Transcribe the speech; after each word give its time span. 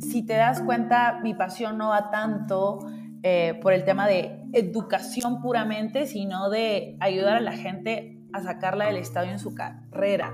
Si 0.00 0.26
te 0.26 0.34
das 0.34 0.60
cuenta, 0.62 1.20
mi 1.22 1.34
pasión 1.34 1.78
no 1.78 1.90
va 1.90 2.10
tanto 2.10 2.78
eh, 3.22 3.58
por 3.62 3.72
el 3.72 3.84
tema 3.84 4.06
de 4.08 4.44
educación 4.52 5.42
puramente, 5.42 6.06
sino 6.06 6.50
de 6.50 6.96
ayudar 7.00 7.36
a 7.36 7.40
la 7.40 7.52
gente 7.52 8.20
a 8.32 8.40
sacarla 8.40 8.86
del 8.86 8.96
estadio 8.96 9.30
en 9.30 9.38
su 9.38 9.54
carrera, 9.54 10.32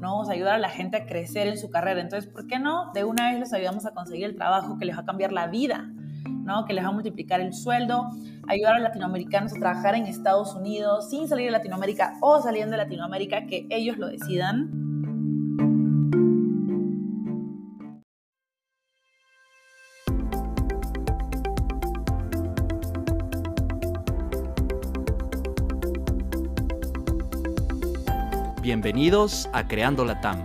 ¿no? 0.00 0.18
O 0.18 0.24
sea, 0.24 0.34
ayudar 0.34 0.54
a 0.54 0.58
la 0.58 0.68
gente 0.68 0.96
a 0.96 1.06
crecer 1.06 1.46
en 1.46 1.58
su 1.58 1.70
carrera. 1.70 2.00
Entonces, 2.00 2.30
¿por 2.30 2.46
qué 2.46 2.58
no? 2.58 2.90
De 2.92 3.04
una 3.04 3.30
vez 3.30 3.38
les 3.38 3.52
ayudamos 3.52 3.86
a 3.86 3.92
conseguir 3.92 4.24
el 4.24 4.36
trabajo 4.36 4.78
que 4.78 4.84
les 4.84 4.96
va 4.96 5.02
a 5.02 5.06
cambiar 5.06 5.32
la 5.32 5.46
vida, 5.46 5.90
¿no? 6.44 6.64
Que 6.64 6.74
les 6.74 6.84
va 6.84 6.88
a 6.88 6.92
multiplicar 6.92 7.40
el 7.40 7.52
sueldo, 7.52 8.10
ayudar 8.46 8.76
a 8.76 8.78
latinoamericanos 8.78 9.52
a 9.54 9.58
trabajar 9.58 9.94
en 9.94 10.06
Estados 10.06 10.54
Unidos 10.54 11.10
sin 11.10 11.26
salir 11.26 11.46
de 11.46 11.52
Latinoamérica 11.52 12.14
o 12.20 12.40
saliendo 12.40 12.72
de 12.72 12.78
Latinoamérica, 12.78 13.46
que 13.46 13.66
ellos 13.70 13.96
lo 13.98 14.08
decidan. 14.08 14.70
Bienvenidos 28.62 29.48
a 29.52 29.68
Creando 29.68 30.06
la 30.06 30.22
TAM, 30.22 30.38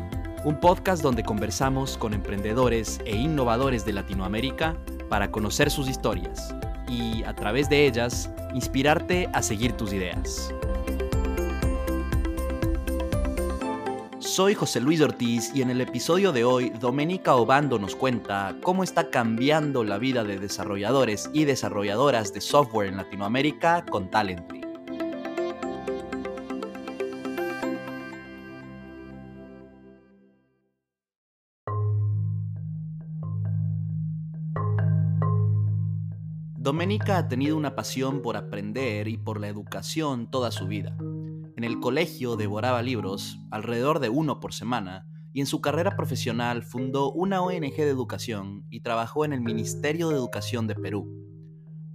un 0.44 0.60
podcast 0.60 1.02
donde 1.02 1.24
conversamos 1.24 1.98
con 1.98 2.14
emprendedores 2.14 3.00
e 3.06 3.16
innovadores 3.16 3.86
de 3.86 3.94
Latinoamérica 3.94 4.76
para 5.10 5.32
conocer 5.32 5.72
sus 5.72 5.90
historias 5.90 6.56
y, 6.88 7.24
a 7.24 7.36
través 7.36 7.70
de 7.70 7.86
ellas, 7.86 8.30
inspirarte 8.54 9.30
a 9.34 9.42
seguir 9.42 9.74
tus 9.74 9.94
ideas. 9.94 10.54
Soy 14.20 14.54
José 14.54 14.80
Luis 14.80 15.02
Ortiz 15.02 15.52
y 15.54 15.62
en 15.62 15.70
el 15.70 15.82
episodio 15.82 16.32
de 16.32 16.44
hoy 16.44 16.70
Doménica 16.70 17.36
Obando 17.36 17.80
nos 17.80 17.96
cuenta 17.96 18.56
cómo 18.62 18.84
está 18.84 19.10
cambiando 19.10 19.84
la 19.84 19.98
vida 19.98 20.24
de 20.24 20.40
desarrolladores 20.40 21.30
y 21.34 21.46
desarrolladoras 21.46 22.32
de 22.32 22.40
software 22.40 22.90
en 22.90 22.98
Latinoamérica 22.98 23.84
con 23.90 24.10
Talently. 24.10 24.59
Doménica 36.80 37.18
ha 37.18 37.28
tenido 37.28 37.58
una 37.58 37.76
pasión 37.76 38.22
por 38.22 38.38
aprender 38.38 39.10
y 39.10 39.18
por 39.18 39.42
la 39.42 39.50
educación 39.50 40.32
toda 40.32 40.50
su 40.50 40.66
vida. 40.66 40.96
En 41.58 41.66
el 41.66 41.82
colegio 41.82 42.38
devoraba 42.38 42.82
libros, 42.82 43.38
alrededor 43.52 44.00
de 44.00 44.08
uno 44.08 44.40
por 44.40 44.54
semana, 44.54 45.06
y 45.34 45.42
en 45.42 45.46
su 45.46 45.60
carrera 45.60 45.98
profesional 45.98 46.64
fundó 46.64 47.12
una 47.12 47.42
ONG 47.42 47.76
de 47.76 47.90
educación 47.90 48.64
y 48.70 48.80
trabajó 48.80 49.26
en 49.26 49.34
el 49.34 49.42
Ministerio 49.42 50.08
de 50.08 50.16
Educación 50.16 50.68
de 50.68 50.76
Perú. 50.76 51.06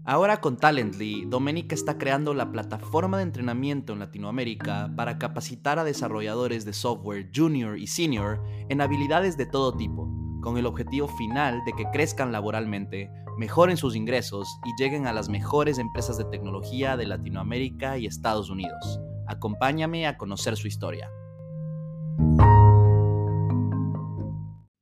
Ahora 0.05 0.43
con 0.43 0.59
Talently, 0.59 1.25
Doménica 1.25 1.75
está 1.75 1.97
creando 1.97 2.35
la 2.35 2.53
plataforma 2.53 3.17
de 3.17 3.23
entrenamiento 3.23 3.95
en 3.95 4.01
Latinoamérica 4.01 4.93
para 4.95 5.17
capacitar 5.17 5.79
a 5.79 5.85
desarrolladores 5.85 6.67
de 6.67 6.75
software 6.75 7.31
junior 7.35 7.79
y 7.79 7.87
senior 7.87 8.45
en 8.69 8.83
habilidades 8.83 9.39
de 9.39 9.47
todo 9.47 9.75
tipo, 9.75 10.24
con 10.45 10.59
el 10.59 10.67
objetivo 10.67 11.09
final 11.09 11.65
de 11.65 11.73
que 11.73 11.87
crezcan 11.91 12.31
laboralmente 12.31 13.11
mejoren 13.39 13.79
sus 13.79 13.97
ingresos 13.97 14.47
y 14.67 14.81
lleguen 14.81 15.07
a 15.07 15.15
las 15.15 15.31
mejores 15.31 15.79
empresas 15.79 16.19
de 16.19 16.27
tecnología 16.27 16.99
de 16.99 17.07
Latinoamérica 17.07 17.97
y 17.97 18.05
Estados 18.05 18.51
Unidos. 18.51 19.01
Acompáñame 19.27 20.07
a 20.07 20.19
conocer 20.19 20.57
su 20.59 20.69
historia. 20.69 21.09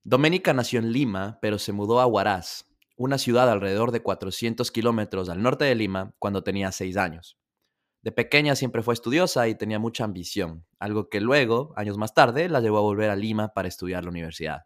Doménica 0.02 0.52
nació 0.52 0.80
en 0.80 0.90
Lima, 0.90 1.38
pero 1.40 1.60
se 1.60 1.72
mudó 1.72 2.00
a 2.00 2.06
Huaraz, 2.06 2.66
una 2.96 3.16
ciudad 3.16 3.48
alrededor 3.48 3.92
de 3.92 4.02
400 4.02 4.72
kilómetros 4.72 5.28
al 5.28 5.42
norte 5.42 5.64
de 5.64 5.76
Lima, 5.76 6.12
cuando 6.18 6.42
tenía 6.42 6.72
6 6.72 6.96
años. 6.96 7.38
De 8.02 8.10
pequeña 8.10 8.56
siempre 8.56 8.82
fue 8.82 8.94
estudiosa 8.94 9.46
y 9.46 9.54
tenía 9.54 9.78
mucha 9.78 10.02
ambición, 10.02 10.66
algo 10.80 11.08
que 11.08 11.20
luego, 11.20 11.72
años 11.76 11.98
más 11.98 12.14
tarde, 12.14 12.48
la 12.48 12.60
llevó 12.60 12.78
a 12.78 12.82
volver 12.82 13.10
a 13.10 13.16
Lima 13.16 13.54
para 13.54 13.68
estudiar 13.68 14.02
la 14.02 14.10
universidad. 14.10 14.64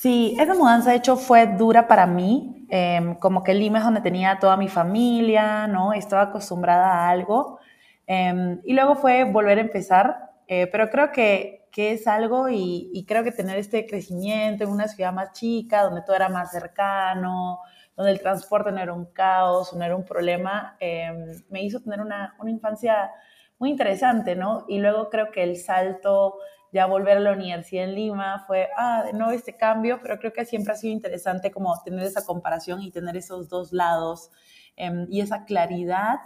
Sí, 0.00 0.36
esa 0.38 0.54
mudanza 0.54 0.90
de 0.90 0.96
hecho 0.98 1.16
fue 1.16 1.48
dura 1.48 1.88
para 1.88 2.06
mí, 2.06 2.64
em, 2.70 3.16
como 3.16 3.42
que 3.42 3.52
Lima 3.52 3.78
es 3.78 3.84
donde 3.84 4.00
tenía 4.00 4.38
toda 4.38 4.56
mi 4.56 4.68
familia, 4.68 5.66
¿no? 5.66 5.92
Estaba 5.92 6.22
acostumbrada 6.22 6.86
a 6.92 7.08
algo. 7.10 7.58
Em, 8.06 8.60
y 8.64 8.74
luego 8.74 8.94
fue 8.94 9.24
volver 9.24 9.58
a 9.58 9.62
empezar, 9.62 10.30
eh, 10.46 10.68
pero 10.68 10.88
creo 10.90 11.10
que, 11.10 11.66
que 11.72 11.90
es 11.92 12.06
algo 12.06 12.48
y, 12.48 12.90
y, 12.94 13.06
creo 13.06 13.24
que 13.24 13.32
tener 13.32 13.58
este 13.58 13.86
crecimiento 13.86 14.62
en 14.62 14.70
una 14.70 14.86
ciudad 14.86 15.12
más 15.12 15.32
chica, 15.32 15.82
donde 15.82 16.02
todo 16.02 16.14
era 16.14 16.28
más 16.28 16.52
cercano, 16.52 17.58
donde 17.96 18.12
el 18.12 18.20
transporte 18.20 18.70
no 18.70 18.78
era 18.80 18.92
un 18.92 19.06
caos, 19.06 19.74
no 19.74 19.84
era 19.84 19.96
un 19.96 20.04
problema, 20.04 20.76
em, 20.78 21.42
me 21.50 21.64
hizo 21.64 21.80
tener 21.80 22.00
una, 22.00 22.36
una 22.38 22.50
infancia 22.52 23.10
muy 23.58 23.70
interesante, 23.70 24.36
¿no? 24.36 24.64
Y 24.68 24.78
luego 24.78 25.10
creo 25.10 25.32
que 25.32 25.42
el 25.42 25.56
salto 25.56 26.36
ya 26.72 26.86
volver 26.86 27.16
a 27.16 27.20
la 27.20 27.32
universidad 27.32 27.84
en 27.84 27.94
Lima 27.94 28.44
fue, 28.46 28.68
ah, 28.76 29.04
de 29.06 29.12
nuevo 29.12 29.32
este 29.32 29.56
cambio, 29.56 30.00
pero 30.02 30.18
creo 30.18 30.32
que 30.32 30.44
siempre 30.44 30.72
ha 30.72 30.76
sido 30.76 30.92
interesante 30.92 31.50
como 31.50 31.74
tener 31.82 32.04
esa 32.04 32.24
comparación 32.24 32.82
y 32.82 32.90
tener 32.90 33.16
esos 33.16 33.48
dos 33.48 33.72
lados 33.72 34.30
em, 34.76 35.06
y 35.10 35.20
esa 35.20 35.44
claridad 35.44 36.18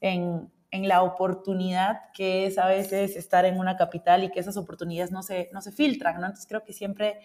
en, 0.00 0.50
en, 0.70 0.88
la 0.88 1.02
oportunidad 1.02 2.10
que 2.12 2.46
es 2.46 2.58
a 2.58 2.66
veces 2.66 3.16
estar 3.16 3.44
en 3.44 3.58
una 3.58 3.76
capital 3.76 4.24
y 4.24 4.30
que 4.30 4.40
esas 4.40 4.56
oportunidades 4.56 5.12
no 5.12 5.22
se, 5.22 5.50
no 5.52 5.60
se 5.60 5.72
filtran, 5.72 6.20
¿no? 6.20 6.26
Entonces 6.26 6.46
creo 6.46 6.64
que 6.64 6.72
siempre, 6.72 7.20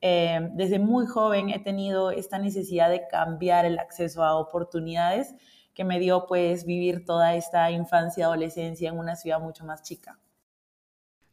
em, 0.00 0.56
desde 0.56 0.78
muy 0.78 1.06
joven, 1.06 1.50
he 1.50 1.58
tenido 1.60 2.10
esta 2.10 2.38
necesidad 2.38 2.90
de 2.90 3.06
cambiar 3.08 3.66
el 3.66 3.78
acceso 3.78 4.24
a 4.24 4.36
oportunidades 4.36 5.34
que 5.74 5.84
me 5.84 5.98
dio 5.98 6.26
pues 6.26 6.64
vivir 6.64 7.04
toda 7.04 7.34
esta 7.34 7.70
infancia, 7.70 8.26
adolescencia 8.26 8.90
en 8.90 8.98
una 8.98 9.16
ciudad 9.16 9.40
mucho 9.40 9.64
más 9.64 9.82
chica. 9.82 10.18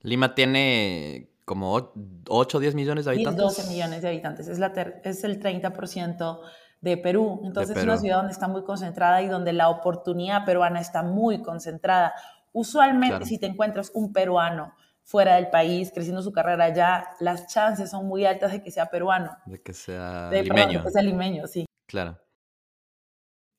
Lima 0.08 0.34
tiene 0.36 1.34
como 1.44 1.92
8 2.30 2.58
o 2.58 2.62
10 2.62 2.76
millones 2.76 3.06
de 3.06 3.12
habitantes. 3.12 3.44
12 3.44 3.70
millones 3.70 4.02
de 4.02 4.08
habitantes, 4.08 4.48
es, 4.48 4.58
la 4.58 4.68
es 5.04 5.24
el 5.26 5.42
30% 5.42 6.40
de 6.80 6.98
Perú. 6.98 7.42
Entonces 7.44 7.76
es 7.76 7.84
una 7.84 7.98
ciudad 7.98 8.18
donde 8.18 8.32
está 8.32 8.48
muy 8.48 8.64
concentrada 8.64 9.22
y 9.22 9.28
donde 9.28 9.52
la 9.52 9.68
oportunidad 9.68 10.46
peruana 10.46 10.80
está 10.80 11.04
muy 11.04 11.42
concentrada. 11.42 12.14
Usualmente 12.54 13.26
si 13.26 13.38
te 13.38 13.48
encuentras 13.48 13.92
un 13.94 14.14
peruano 14.14 14.74
fuera 15.04 15.36
del 15.36 15.50
país, 15.50 15.92
creciendo 15.94 16.22
su 16.22 16.32
carrera 16.32 16.66
allá, 16.66 17.10
las 17.20 17.48
chances 17.48 17.90
son 17.90 18.08
muy 18.08 18.26
altas 18.26 18.54
de 18.54 18.64
que 18.64 18.72
sea 18.72 18.86
peruano. 18.86 19.32
De 19.46 19.62
que 19.62 19.74
sea 19.74 20.30
limeño. 20.32 20.80
de 20.80 20.86
que 20.86 20.92
sea 20.92 21.02
limeño, 21.02 21.48
sí. 21.48 21.66
Claro. 21.86 22.18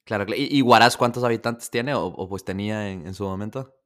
Claro. 0.05 0.25
¿Y, 0.35 0.63
Huaraz 0.63 0.97
cuántos 0.97 1.23
habitantes 1.25 1.69
tiene 1.69 1.93
o, 1.95 2.27
pues 2.27 2.43
tenía 2.43 2.89
en 2.89 3.13
su 3.13 3.25
momento? 3.25 3.78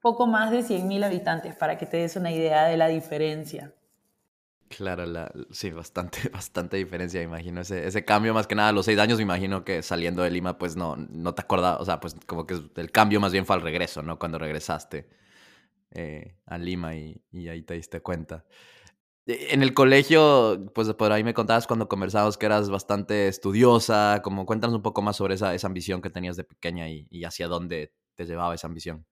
Poco 0.00 0.26
más 0.26 0.50
de 0.50 0.62
100.000 0.62 1.04
habitantes, 1.04 1.54
para 1.54 1.78
que 1.78 1.86
te 1.86 1.98
des 1.98 2.16
una 2.16 2.32
idea 2.32 2.64
de 2.64 2.76
la 2.76 2.88
diferencia. 2.88 3.74
Claro, 4.70 5.04
la, 5.04 5.32
sí, 5.50 5.70
bastante, 5.70 6.28
bastante 6.32 6.76
diferencia, 6.76 7.20
imagino. 7.20 7.60
Ese, 7.60 7.86
ese 7.86 8.04
cambio, 8.04 8.32
más 8.32 8.46
que 8.46 8.54
nada, 8.54 8.68
a 8.70 8.72
los 8.72 8.86
seis 8.86 8.98
años, 8.98 9.18
me 9.18 9.24
imagino 9.24 9.64
que 9.64 9.82
saliendo 9.82 10.22
de 10.22 10.30
Lima, 10.30 10.58
pues 10.58 10.76
no, 10.76 10.96
no 10.96 11.34
te 11.34 11.42
acordabas, 11.42 11.80
o 11.80 11.84
sea, 11.84 12.00
pues 12.00 12.16
como 12.26 12.46
que 12.46 12.54
el 12.76 12.90
cambio 12.92 13.20
más 13.20 13.32
bien 13.32 13.46
fue 13.46 13.56
al 13.56 13.62
regreso, 13.62 14.02
¿no? 14.02 14.18
Cuando 14.18 14.38
regresaste 14.38 15.08
eh, 15.92 16.36
a 16.46 16.58
Lima 16.58 16.94
y, 16.96 17.20
ahí 17.48 17.62
te 17.62 17.74
diste 17.74 18.00
cuenta. 18.00 18.44
E, 19.26 19.54
en 19.54 19.62
el 19.62 19.74
colegio, 19.74 20.70
pues 20.74 20.92
por 20.94 21.12
ahí 21.12 21.24
me 21.24 21.34
contabas 21.34 21.66
cuando 21.66 21.88
conversabas 21.88 22.38
que 22.38 22.46
eras 22.46 22.70
bastante 22.70 23.28
estudiosa, 23.28 24.20
como 24.24 24.46
cuéntanos 24.46 24.76
un 24.76 24.82
poco 24.82 25.02
más 25.02 25.16
sobre 25.16 25.34
esa, 25.34 25.54
esa 25.54 25.66
ambición 25.66 26.02
que 26.02 26.10
tenías 26.10 26.36
de 26.36 26.44
pequeña 26.44 26.88
y 26.88 27.24
hacia 27.24 27.48
dónde 27.48 27.92
te 28.14 28.26
llevaba 28.26 28.54
esa 28.54 28.68
ambición. 28.68 29.06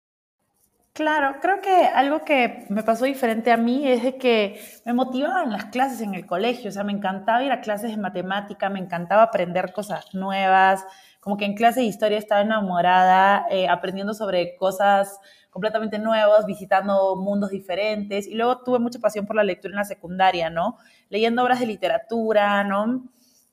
Claro, 0.99 1.37
creo 1.41 1.61
que 1.61 1.87
algo 1.87 2.25
que 2.25 2.67
me 2.71 2.83
pasó 2.83 3.05
diferente 3.05 3.53
a 3.53 3.57
mí 3.57 3.87
es 3.87 4.03
de 4.03 4.19
que 4.19 4.61
me 4.85 4.93
motivaban 4.93 5.53
las 5.53 5.67
clases 5.67 6.01
en 6.01 6.15
el 6.15 6.27
colegio, 6.27 6.71
o 6.71 6.73
sea, 6.73 6.83
me 6.83 6.91
encantaba 6.91 7.41
ir 7.45 7.53
a 7.53 7.61
clases 7.61 7.93
de 7.93 7.97
matemática, 7.99 8.69
me 8.69 8.81
encantaba 8.81 9.23
aprender 9.23 9.73
cosas 9.73 10.13
nuevas, 10.13 10.85
como 11.21 11.37
que 11.37 11.45
en 11.45 11.55
clase 11.55 11.79
de 11.79 11.87
historia 11.87 12.19
estaba 12.19 12.41
enamorada, 12.41 13.47
eh, 13.49 13.69
aprendiendo 13.69 14.13
sobre 14.13 14.57
cosas 14.57 15.21
completamente 15.51 16.01
nuevas, 16.01 16.47
visitando 16.47 17.15
mundos 17.15 17.51
diferentes, 17.51 18.27
y 18.27 18.35
luego 18.35 18.65
tuve 18.65 18.81
mucha 18.81 18.99
pasión 18.99 19.25
por 19.25 19.37
la 19.37 19.45
lectura 19.45 19.71
en 19.71 19.77
la 19.77 19.85
secundaria, 19.85 20.51
¿no? 20.51 20.79
Leyendo 21.11 21.45
obras 21.45 21.61
de 21.61 21.67
literatura, 21.67 22.65
¿no? 22.65 23.05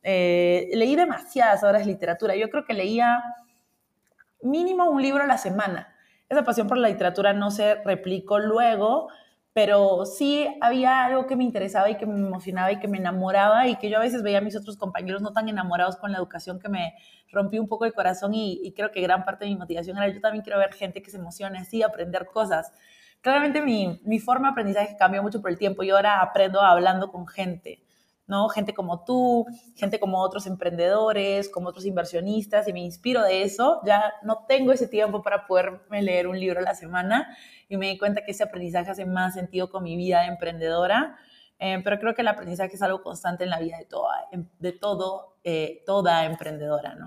Eh, 0.02 0.72
leí 0.74 0.96
demasiadas 0.96 1.64
obras 1.64 1.86
de 1.86 1.92
literatura, 1.92 2.36
yo 2.36 2.50
creo 2.50 2.66
que 2.66 2.74
leía 2.74 3.22
mínimo 4.42 4.90
un 4.90 5.00
libro 5.00 5.24
a 5.24 5.28
la 5.28 5.38
semana 5.38 5.95
esa 6.30 6.44
pasión 6.44 6.68
por 6.68 6.78
la 6.78 6.90
literatura 6.90 7.34
no 7.34 7.52
se 7.52 7.76
replicó 7.84 8.40
luego, 8.40 9.10
pero 9.54 10.06
sí 10.06 10.48
había 10.60 11.06
algo 11.06 11.28
que 11.28 11.36
me 11.36 11.46
interesaba 11.46 11.90
y 11.90 11.96
que 11.96 12.06
me 12.06 12.16
emocionaba 12.16 12.72
y 12.72 12.80
que 12.80 12.90
me 12.90 12.98
enamoraba 12.98 13.68
y 13.68 13.78
que 13.78 13.90
yo 13.90 13.98
a 13.98 14.02
veces 14.02 14.22
veía 14.22 14.40
a 14.40 14.42
mis 14.42 14.56
otros 14.58 14.76
compañeros 14.76 15.22
no 15.22 15.32
tan 15.32 15.48
enamorados 15.48 15.96
con 15.96 16.12
la 16.12 16.18
educación 16.18 16.60
que 16.60 16.68
me 16.68 16.94
rompió 17.32 17.62
un 17.62 17.68
poco 17.70 17.86
el 17.86 17.94
corazón 17.94 18.34
y, 18.34 18.74
creo 18.76 18.92
que 18.92 19.02
gran 19.02 19.24
parte 19.24 19.46
de 19.46 19.52
mi 19.52 19.58
motivación 19.58 19.98
era 19.98 20.10
yo 20.10 20.20
también 20.20 20.44
quiero 20.44 20.60
ver 20.60 20.74
gente 20.74 21.02
que 21.02 21.10
se 21.10 21.18
emocione 21.18 21.60
así, 21.60 21.84
aprender 21.84 22.26
cosas. 22.26 22.74
claramente 23.22 23.62
mi, 23.62 24.02
mi 24.04 24.20
forma 24.20 24.50
de 24.50 24.52
aprendizaje 24.52 24.98
cambió 24.98 25.24
mucho 25.24 25.42
por 25.42 25.52
el 25.52 25.58
tiempo. 25.58 25.84
y 25.84 25.90
ahora 25.92 26.22
aprendo 26.22 26.62
hablando 26.62 27.10
con 27.12 27.28
gente, 27.28 27.85
¿no? 28.28 28.50
Gente 28.50 28.74
como 28.74 29.04
tú, 29.04 29.46
gente 29.76 30.00
como 30.00 30.22
otros 30.22 30.48
emprendedores, 30.48 31.50
como 31.50 31.70
otros 31.70 31.86
inversionistas, 31.86 32.68
y 32.68 32.74
me 32.74 32.80
inspiro 32.80 33.22
de 33.24 33.44
eso. 33.44 33.82
Ya 33.86 34.14
no 34.24 34.46
tengo 34.48 34.72
ese 34.72 34.88
tiempo 34.88 35.22
para 35.22 35.48
poderme 35.48 36.02
leer 36.02 36.28
un 36.28 36.40
libro 36.40 36.60
a 36.60 36.64
la 36.64 36.76
semana 36.76 37.36
y 37.70 37.78
me 37.78 37.90
di 37.90 37.98
cuenta 37.98 38.24
que 38.24 38.32
ese 38.32 38.44
aprendizaje 38.44 38.92
hace 38.92 39.06
más 39.06 39.34
sentido 39.34 39.70
con 39.70 39.84
mi 39.84 39.96
vida 39.96 40.22
de 40.22 40.28
emprendedora. 40.28 41.18
Eh, 41.60 41.80
pero 41.84 42.00
creo 42.00 42.14
que 42.14 42.22
el 42.22 42.28
aprendizaje 42.28 42.76
es 42.76 42.82
algo 42.82 43.02
constante 43.02 43.46
en 43.46 43.50
la 43.50 43.60
vida 43.60 43.78
de, 43.78 43.86
toda, 43.86 44.28
de 44.60 44.72
todo, 44.74 45.38
eh, 45.44 45.84
toda 45.86 46.26
emprendedora, 46.26 46.96
¿no? 46.96 47.06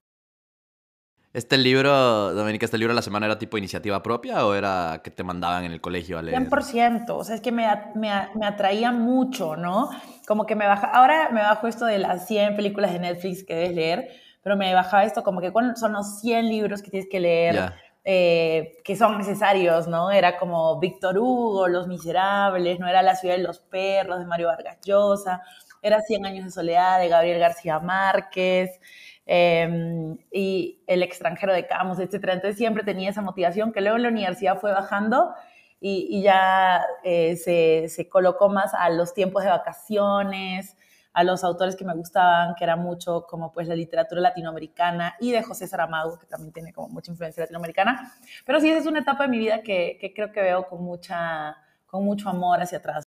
¿Este 1.34 1.58
libro, 1.58 2.32
Dominica, 2.32 2.64
este 2.64 2.78
libro 2.78 2.92
de 2.92 2.96
la 2.96 3.02
semana 3.02 3.26
era 3.26 3.38
tipo 3.38 3.58
iniciativa 3.58 4.02
propia 4.02 4.46
o 4.46 4.54
era 4.54 5.02
que 5.04 5.10
te 5.10 5.22
mandaban 5.22 5.64
en 5.64 5.72
el 5.72 5.80
colegio 5.80 6.18
a 6.18 6.22
leer? 6.22 6.38
100%, 6.38 7.10
o 7.10 7.22
sea, 7.22 7.34
es 7.34 7.42
que 7.42 7.52
me, 7.52 7.66
me, 7.94 8.10
me 8.34 8.46
atraía 8.46 8.92
mucho, 8.92 9.54
¿no? 9.54 9.90
Como 10.26 10.46
que 10.46 10.56
me 10.56 10.66
baja, 10.66 10.86
ahora 10.86 11.28
me 11.30 11.42
bajo 11.42 11.66
esto 11.66 11.84
de 11.84 11.98
las 11.98 12.26
100 12.26 12.56
películas 12.56 12.92
de 12.92 13.00
Netflix 13.00 13.44
que 13.44 13.54
debes 13.54 13.74
leer, 13.74 14.08
pero 14.42 14.56
me 14.56 14.72
bajaba 14.72 15.04
esto 15.04 15.22
como 15.22 15.40
que 15.42 15.52
son 15.76 15.92
los 15.92 16.20
100 16.20 16.48
libros 16.48 16.80
que 16.82 16.90
tienes 16.90 17.08
que 17.10 17.20
leer. 17.20 17.72
Eh, 18.10 18.78
que 18.84 18.96
son 18.96 19.18
necesarios, 19.18 19.86
¿no? 19.86 20.10
Era 20.10 20.38
como 20.38 20.80
Víctor 20.80 21.18
Hugo, 21.18 21.68
Los 21.68 21.88
Miserables, 21.88 22.80
no 22.80 22.88
era 22.88 23.02
La 23.02 23.14
ciudad 23.14 23.36
de 23.36 23.42
los 23.42 23.58
perros 23.58 24.18
de 24.18 24.24
Mario 24.24 24.46
Vargas 24.46 24.78
Llosa, 24.82 25.42
era 25.82 26.00
Cien 26.00 26.24
años 26.24 26.46
de 26.46 26.50
soledad 26.50 27.00
de 27.00 27.08
Gabriel 27.08 27.38
García 27.38 27.80
Márquez, 27.80 28.80
em, 29.28 30.18
y 30.32 30.82
El 30.86 31.02
extranjero 31.04 31.52
de 31.52 31.66
Camus, 31.66 32.00
etc. 32.00 32.14
Entonces 32.14 32.56
siempre 32.56 32.82
tenía 32.82 33.10
esa 33.10 33.22
motivación 33.22 33.72
que 33.72 33.80
luego 33.80 33.96
en 33.96 34.02
la 34.02 34.08
universidad 34.08 34.58
fue 34.58 34.72
bajando 34.72 35.34
y, 35.80 36.22
ya 36.22 36.82
eh, 37.04 37.36
se, 37.36 37.88
se 37.88 38.08
colocó 38.08 38.48
más 38.48 38.74
a 38.74 38.90
los 38.90 39.14
tiempos 39.14 39.44
de 39.44 39.50
vacaciones, 39.50 40.76
a 41.12 41.24
los 41.24 41.44
autores 41.44 41.76
que 41.76 41.84
me 41.84 41.94
gustaban, 41.94 42.54
que 42.54 42.64
era 42.64 42.76
mucho 42.76 43.26
como 43.28 43.52
pues 43.52 43.68
la 43.68 43.74
literatura 43.74 44.20
latinoamericana 44.20 45.16
y 45.20 45.32
de 45.32 45.42
José 45.42 45.66
Saramago, 45.66 46.18
que 46.18 46.26
también 46.26 46.52
tiene 46.52 46.72
como 46.72 46.88
mucha 46.88 47.10
influencia 47.10 47.42
latinoamericana. 47.42 48.14
Pero 48.46 48.60
sí, 48.60 48.70
esa 48.70 48.78
es 48.80 48.86
una 48.86 49.00
etapa 49.00 49.24
de 49.24 49.28
mi 49.28 49.38
vida 49.38 49.62
que, 49.62 49.98
que 50.00 50.14
creo 50.14 50.32
que 50.32 50.40
veo 50.40 50.66
con, 50.68 50.82
mucha, 50.82 51.56
con 51.86 52.04
mucho 52.04 52.28
amor 52.28 52.60
hacia 52.62 52.78
atrás. 52.78 53.07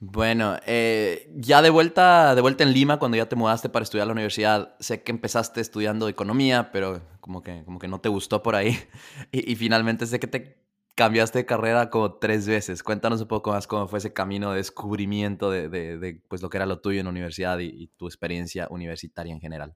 Bueno, 0.00 0.56
eh, 0.64 1.28
ya 1.34 1.60
de 1.60 1.70
vuelta, 1.70 2.36
de 2.36 2.40
vuelta 2.40 2.62
en 2.62 2.72
Lima, 2.72 3.00
cuando 3.00 3.16
ya 3.16 3.26
te 3.26 3.34
mudaste 3.34 3.68
para 3.68 3.82
estudiar 3.82 4.04
a 4.04 4.06
la 4.06 4.12
universidad, 4.12 4.76
sé 4.78 5.02
que 5.02 5.10
empezaste 5.10 5.60
estudiando 5.60 6.08
economía, 6.08 6.70
pero 6.70 7.00
como 7.20 7.42
que, 7.42 7.64
como 7.64 7.80
que 7.80 7.88
no 7.88 8.00
te 8.00 8.08
gustó 8.08 8.42
por 8.42 8.54
ahí. 8.54 8.78
Y, 9.32 9.56
finalmente 9.56 10.06
sé 10.06 10.20
que 10.20 10.28
te 10.28 10.56
cambiaste 10.94 11.38
de 11.38 11.46
carrera 11.46 11.90
como 11.90 12.14
tres 12.14 12.46
veces. 12.46 12.84
Cuéntanos 12.84 13.20
un 13.20 13.28
poco 13.28 13.50
más 13.50 13.66
cómo 13.66 13.88
fue 13.88 13.98
ese 13.98 14.12
camino 14.12 14.52
de 14.52 14.58
descubrimiento 14.58 15.50
de, 15.50 15.68
de, 15.68 16.22
pues, 16.28 16.42
lo 16.42 16.48
que 16.48 16.58
era 16.58 16.66
lo 16.66 16.80
tuyo 16.80 17.00
en 17.00 17.06
la 17.06 17.10
universidad 17.10 17.58
y, 17.58 17.88
tu 17.96 18.06
experiencia 18.06 18.68
universitaria 18.70 19.32
en 19.32 19.40
general. 19.40 19.74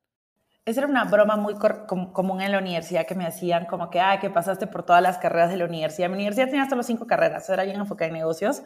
Esa 0.65 0.83
era 0.83 0.89
una 0.89 1.05
broma 1.05 1.35
muy 1.37 1.55
común 2.13 2.41
en 2.41 2.53
la 2.53 2.59
universidad 2.61 3.07
que 3.09 3.17
me 3.17 3.27
hacían, 3.27 3.67
como 3.67 3.91
que, 3.91 3.99
ah, 3.99 4.21
que 4.21 4.31
pasaste 4.31 4.69
por 4.69 4.85
todas 4.85 5.03
las 5.03 5.19
carreras 5.19 5.51
de 5.51 5.57
la 5.57 5.65
universidad. 5.65 6.09
Mi 6.09 6.15
universidad 6.15 6.47
tenía 6.47 6.63
hasta 6.63 6.77
los 6.77 6.87
cinco 6.87 7.09
carreras, 7.09 7.51
era 7.51 7.65
bien 7.65 7.81
enfocada 7.81 8.07
en 8.07 8.15
negocios 8.15 8.63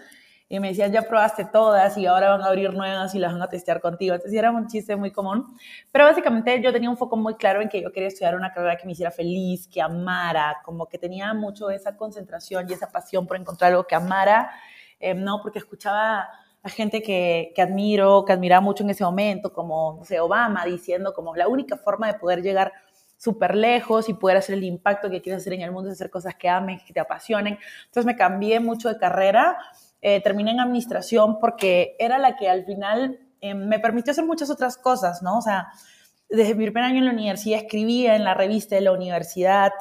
y 0.49 0.61
me 0.61 0.69
decían, 0.69 0.93
ya 0.93 1.03
probaste 1.03 1.45
todas 1.45 1.99
y 1.99 2.07
ahora 2.07 2.31
van 2.31 2.43
a 2.43 2.47
abrir 2.47 2.73
nuevas 2.73 3.15
y 3.15 3.19
las 3.19 3.33
van 3.33 3.43
a 3.43 3.49
testear 3.49 3.81
contigo. 3.81 4.15
Entonces 4.15 4.39
era 4.39 4.53
un 4.53 4.69
chiste 4.69 4.95
muy 4.95 5.11
común. 5.11 5.57
Pero 5.91 6.05
básicamente 6.05 6.63
yo 6.63 6.73
tenía 6.73 6.89
un 6.89 6.97
foco 6.97 7.17
muy 7.17 7.35
claro 7.35 7.61
en 7.61 7.69
que 7.69 7.83
yo 7.83 7.91
quería 7.91 8.09
estudiar 8.09 8.37
una 8.37 8.53
carrera 8.53 8.77
que 8.77 8.87
me 8.87 8.93
hiciera 8.93 9.11
feliz, 9.11 9.67
que 9.67 9.83
amara, 9.83 10.59
como 10.65 10.87
que 10.87 10.99
tenía 10.99 11.35
mucho 11.35 11.69
esa 11.71 11.97
concentración 11.97 12.71
y 12.71 12.75
esa 12.75 12.91
pasión 12.93 13.27
por 13.27 13.37
encontrar 13.37 13.73
algo 13.73 13.87
que 13.89 13.97
amara, 13.97 14.51
eh, 15.01 15.15
¿no? 15.15 15.41
Porque 15.43 15.59
escuchaba 15.59 16.29
a 16.63 16.69
gente 16.69 17.03
que, 17.03 17.53
que 17.55 17.63
admiro, 17.63 18.25
que 18.25 18.33
admiraba 18.33 18.61
mucho 18.61 18.85
en 18.85 18.91
ese 18.91 19.03
momento, 19.03 19.53
como, 19.53 19.97
no 19.99 20.05
sé, 20.05 20.21
Obama, 20.21 20.65
diciendo 20.65 21.13
como 21.13 21.35
la 21.35 21.49
única 21.49 21.77
forma 21.77 22.07
de 22.07 22.15
poder 22.15 22.43
llegar 22.43 22.73
súper 23.17 23.55
lejos 23.55 24.09
y 24.09 24.15
poder 24.15 24.37
hacer 24.37 24.57
el 24.57 24.65
impacto 24.65 25.11
que 25.11 25.23
quieres 25.23 25.43
hacer 25.43 25.55
en 25.55 25.63
el 25.63 25.73
mundo 25.73 25.89
es 25.89 25.95
hacer 25.95 26.11
cosas 26.11 26.35
que 26.35 26.49
amen, 26.49 26.81
que 26.87 26.93
te 26.93 27.01
apasionen. 27.01 27.59
Entonces 27.87 28.05
me 28.05 28.17
cambié 28.17 28.61
mucho 28.61 28.89
de 28.89 28.99
carrera 28.99 29.57
eh, 30.09 30.21
terminé 30.21 30.53
en 30.53 30.61
administración 30.61 31.41
porque 31.41 31.97
era 31.99 32.17
la 32.19 32.37
que 32.37 32.49
al 32.49 32.65
final 32.65 33.19
eh, 33.41 33.55
me 33.55 33.81
permitió 33.81 34.13
hacer 34.13 34.25
muchas 34.25 34.51
otras 34.51 34.77
cosas, 34.77 35.21
¿no? 35.21 35.39
O 35.39 35.43
sea, 35.43 35.67
desde 36.29 36.55
mi 36.55 36.67
primer 36.67 36.85
año 36.85 36.99
en 36.99 37.07
la 37.07 37.11
universidad 37.11 37.59
escribía 37.59 38.15
en 38.15 38.23
la 38.23 38.33
revista 38.33 38.77
de 38.77 38.83
la 38.83 38.93
universidad, 38.93 39.73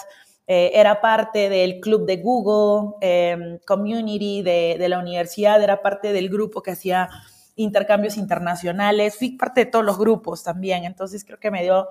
eh, 0.48 0.72
era 0.74 1.00
parte 1.00 1.48
del 1.48 1.80
club 1.80 2.07
de 2.07 2.18
Google, 2.18 2.95
em, 3.01 3.60
community 3.68 4.42
de, 4.42 4.77
de, 4.80 4.89
la 4.89 4.98
universidad, 4.98 5.62
era 5.62 5.83
parte 5.83 6.12
del 6.12 6.27
grupo 6.30 6.63
que 6.63 6.72
hacía 6.72 7.07
intercambios 7.56 8.18
internacionales, 8.18 9.19
fui 9.19 9.38
parte 9.38 9.66
de 9.66 9.69
todos 9.69 9.86
los 9.86 10.00
grupos 10.00 10.44
también, 10.44 10.86
entonces 10.86 11.24
creo 11.24 11.39
que 11.39 11.51
me 11.51 11.62
dio 11.62 11.88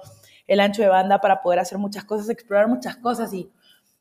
el 0.48 0.58
ancho 0.58 0.82
de 0.82 0.88
banda 0.88 1.20
para 1.20 1.40
poder 1.40 1.60
hacer 1.60 1.78
muchas 1.78 2.02
cosas, 2.02 2.28
explorar 2.30 2.66
muchas 2.66 2.96
cosas 2.96 3.32
y 3.32 3.48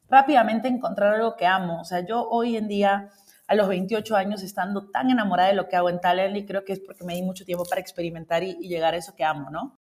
rápidamente 0.10 0.68
encontrar 0.68 1.14
algo 1.14 1.36
que 1.36 1.46
amo. 1.46 1.82
O 1.82 1.86
sea, 1.86 2.04
yo 2.04 2.28
hoy 2.28 2.58
en 2.58 2.68
día 2.68 3.12
a 3.48 3.56
los 3.56 3.68
28 3.68 4.16
años 4.16 4.42
estando 4.44 4.90
tan 4.90 5.10
enamorada 5.10 5.50
de 5.50 5.56
lo 5.56 5.68
que 5.68 5.76
hago 5.76 5.90
en 5.90 6.00
Talently, 6.00 6.46
creo 6.46 6.64
que 6.64 6.74
es 6.74 6.80
porque 6.80 7.04
me 7.04 7.16
di 7.16 7.22
mucho 7.22 7.46
tiempo 7.46 7.66
para 7.66 7.82
experimentar 7.82 8.44
y, 8.44 8.56
llegar 8.68 8.94
a 8.94 8.98
eso 8.98 9.16
que 9.16 9.24
amo, 9.24 9.50
¿no? 9.50 9.80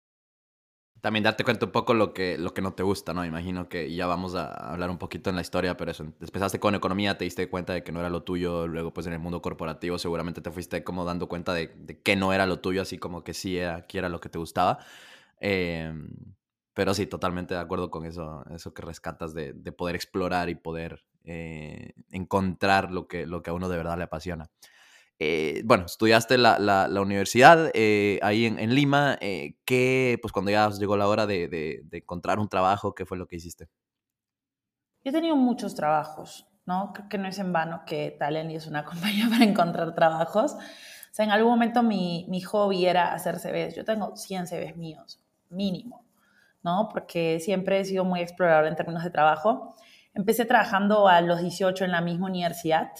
También 1.02 1.24
darte 1.24 1.44
cuenta 1.44 1.66
un 1.66 1.72
poco 1.74 1.94
lo 1.94 2.14
que, 2.14 2.38
lo 2.38 2.54
que 2.54 2.62
no 2.62 2.74
te 2.74 2.84
gusta, 2.84 3.14
¿no? 3.14 3.26
Imagino 3.26 3.68
que 3.68 3.94
ya 3.94 4.08
vamos 4.08 4.36
a 4.36 4.72
hablar 4.72 4.90
un 4.90 4.98
poquito 4.98 5.30
en 5.30 5.36
la 5.36 5.42
historia, 5.42 5.76
pero 5.76 5.92
eso, 5.92 6.04
empezaste 6.04 6.62
con 6.62 6.76
economía, 6.76 7.18
te 7.18 7.26
diste 7.26 7.50
cuenta 7.50 7.74
de 7.74 7.84
que 7.84 7.92
no 7.92 8.00
era 8.00 8.10
lo 8.10 8.24
tuyo, 8.24 8.68
luego 8.68 8.94
pues 8.94 9.08
en 9.08 9.14
el 9.14 9.20
mundo 9.20 9.42
corporativo 9.42 9.98
seguramente 10.00 10.40
te 10.40 10.52
fuiste 10.52 10.84
como 10.86 11.04
dando 11.04 11.28
cuenta 11.28 11.54
de, 11.54 12.02
que 12.04 12.16
no 12.16 12.32
era 12.32 12.46
lo 12.46 12.60
tuyo, 12.60 12.82
así 12.82 12.98
como 12.98 13.24
que 13.24 13.34
sí 13.34 13.58
era, 13.58 13.86
que 13.86 13.98
era 13.98 14.08
lo 14.08 14.22
que 14.22 14.30
te 14.30 14.38
gustaba. 14.38 14.80
Em, 15.40 16.10
pero 16.74 16.94
sí, 16.94 17.06
totalmente 17.06 17.54
de 17.54 17.60
acuerdo 17.60 17.92
con 17.92 18.06
eso, 18.06 18.46
eso 18.52 18.74
que 18.74 18.82
rescatas 18.82 19.34
de, 19.34 19.54
de 19.54 19.72
poder 19.74 19.96
explorar 19.96 20.50
y 20.50 20.56
poder 20.56 21.04
eh, 21.26 21.94
encontrar 22.12 22.92
lo 22.92 23.08
que, 23.08 23.26
lo 23.26 23.42
que 23.42 23.50
a 23.50 23.54
uno 23.54 23.70
de 23.70 23.78
verdad 23.78 23.98
le 23.98 24.04
apasiona. 24.04 24.50
Eh, 25.20 25.62
bueno, 25.64 25.86
estudiaste 25.86 26.38
la, 26.38 26.60
la, 26.60 27.02
universidad 27.02 27.72
eh, 27.74 28.20
ahí 28.22 28.46
en, 28.46 28.76
Lima. 28.76 29.18
¿qué, 29.66 30.20
pues 30.22 30.34
cuando 30.34 30.52
ya 30.52 30.70
llegó 30.70 30.98
la 30.98 31.08
hora 31.08 31.26
de, 31.26 31.48
de, 31.48 31.98
encontrar 31.98 32.40
un 32.40 32.50
trabajo, 32.50 32.94
qué 32.94 33.06
fue 33.06 33.18
lo 33.18 33.28
que 33.28 33.38
hiciste? 33.38 33.70
Yo 35.04 35.10
he 35.10 35.14
tenido 35.14 35.36
muchos 35.36 35.76
trabajos, 35.76 36.48
¿no? 36.66 36.92
Creo 36.94 37.10
que 37.10 37.18
no 37.18 37.28
es 37.28 37.40
en 37.40 37.54
vano 37.54 37.84
que 37.86 38.16
Talent 38.18 38.52
es 38.52 38.68
una 38.68 38.84
compañía 38.86 39.28
para 39.30 39.46
encontrar 39.46 39.96
trabajos. 39.96 40.54
O 40.54 41.16
sea, 41.16 41.26
en 41.26 41.32
algún 41.32 41.52
momento 41.52 41.84
mi, 41.84 42.26
mi 42.30 42.42
hobby 42.42 42.86
era 42.86 43.14
hacer 43.14 43.40
CVs. 43.40 43.76
Yo 43.76 43.86
tengo 43.86 44.16
100 44.16 44.48
CVs 44.48 44.76
míos, 44.78 45.22
mínimo, 45.50 46.04
¿no? 46.64 46.90
Porque 46.92 47.40
siempre 47.40 47.80
he 47.80 47.86
sido 47.86 48.04
muy 48.04 48.20
explorador 48.20 48.66
en 48.66 48.76
términos 48.76 49.04
de 49.04 49.12
trabajo. 49.12 49.76
Empecé 50.14 50.46
trabajando 50.46 51.08
a 51.08 51.22
los 51.22 51.42
18 51.42 51.86
en 51.86 51.92
la 51.92 52.02
misma 52.02 52.28
universidad, 52.28 52.92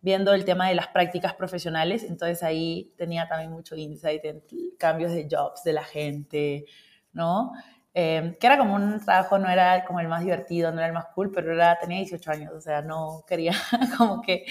viendo 0.00 0.34
el 0.34 0.44
tema 0.44 0.68
de 0.68 0.74
las 0.74 0.88
prácticas 0.88 1.34
profesionales, 1.34 2.02
entonces 2.02 2.42
ahí 2.42 2.92
tenía 2.96 3.28
también 3.28 3.52
mucho 3.52 3.76
insight 3.76 4.24
en 4.24 4.42
cambios 4.78 5.12
de 5.12 5.28
jobs 5.30 5.62
de 5.64 5.72
la 5.72 5.84
gente, 5.84 6.64
¿no? 7.12 7.52
Em, 7.94 8.34
que 8.34 8.46
era 8.46 8.58
como 8.58 8.74
un 8.74 9.00
trabajo, 9.02 9.38
no 9.38 9.48
era 9.48 9.84
como 9.84 10.00
el 10.00 10.08
más 10.08 10.22
divertido, 10.22 10.70
no 10.70 10.78
era 10.78 10.88
el 10.88 10.92
más 10.92 11.06
cool, 11.14 11.30
pero 11.32 11.52
era, 11.52 11.78
tenía 11.78 11.98
18 11.98 12.30
años, 12.30 12.52
o 12.52 12.60
sea, 12.60 12.82
no 12.82 13.24
quería 13.26 13.52
como 13.96 14.20
que, 14.20 14.44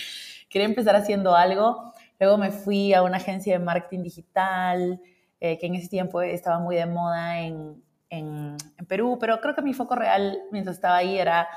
quería 0.49 0.67
empezar 0.67 0.95
haciendo 0.95 1.35
algo. 1.35 1.93
Luego 2.19 2.37
me 2.37 2.49
fui 2.51 2.93
a 2.93 3.03
una 3.03 3.17
agencia 3.17 3.53
de 3.57 3.63
marketing 3.63 4.01
digital, 4.01 4.99
eh, 5.39 5.59
que 5.59 5.67
en 5.67 5.75
ese 5.75 5.89
tiempo 5.89 6.21
estaba 6.21 6.59
muy 6.59 6.75
de 6.77 6.85
moda 6.87 7.39
en, 7.41 7.83
en, 8.09 8.57
en 8.79 8.85
Perú, 8.87 9.17
pero 9.19 9.39
creo 9.41 9.53
que 9.53 9.61
mi 9.61 9.73
foco 9.73 9.95
real 9.95 10.39
mientras 10.51 10.77
estaba 10.77 10.97
ahí 10.97 11.19
era 11.19 11.47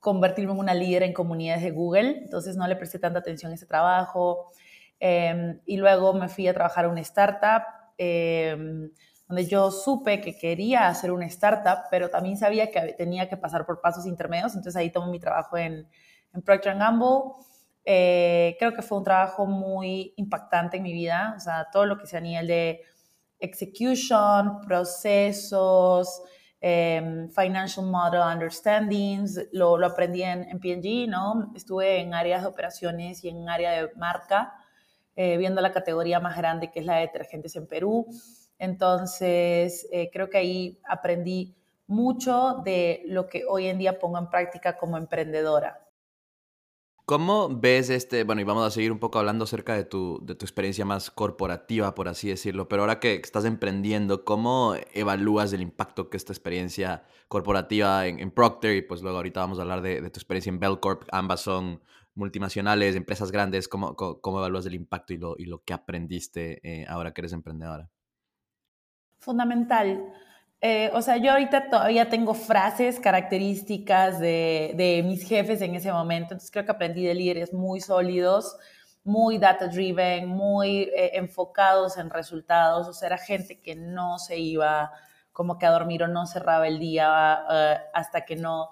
convertirme 0.00 0.52
en 0.52 0.58
una 0.58 0.74
líder 0.74 1.02
en 1.02 1.12
comunidades 1.12 1.62
de 1.62 1.70
Google, 1.70 2.22
entonces 2.22 2.56
no 2.56 2.66
le 2.66 2.76
presté 2.76 2.98
tanta 2.98 3.18
atención 3.20 3.52
a 3.52 3.54
ese 3.54 3.66
trabajo. 3.66 4.50
Em, 4.98 5.60
y 5.66 5.76
luego 5.76 6.12
me 6.14 6.28
fui 6.28 6.48
a 6.48 6.54
trabajar 6.54 6.86
a 6.86 6.88
una 6.88 7.00
startup, 7.00 7.62
em, 7.98 8.90
donde 9.28 9.46
yo 9.46 9.70
supe 9.70 10.20
que 10.20 10.36
quería 10.36 10.88
hacer 10.88 11.12
una 11.12 11.26
startup, 11.26 11.84
pero 11.90 12.10
también 12.10 12.36
sabía 12.36 12.70
que 12.70 12.94
tenía 12.94 13.28
que 13.28 13.36
pasar 13.36 13.64
por 13.64 13.80
pasos 13.80 14.06
intermedios, 14.06 14.54
entonces 14.54 14.76
ahí 14.76 14.90
tomé 14.90 15.10
mi 15.12 15.20
trabajo 15.20 15.56
en, 15.56 15.86
en 16.34 16.42
Procter 16.42 16.76
Gamble. 16.76 17.34
Eh, 17.84 18.56
creo 18.58 18.74
que 18.74 18.82
fue 18.82 18.98
un 18.98 19.04
trabajo 19.04 19.46
muy 19.46 20.12
impactante 20.16 20.78
en 20.78 20.82
mi 20.82 20.92
vida, 20.92 21.34
o 21.36 21.40
sea, 21.40 21.68
todo 21.72 21.86
lo 21.86 21.98
que 21.98 22.06
sea 22.06 22.18
a 22.18 22.22
nivel 22.22 22.46
de 22.46 22.80
execution, 23.38 24.60
procesos, 24.66 26.22
Em, 26.62 27.30
financial 27.30 27.86
Model 27.86 28.20
Understandings, 28.20 29.48
lo, 29.52 29.78
lo 29.78 29.86
aprendí 29.86 30.22
en, 30.22 30.44
en, 30.44 30.60
PNG, 30.60 31.08
¿no? 31.08 31.50
Estuve 31.54 32.00
en 32.00 32.12
áreas 32.12 32.42
de 32.42 32.48
operaciones 32.48 33.24
y 33.24 33.30
en 33.30 33.48
área 33.48 33.70
de 33.70 33.90
marca, 33.96 34.52
eh, 35.16 35.38
viendo 35.38 35.62
la 35.62 35.72
categoría 35.72 36.20
más 36.20 36.36
grande 36.36 36.70
que 36.70 36.80
es 36.80 36.86
la 36.86 36.96
de 36.96 37.02
detergentes 37.02 37.56
en 37.56 37.66
Perú. 37.66 38.06
Entonces, 38.58 39.88
eh, 39.90 40.10
creo 40.12 40.28
que 40.28 40.36
ahí 40.36 40.78
aprendí 40.86 41.54
mucho 41.86 42.60
de 42.62 43.04
lo 43.06 43.26
que 43.26 43.44
hoy 43.48 43.66
en 43.68 43.78
día 43.78 43.98
pongo 43.98 44.18
en 44.18 44.28
práctica 44.28 44.76
como 44.76 44.98
emprendedora. 44.98 45.80
¿Cómo 47.10 47.48
ves 47.48 47.90
este, 47.90 48.22
bueno, 48.22 48.40
y 48.40 48.44
vamos 48.44 48.64
a 48.64 48.70
seguir 48.70 48.92
un 48.92 49.00
poco 49.00 49.18
hablando 49.18 49.42
acerca 49.42 49.74
de 49.74 49.82
tu, 49.82 50.20
de 50.22 50.36
tu 50.36 50.44
experiencia 50.44 50.84
más 50.84 51.10
corporativa, 51.10 51.92
por 51.92 52.06
así 52.06 52.28
decirlo, 52.28 52.68
pero 52.68 52.82
ahora 52.82 53.00
que 53.00 53.14
estás 53.14 53.44
emprendiendo, 53.46 54.24
¿cómo 54.24 54.76
evalúas 54.92 55.52
el 55.52 55.60
impacto 55.60 56.08
que 56.08 56.16
esta 56.16 56.32
experiencia 56.32 57.02
corporativa 57.26 58.06
en, 58.06 58.30
Procter, 58.30 58.76
y 58.76 58.82
pues 58.82 59.02
luego 59.02 59.16
ahorita 59.16 59.40
vamos 59.40 59.58
a 59.58 59.62
hablar 59.62 59.82
de, 59.82 60.00
tu 60.02 60.20
experiencia 60.20 60.50
en 60.50 60.60
Bellcorp, 60.60 61.02
ambas 61.10 61.40
son 61.40 61.82
multinacionales, 62.14 62.94
empresas 62.94 63.32
grandes, 63.32 63.66
¿cómo, 63.66 63.96
cómo, 63.96 64.38
evalúas 64.38 64.66
el 64.66 64.74
impacto 64.74 65.12
y 65.12 65.16
lo, 65.16 65.34
y 65.36 65.46
lo 65.46 65.64
que 65.64 65.72
aprendiste 65.72 66.60
eh, 66.62 66.86
ahora 66.88 67.12
que 67.12 67.22
eres 67.22 67.32
emprendedora? 67.32 67.90
Fundamental. 69.18 70.14
Eh, 70.62 70.90
o 70.92 71.00
sea, 71.00 71.16
yo 71.16 71.32
ahorita 71.32 71.70
todavía 71.70 72.10
tengo 72.10 72.34
frases 72.34 73.00
características 73.00 74.18
de, 74.20 74.74
de, 74.76 75.02
mis 75.02 75.26
jefes 75.26 75.62
en 75.62 75.74
ese 75.74 75.90
momento, 75.90 76.34
entonces 76.34 76.50
creo 76.50 76.66
que 76.66 76.72
aprendí 76.72 77.02
de 77.02 77.14
líderes 77.14 77.54
muy 77.54 77.80
sólidos, 77.80 78.58
muy 79.02 79.38
data 79.38 79.68
driven, 79.68 80.28
muy 80.28 80.82
eh, 80.94 81.12
enfocados 81.14 81.96
en 81.96 82.10
resultados, 82.10 82.86
o 82.88 82.92
sea, 82.92 83.06
era 83.06 83.18
gente 83.18 83.60
que 83.60 83.74
no 83.74 84.18
se 84.18 84.38
iba 84.38 84.92
como 85.32 85.56
que 85.56 85.64
a 85.64 85.70
dormir 85.70 86.02
o 86.02 86.08
no 86.08 86.26
cerraba 86.26 86.68
el 86.68 86.78
día 86.78 87.42
eh, 87.50 87.78
hasta 87.94 88.26
que 88.26 88.36
no 88.36 88.68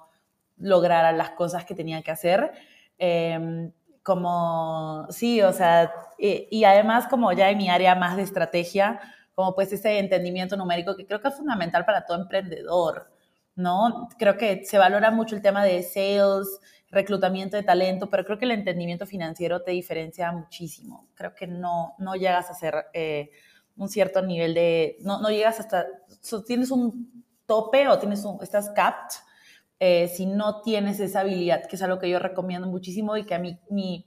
lograra 0.58 1.12
las 1.12 1.30
cosas 1.30 1.64
que 1.64 1.74
tenía 1.74 2.02
que 2.02 2.10
hacer. 2.10 2.52
Em, 2.98 3.72
como, 4.02 5.06
sí, 5.10 5.40
o 5.42 5.52
sea, 5.52 5.92
y 6.18 6.64
además 6.64 7.06
como 7.08 7.32
ya 7.32 7.50
en 7.50 7.58
mi 7.58 7.68
área 7.70 7.94
más 7.94 8.16
de 8.16 8.22
estrategia, 8.22 9.00
como 9.38 9.54
pues 9.54 9.72
ese 9.72 10.00
entendimiento 10.00 10.56
numérico 10.56 10.96
que 10.96 11.06
creo 11.06 11.22
que 11.22 11.28
es 11.28 11.36
fundamental 11.36 11.84
para 11.84 12.04
todo 12.04 12.20
emprendedor, 12.20 13.08
¿no? 13.54 14.08
Creo 14.18 14.36
que 14.36 14.64
se 14.64 14.78
valora 14.78 15.12
mucho 15.12 15.36
el 15.36 15.42
tema 15.42 15.64
de 15.64 15.84
sales, 15.84 16.58
reclutamiento 16.90 17.56
de 17.56 17.62
talento, 17.62 18.10
pero 18.10 18.24
creo 18.24 18.36
que 18.36 18.46
el 18.46 18.50
entendimiento 18.50 19.06
financiero 19.06 19.62
te 19.62 19.70
diferencia 19.70 20.32
muchísimo. 20.32 21.06
Creo 21.14 21.36
que 21.36 21.46
no, 21.46 21.94
no 22.00 22.16
llegas 22.16 22.50
a 22.50 22.54
ser 22.54 22.86
eh, 22.92 23.30
un 23.76 23.88
cierto 23.88 24.22
nivel 24.22 24.54
de, 24.54 24.96
no, 25.02 25.20
no 25.20 25.30
llegas 25.30 25.60
hasta, 25.60 25.86
tienes 26.44 26.72
un 26.72 27.24
tope 27.46 27.86
o 27.86 27.96
tienes 27.96 28.24
un, 28.24 28.42
estás 28.42 28.70
capped 28.70 29.20
eh, 29.78 30.08
si 30.08 30.26
no 30.26 30.62
tienes 30.62 30.98
esa 30.98 31.20
habilidad, 31.20 31.64
que 31.68 31.76
es 31.76 31.82
algo 31.82 32.00
que 32.00 32.10
yo 32.10 32.18
recomiendo 32.18 32.66
muchísimo 32.66 33.16
y 33.16 33.24
que 33.24 33.36
a 33.36 33.38
mí, 33.38 33.60
mi, 33.70 34.04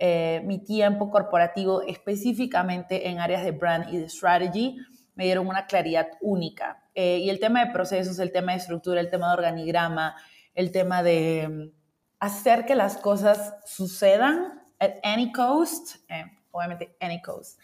eh, 0.00 0.42
mi 0.44 0.62
tiempo 0.62 1.10
corporativo 1.10 1.82
específicamente 1.82 3.08
en 3.08 3.18
áreas 3.18 3.44
de 3.44 3.50
brand 3.50 3.92
y 3.92 3.98
de 3.98 4.08
strategy 4.08 4.78
me 5.16 5.24
dieron 5.24 5.48
una 5.48 5.66
claridad 5.66 6.06
única. 6.20 6.84
Eh, 6.94 7.18
y 7.18 7.30
el 7.30 7.40
tema 7.40 7.64
de 7.64 7.72
procesos, 7.72 8.20
el 8.20 8.30
tema 8.30 8.52
de 8.52 8.58
estructura, 8.58 9.00
el 9.00 9.10
tema 9.10 9.26
de 9.26 9.32
organigrama, 9.34 10.14
el 10.54 10.70
tema 10.70 11.02
de 11.02 11.48
mm, 11.48 11.72
hacer 12.20 12.64
que 12.64 12.76
las 12.76 12.96
cosas 12.98 13.56
sucedan 13.64 14.62
at 14.78 14.92
any 15.02 15.32
cost, 15.32 15.96
eh, 16.08 16.24
obviamente 16.52 16.96
any 17.00 17.20
cost, 17.20 17.60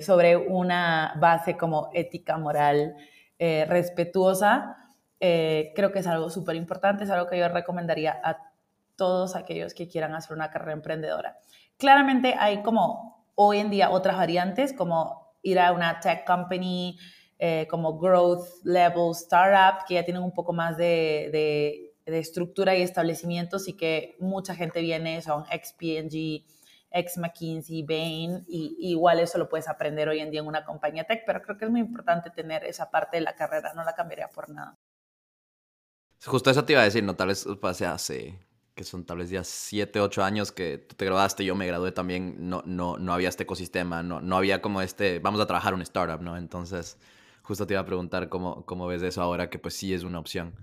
sobre 0.00 0.34
una 0.34 1.14
base 1.20 1.58
como 1.58 1.90
ética, 1.92 2.38
moral, 2.38 2.96
respetuosa, 3.38 4.76
creo 5.18 5.92
que 5.92 5.98
es 5.98 6.06
algo 6.06 6.30
súper 6.30 6.56
importante, 6.56 7.04
es 7.04 7.10
algo 7.10 7.26
que 7.26 7.38
yo 7.38 7.46
recomendaría 7.48 8.18
a 8.24 8.51
todos 8.96 9.36
aquellos 9.36 9.74
que 9.74 9.88
quieran 9.88 10.14
hacer 10.14 10.36
una 10.36 10.50
carrera 10.50 10.72
emprendedora. 10.72 11.38
Claramente 11.76 12.34
hay 12.38 12.62
como 12.62 13.26
hoy 13.34 13.58
en 13.58 13.70
día 13.70 13.90
otras 13.90 14.16
variantes, 14.16 14.72
como 14.72 15.34
ir 15.42 15.58
a 15.58 15.72
una 15.72 16.00
tech 16.00 16.26
company, 16.26 16.98
eh, 17.38 17.66
como 17.68 17.98
growth 17.98 18.46
level 18.64 19.10
startup, 19.12 19.84
que 19.86 19.94
ya 19.94 20.04
tienen 20.04 20.22
un 20.22 20.32
poco 20.32 20.52
más 20.52 20.76
de, 20.76 21.28
de, 21.32 22.18
estructura 22.18 22.76
y 22.76 22.82
establecimientos 22.82 23.68
y 23.68 23.72
que 23.72 24.16
mucha 24.20 24.54
gente 24.54 24.80
viene, 24.80 25.22
son 25.22 25.44
ex 25.50 25.72
P&G, 25.72 26.44
ex 26.90 27.16
McKinsey, 27.16 27.82
Bain, 27.82 28.44
y, 28.46 28.76
igual 28.78 29.18
eso 29.18 29.38
lo 29.38 29.48
puedes 29.48 29.68
aprender 29.68 30.08
hoy 30.08 30.20
en 30.20 30.30
día 30.30 30.40
en 30.40 30.46
una 30.46 30.64
compañía 30.64 31.04
tech, 31.04 31.22
pero 31.26 31.42
creo 31.42 31.56
que 31.56 31.64
es 31.64 31.70
muy 31.70 31.80
importante 31.80 32.30
tener 32.30 32.64
esa 32.64 32.90
parte 32.90 33.16
de 33.16 33.22
la 33.22 33.34
carrera, 33.34 33.72
no 33.74 33.82
la 33.82 33.94
cambiaría 33.94 34.28
por 34.28 34.48
nada. 34.50 34.78
Justo 36.24 36.50
eso 36.50 36.64
te 36.64 36.74
iba 36.74 36.82
a 36.82 36.84
decir, 36.84 37.02
no 37.02 37.16
tal 37.16 37.28
vez 37.28 37.44
pase 37.60 37.86
hace 37.86 38.38
que 38.74 38.84
son 38.84 39.04
tal 39.04 39.18
vez 39.18 39.30
ya 39.30 39.44
7, 39.44 40.00
8 40.00 40.24
años 40.24 40.52
que 40.52 40.78
tú 40.78 40.94
te 40.96 41.04
graduaste, 41.04 41.44
yo 41.44 41.54
me 41.54 41.66
gradué 41.66 41.92
también, 41.92 42.36
no, 42.48 42.62
no, 42.66 42.96
no 42.98 43.12
había 43.12 43.28
este 43.28 43.42
ecosistema, 43.42 44.02
no, 44.02 44.20
no 44.20 44.36
había 44.36 44.62
como 44.62 44.80
este, 44.82 45.18
vamos 45.18 45.40
a 45.40 45.46
trabajar 45.46 45.74
un 45.74 45.82
startup, 45.82 46.22
¿no? 46.22 46.36
Entonces, 46.36 46.98
justo 47.42 47.66
te 47.66 47.74
iba 47.74 47.80
a 47.80 47.86
preguntar 47.86 48.28
cómo, 48.28 48.64
cómo 48.64 48.86
ves 48.86 49.02
eso 49.02 49.22
ahora, 49.22 49.50
que 49.50 49.58
pues 49.58 49.74
sí 49.74 49.92
es 49.92 50.04
una 50.04 50.18
opción. 50.18 50.54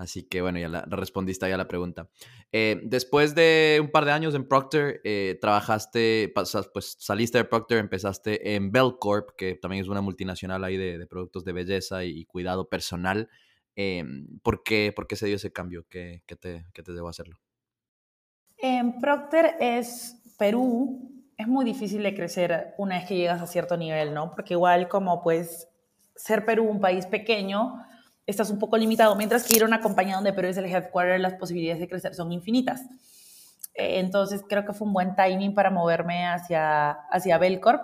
Así 0.00 0.22
que 0.22 0.40
bueno, 0.40 0.58
ya 0.58 0.68
la, 0.70 0.80
respondiste 0.86 1.44
ahí 1.44 1.52
a 1.52 1.58
la 1.58 1.68
pregunta. 1.68 2.08
Eh, 2.52 2.80
después 2.84 3.34
de 3.34 3.78
un 3.82 3.90
par 3.90 4.06
de 4.06 4.12
años 4.12 4.34
en 4.34 4.48
Procter, 4.48 5.02
eh, 5.04 5.38
trabajaste, 5.42 6.32
pues 6.34 6.96
saliste 6.98 7.36
de 7.36 7.44
Procter, 7.44 7.76
empezaste 7.76 8.54
en 8.54 8.72
Bell 8.72 8.94
Corp, 8.98 9.28
que 9.36 9.56
también 9.56 9.82
es 9.82 9.88
una 9.88 10.00
multinacional 10.00 10.64
ahí 10.64 10.78
de, 10.78 10.96
de 10.96 11.06
productos 11.06 11.44
de 11.44 11.52
belleza 11.52 12.04
y, 12.04 12.24
cuidado 12.24 12.70
personal. 12.70 13.28
Eh, 13.76 14.04
¿por, 14.42 14.62
qué, 14.62 14.92
¿por, 14.94 15.06
qué, 15.06 15.16
se 15.16 15.26
dio 15.26 15.36
ese 15.36 15.52
cambio? 15.52 15.86
¿Qué, 15.88 16.22
qué 16.26 16.36
te, 16.36 16.66
qué 16.72 16.82
te 16.82 16.92
debo 16.92 17.08
hacerlo? 17.08 17.38
En 18.58 19.00
Procter 19.00 19.56
es 19.58 20.16
Perú, 20.38 21.10
es 21.36 21.48
muy 21.48 21.64
difícil 21.64 22.02
de 22.02 22.14
crecer 22.14 22.74
una 22.76 22.98
vez 22.98 23.08
que 23.08 23.16
llegas 23.16 23.40
a 23.40 23.46
cierto 23.46 23.76
nivel, 23.76 24.12
¿no? 24.12 24.30
Porque 24.32 24.54
igual 24.54 24.88
como 24.88 25.22
pues 25.22 25.68
ser 26.14 26.44
Perú 26.44 26.64
un 26.64 26.80
país 26.80 27.06
pequeño, 27.06 27.82
estás 28.26 28.50
un 28.50 28.58
poco 28.58 28.76
limitado, 28.76 29.16
mientras 29.16 29.46
que 29.46 29.56
ir 29.56 29.62
a 29.62 29.66
una 29.66 29.80
compañía 29.80 30.16
donde 30.16 30.32
Perú 30.32 30.48
es 30.48 30.56
el 30.58 30.66
headquarter, 30.66 31.18
las 31.20 31.34
posibilidades 31.34 31.80
de 31.80 31.88
crecer 31.88 32.14
son 32.14 32.32
infinitas. 32.32 32.82
Eh, 33.74 34.00
entonces 34.00 34.42
creo 34.48 34.64
que 34.64 34.72
fue 34.72 34.86
un 34.86 34.92
buen 34.92 35.16
timing 35.16 35.54
para 35.54 35.70
moverme 35.70 36.26
hacia, 36.26 36.90
hacia 36.90 37.38
Belcorp. 37.38 37.82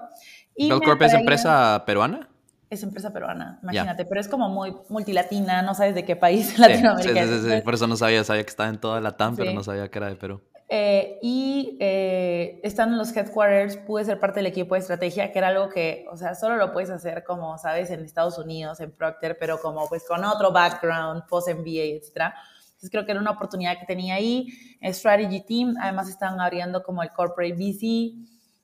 ¿Belcorp 0.57 1.02
es 1.02 1.14
empresa 1.14 1.83
peruana? 1.87 2.28
Es 2.68 2.82
empresa 2.82 3.12
peruana, 3.12 3.58
imagínate, 3.62 4.04
pero 4.04 4.20
es 4.20 4.28
como 4.28 4.49
muy 4.49 4.75
multilatina, 4.88 5.62
no 5.62 5.75
sabes 5.75 5.94
de 5.94 6.04
qué 6.04 6.16
país 6.16 6.58
Latinoamérica. 6.58 7.26
Sí, 7.26 7.40
sí, 7.40 7.50
sí, 7.50 7.61
por 7.62 7.75
eso 7.75 7.87
no 7.87 7.96
sabía, 7.96 8.25
sabía 8.25 8.42
que 8.42 8.50
estaba 8.50 8.68
en 8.68 8.80
toda 8.80 9.00
la 9.00 9.16
TAM, 9.16 9.37
pero 9.37 9.52
no 9.52 9.62
sabía 9.62 9.88
que 9.88 9.99
era 9.99 10.08
de 10.08 10.16
Perú. 10.16 10.40
Eh, 10.68 11.20
y 11.23 11.76
eh, 11.78 12.61
estando 12.64 12.94
en 12.94 12.99
los 12.99 13.16
headquarters, 13.16 13.76
pude 13.76 14.04
ser 14.04 14.18
parte 14.18 14.40
del 14.40 14.46
equipo 14.46 14.75
de 14.75 14.80
estrategia, 14.80 15.30
que 15.30 15.38
era 15.38 15.49
algo 15.49 15.68
que, 15.68 16.06
o 16.11 16.16
sea, 16.16 16.35
solo 16.35 16.56
lo 16.56 16.73
puedes 16.73 16.90
hacer 16.90 17.23
como, 17.23 17.56
sabes, 17.56 17.90
en 17.90 18.04
Estados 18.04 18.37
Unidos, 18.37 18.80
en 18.80 18.90
Procter, 18.90 19.37
pero 19.38 19.61
como 19.61 19.88
pues 19.88 20.04
con 20.08 20.25
otro 20.25 20.50
background, 20.50 21.23
post-MBA, 21.28 21.94
etc. 21.94 22.35
Entonces 22.66 22.90
creo 22.90 23.06
que 23.06 23.12
era 23.12 23.20
una 23.20 23.30
oportunidad 23.30 23.78
que 23.78 23.87
tenía 23.87 24.16
ahí. 24.16 24.49
Strategy 24.82 25.40
Team, 25.42 25.76
además 25.80 26.08
están 26.08 26.40
abriendo 26.40 26.82
como 26.82 27.02
el 27.04 27.12
Corporate 27.12 27.54
VC, 27.54 28.14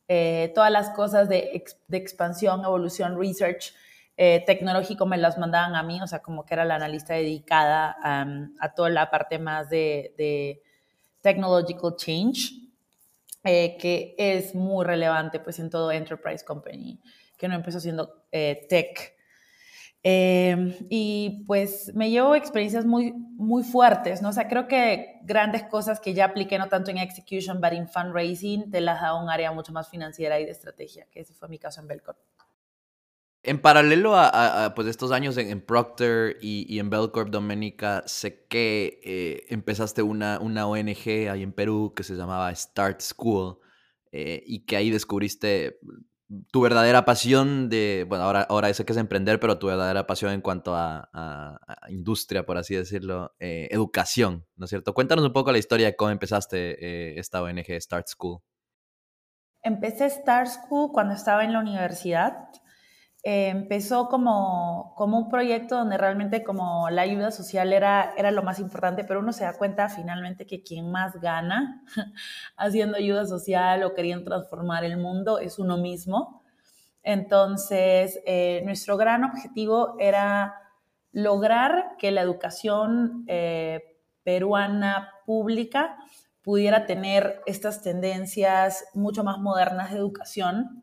eh, 0.08 0.50
todas 0.56 0.72
las 0.72 0.90
cosas 0.90 1.28
de, 1.28 1.64
de 1.86 1.96
expansión, 1.96 2.64
evolución, 2.64 3.16
research 3.16 3.72
eh, 4.16 4.42
tecnológico 4.46 5.06
me 5.06 5.16
las 5.16 5.38
mandaban 5.38 5.74
a 5.74 5.82
mí, 5.82 6.00
o 6.02 6.06
sea, 6.06 6.20
como 6.20 6.44
que 6.44 6.54
era 6.54 6.64
la 6.64 6.74
analista 6.74 7.14
dedicada 7.14 7.96
a 8.02 8.74
toda 8.74 8.90
la 8.90 9.10
parte 9.10 9.38
más 9.38 9.70
de, 9.70 10.62
technological 11.22 11.94
change, 11.96 12.52
eh, 13.44 13.76
que 13.78 14.14
es 14.18 14.54
muy 14.54 14.84
relevante 14.84 15.40
pues 15.40 15.58
en 15.58 15.70
todo 15.70 15.90
enterprise 15.92 16.44
company, 16.44 17.00
que 17.38 17.46
uno 17.46 17.54
empezó 17.54 17.80
siendo 17.80 18.24
eh, 18.32 18.66
tech. 18.68 19.14
y 20.04 21.44
pues 21.46 21.92
me 21.94 22.10
llevo 22.10 22.34
experiencias 22.34 22.84
muy, 22.84 23.12
muy 23.12 23.62
fuertes, 23.62 24.20
¿no? 24.20 24.28
O 24.28 24.32
sea, 24.32 24.46
creo 24.46 24.68
que 24.68 25.20
grandes 25.22 25.62
cosas 25.64 26.00
que 26.00 26.12
ya 26.12 26.26
apliqué 26.26 26.58
no 26.58 26.68
tanto 26.68 26.90
en 26.90 26.98
execution, 26.98 27.60
pero 27.60 27.76
en 27.76 27.88
fundraising, 27.88 28.70
te 28.70 28.80
las 28.80 29.00
da 29.00 29.14
un 29.14 29.30
área 29.30 29.52
mucho 29.52 29.72
más 29.72 29.88
financiera 29.88 30.38
y 30.38 30.44
de 30.44 30.50
estrategia, 30.50 31.06
que 31.10 31.20
ese 31.20 31.32
fue 31.34 31.48
mi 31.48 31.58
caso 31.58 31.80
en 31.80 31.86
Belcorp. 31.86 32.18
En 33.44 33.60
paralelo 33.60 34.14
a, 34.14 34.72
pues 34.76 34.86
estos 34.86 35.10
años 35.10 35.36
en, 35.36 35.60
Procter 35.60 36.36
y, 36.40 36.78
en 36.78 36.90
Bellcorp 36.90 37.28
Dominica, 37.28 38.04
sé 38.06 38.46
que 38.46 39.00
eh, 39.02 39.46
empezaste 39.48 40.02
una, 40.02 40.38
una 40.38 40.68
ONG 40.68 41.28
ahí 41.28 41.42
en 41.42 41.52
Perú 41.52 41.92
que 41.94 42.04
se 42.04 42.14
llamaba 42.14 42.54
Start 42.54 43.00
School 43.00 43.58
eh, 44.12 44.44
y 44.46 44.64
que 44.64 44.76
ahí 44.76 44.90
descubriste 44.90 45.80
tu 46.52 46.60
verdadera 46.60 47.04
pasión 47.04 47.68
de, 47.68 48.06
bueno, 48.08 48.24
ahora, 48.24 48.42
ahora 48.42 48.72
sé 48.72 48.84
que 48.84 48.92
es 48.92 48.98
emprender, 48.98 49.40
pero 49.40 49.58
tu 49.58 49.66
verdadera 49.66 50.06
pasión 50.06 50.30
en 50.30 50.40
cuanto 50.40 50.76
a, 50.76 51.58
industria, 51.88 52.46
por 52.46 52.58
así 52.58 52.76
decirlo, 52.76 53.34
eh, 53.40 53.66
educación, 53.72 54.46
¿no 54.54 54.66
es 54.66 54.70
cierto? 54.70 54.94
Cuéntanos 54.94 55.24
un 55.24 55.32
poco 55.32 55.50
la 55.50 55.58
historia 55.58 55.86
de 55.86 55.96
cómo 55.96 56.12
empezaste 56.12 57.18
esta 57.18 57.42
ONG 57.42 57.80
Start 57.80 58.06
School. 58.06 58.38
Empecé 59.64 60.08
Start 60.08 60.46
School 60.46 60.92
cuando 60.92 61.14
estaba 61.14 61.44
en 61.44 61.52
la 61.52 61.58
universidad 61.58 62.48
eh, 63.24 63.48
empezó 63.50 64.08
como, 64.08 64.94
como 64.96 65.16
un 65.16 65.28
proyecto 65.28 65.76
donde 65.76 65.96
realmente 65.96 66.42
como 66.42 66.90
la 66.90 67.02
ayuda 67.02 67.30
social 67.30 67.72
era, 67.72 68.14
era 68.16 68.32
lo 68.32 68.42
más 68.42 68.58
importante, 68.58 69.04
pero 69.04 69.20
uno 69.20 69.32
se 69.32 69.44
da 69.44 69.56
cuenta 69.56 69.88
finalmente 69.88 70.44
que 70.44 70.64
quien 70.64 70.90
más 70.90 71.20
gana 71.20 71.84
haciendo 72.56 72.96
ayuda 72.96 73.24
social 73.26 73.84
o 73.84 73.94
queriendo 73.94 74.24
transformar 74.24 74.84
el 74.84 74.96
mundo 74.96 75.38
es 75.38 75.60
uno 75.60 75.76
mismo. 75.76 76.42
Entonces, 77.04 78.20
eh, 78.26 78.62
nuestro 78.64 78.96
gran 78.96 79.22
objetivo 79.22 79.96
era 80.00 80.54
lograr 81.12 81.96
que 81.98 82.10
la 82.10 82.22
educación 82.22 83.24
eh, 83.28 83.98
peruana 84.24 85.10
pública 85.26 85.96
pudiera 86.42 86.86
tener 86.86 87.40
estas 87.46 87.82
tendencias 87.82 88.84
mucho 88.94 89.22
más 89.22 89.38
modernas 89.38 89.92
de 89.92 89.98
educación 89.98 90.82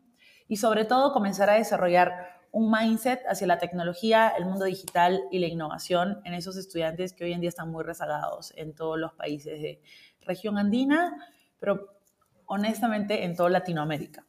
y 0.50 0.58
sobre 0.58 0.84
todo 0.84 1.14
comenzar 1.14 1.50
a 1.50 1.54
desarrollar 1.54 2.40
un 2.52 2.72
mindset 2.72 3.22
hacia 3.30 3.48
la 3.48 3.60
tecnología, 3.60 4.34
el 4.36 4.46
mundo 4.46 4.66
digital 4.66 5.22
y 5.32 5.40
la 5.40 5.48
innovación 5.48 6.20
en 6.26 6.34
esos 6.34 6.58
estudiantes 6.58 7.14
que 7.14 7.24
hoy 7.24 7.34
en 7.34 7.40
día 7.40 7.50
están 7.50 7.70
muy 7.70 7.84
rezagados 7.84 8.52
en 8.58 8.74
todos 8.74 9.00
los 9.00 9.14
países 9.14 9.62
de 9.62 9.82
región 10.22 10.58
andina, 10.58 11.16
pero 11.60 12.00
honestamente 12.48 13.24
en 13.24 13.36
toda 13.36 13.52
Latinoamérica. 13.52 14.26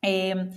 Eh, 0.00 0.50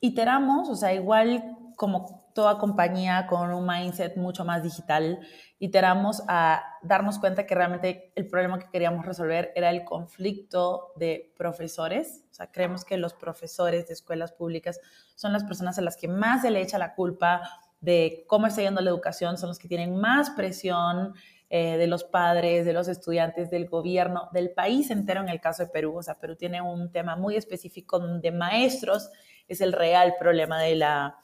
iteramos, 0.00 0.68
o 0.68 0.76
sea, 0.76 0.92
igual 0.92 1.56
como 1.76 2.19
toda 2.34 2.58
compañía 2.58 3.26
con 3.26 3.52
un 3.52 3.66
mindset 3.66 4.16
mucho 4.16 4.44
más 4.44 4.62
digital, 4.62 5.20
iteramos 5.58 6.22
a 6.28 6.62
darnos 6.82 7.18
cuenta 7.18 7.46
que 7.46 7.54
realmente 7.54 8.12
el 8.16 8.26
problema 8.26 8.58
que 8.58 8.70
queríamos 8.70 9.04
resolver 9.04 9.52
era 9.54 9.70
el 9.70 9.84
conflicto 9.84 10.92
de 10.96 11.32
profesores. 11.36 12.24
O 12.30 12.34
sea, 12.34 12.50
creemos 12.50 12.84
que 12.84 12.96
los 12.96 13.14
profesores 13.14 13.86
de 13.86 13.94
escuelas 13.94 14.32
públicas 14.32 14.80
son 15.14 15.32
las 15.32 15.44
personas 15.44 15.78
a 15.78 15.82
las 15.82 15.96
que 15.96 16.08
más 16.08 16.42
se 16.42 16.50
le 16.50 16.62
echa 16.62 16.78
la 16.78 16.94
culpa 16.94 17.42
de 17.80 18.24
cómo 18.26 18.46
está 18.46 18.62
yendo 18.62 18.80
la 18.80 18.90
educación, 18.90 19.38
son 19.38 19.48
los 19.48 19.58
que 19.58 19.68
tienen 19.68 19.96
más 19.96 20.30
presión 20.30 21.14
eh, 21.52 21.78
de 21.78 21.86
los 21.88 22.04
padres, 22.04 22.64
de 22.64 22.72
los 22.72 22.86
estudiantes, 22.86 23.50
del 23.50 23.68
gobierno, 23.68 24.28
del 24.32 24.50
país 24.50 24.90
entero 24.90 25.20
en 25.20 25.28
el 25.28 25.40
caso 25.40 25.64
de 25.64 25.70
Perú. 25.70 25.96
O 25.96 26.02
sea, 26.02 26.18
Perú 26.18 26.36
tiene 26.36 26.62
un 26.62 26.92
tema 26.92 27.16
muy 27.16 27.36
específico 27.36 27.98
de 27.98 28.30
maestros, 28.30 29.10
es 29.48 29.60
el 29.60 29.72
real 29.72 30.14
problema 30.18 30.60
de 30.60 30.76
la 30.76 31.18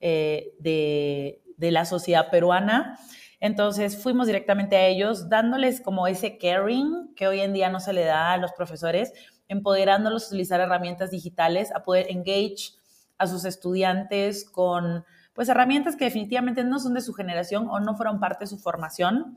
eh, 0.00 0.54
de, 0.58 1.40
la 1.58 1.84
sociedad 1.84 2.30
peruana. 2.30 2.98
Entonces 3.40 3.96
fuimos 3.96 4.26
directamente 4.26 4.76
a 4.76 4.86
ellos, 4.86 5.28
dándoles 5.28 5.80
como 5.80 6.06
ese 6.06 6.38
caring 6.38 7.14
que 7.14 7.26
hoy 7.26 7.40
en 7.40 7.52
día 7.52 7.70
no 7.70 7.80
se 7.80 7.92
le 7.92 8.04
da 8.04 8.32
a 8.32 8.36
los 8.36 8.52
profesores, 8.52 9.12
empoderándolos 9.48 10.24
a 10.24 10.28
utilizar 10.28 10.60
herramientas 10.60 11.10
digitales, 11.10 11.70
a 11.74 11.82
poder 11.82 12.06
engage 12.10 12.74
a 13.18 13.26
sus 13.26 13.44
estudiantes 13.44 14.44
con 14.44 15.04
pues 15.32 15.48
herramientas 15.48 15.96
que 15.96 16.04
definitivamente 16.04 16.64
no 16.64 16.78
son 16.78 16.94
de 16.94 17.00
su 17.00 17.12
generación 17.12 17.68
o 17.68 17.80
no 17.80 17.96
fueron 17.96 18.20
parte 18.20 18.44
de 18.44 18.48
su 18.48 18.58
formación. 18.58 19.36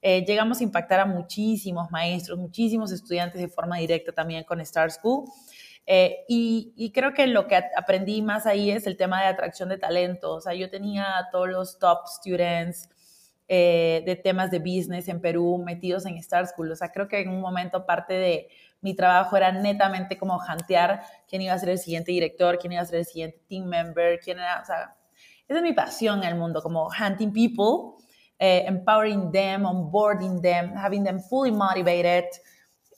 Eh, 0.00 0.24
llegamos 0.26 0.60
a 0.60 0.64
impactar 0.64 1.00
a 1.00 1.06
muchísimos 1.06 1.90
maestros, 1.90 2.38
muchísimos 2.38 2.92
estudiantes 2.92 3.40
de 3.40 3.48
forma 3.48 3.78
directa 3.78 4.12
también 4.12 4.44
con 4.44 4.60
Star 4.60 4.90
School. 4.90 5.24
Eh, 5.86 6.24
y, 6.28 6.90
creo 6.94 7.12
que 7.12 7.26
lo 7.26 7.46
que 7.46 7.56
aprendí 7.76 8.22
más 8.22 8.46
ahí 8.46 8.70
es 8.70 8.86
el 8.86 8.96
tema 8.96 9.20
de 9.22 9.28
atracción 9.28 9.68
de 9.68 9.78
talento. 9.78 10.34
O 10.34 10.40
sea, 10.40 10.54
yo 10.54 10.70
tenía 10.70 11.18
a 11.18 11.30
todos 11.30 11.48
los 11.48 11.78
top 11.78 12.06
students 12.06 12.88
eh, 13.48 14.02
de 14.06 14.16
temas 14.16 14.50
de 14.50 14.58
business 14.58 15.08
en 15.08 15.20
Perú 15.20 15.62
metidos 15.64 16.06
en 16.06 16.16
Star 16.16 16.46
School. 16.46 16.72
O 16.72 16.76
sea, 16.76 16.90
creo 16.90 17.08
que 17.08 17.20
en 17.20 17.28
un 17.28 17.40
momento 17.40 17.84
parte 17.84 18.14
de 18.14 18.48
mi 18.80 18.94
trabajo 18.94 19.36
era 19.36 19.52
netamente 19.52 20.18
como 20.18 20.38
jantear 20.38 21.02
quién 21.28 21.42
iba 21.42 21.54
a 21.54 21.58
ser 21.58 21.70
el 21.70 21.78
siguiente 21.78 22.12
director, 22.12 22.58
quién 22.58 22.72
iba 22.72 22.82
a 22.82 22.86
ser 22.86 23.00
el 23.00 23.06
siguiente 23.06 23.40
team 23.48 23.64
member, 23.64 24.20
quién 24.20 24.38
era, 24.38 24.60
o 24.60 24.64
sea, 24.64 24.94
esa 25.48 25.58
es 25.58 25.62
mi 25.62 25.72
pasión 25.72 26.22
en 26.22 26.30
el 26.30 26.34
mundo, 26.36 26.62
como 26.62 26.88
hunting 26.88 27.32
people, 27.32 28.04
eh, 28.38 28.64
empowering 28.66 29.30
them, 29.30 29.64
onboarding 29.64 30.40
them, 30.42 30.74
having 30.74 31.02
them 31.02 31.18
fully 31.18 31.50
motivated, 31.50 32.24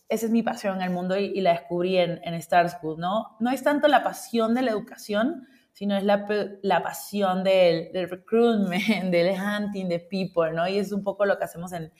esa 0.09 0.27
es 0.27 0.33
mi 0.33 0.43
pasión 0.43 0.77
en 0.77 0.83
el 0.83 0.91
mundo 0.91 1.17
y, 1.17 1.41
la 1.41 1.53
descubrí 1.53 1.99
en, 1.99 2.21
en, 2.23 2.35
Star 2.35 2.69
School, 2.71 2.99
¿no? 2.99 3.37
No 3.41 3.51
es 3.51 3.63
tanto 3.63 3.89
la 3.89 4.03
pasión 4.03 4.55
de 4.55 4.63
la 4.63 4.71
educación, 4.71 5.47
sino 5.73 5.97
es 5.97 6.05
la, 6.05 6.27
la 6.63 6.83
pasión 6.83 7.43
del, 7.43 7.93
del, 7.93 8.09
recruitment, 8.09 9.11
del 9.11 9.37
hunting 9.39 9.89
de 9.89 9.99
people, 9.99 10.53
¿no? 10.53 10.69
Y 10.69 10.79
es 10.79 10.93
un 10.93 11.03
poco 11.03 11.27
lo 11.27 11.39
que 11.39 11.45
hacemos 11.45 11.73
en, 11.73 11.93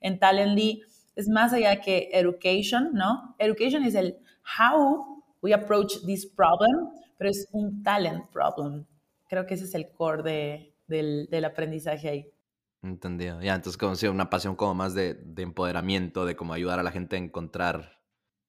en 0.00 0.18
Talently. 0.18 0.82
Es 1.14 1.28
más 1.28 1.52
allá 1.52 1.80
que 1.80 2.10
education, 2.12 2.90
¿no? 2.94 3.34
Education 3.38 3.84
es 3.84 3.94
el 3.94 4.18
how 4.58 5.22
we 5.42 5.52
approach 5.52 6.04
this 6.04 6.26
problem, 6.26 6.90
pero 7.16 7.30
es 7.30 7.48
un 7.52 7.82
talent 7.82 8.30
problem. 8.30 8.86
Creo 9.28 9.46
que 9.46 9.54
ese 9.54 9.64
es 9.64 9.74
el 9.74 9.92
core 9.92 10.22
de, 10.22 10.74
del, 10.86 11.28
del 11.30 11.44
aprendizaje 11.44 12.08
ahí. 12.08 12.32
Entendido. 12.82 13.40
Ya, 13.40 13.54
entonces 13.54 13.78
como 13.78 13.94
si 13.94 14.08
una 14.08 14.28
pasión 14.28 14.56
como 14.56 14.74
más 14.74 14.94
de, 14.94 15.16
empoderamiento, 15.36 16.26
de 16.26 16.34
como 16.34 16.52
ayudar 16.52 16.80
a 16.80 16.82
la 16.82 16.90
gente 16.90 17.14
a 17.14 17.20
encontrar, 17.20 18.00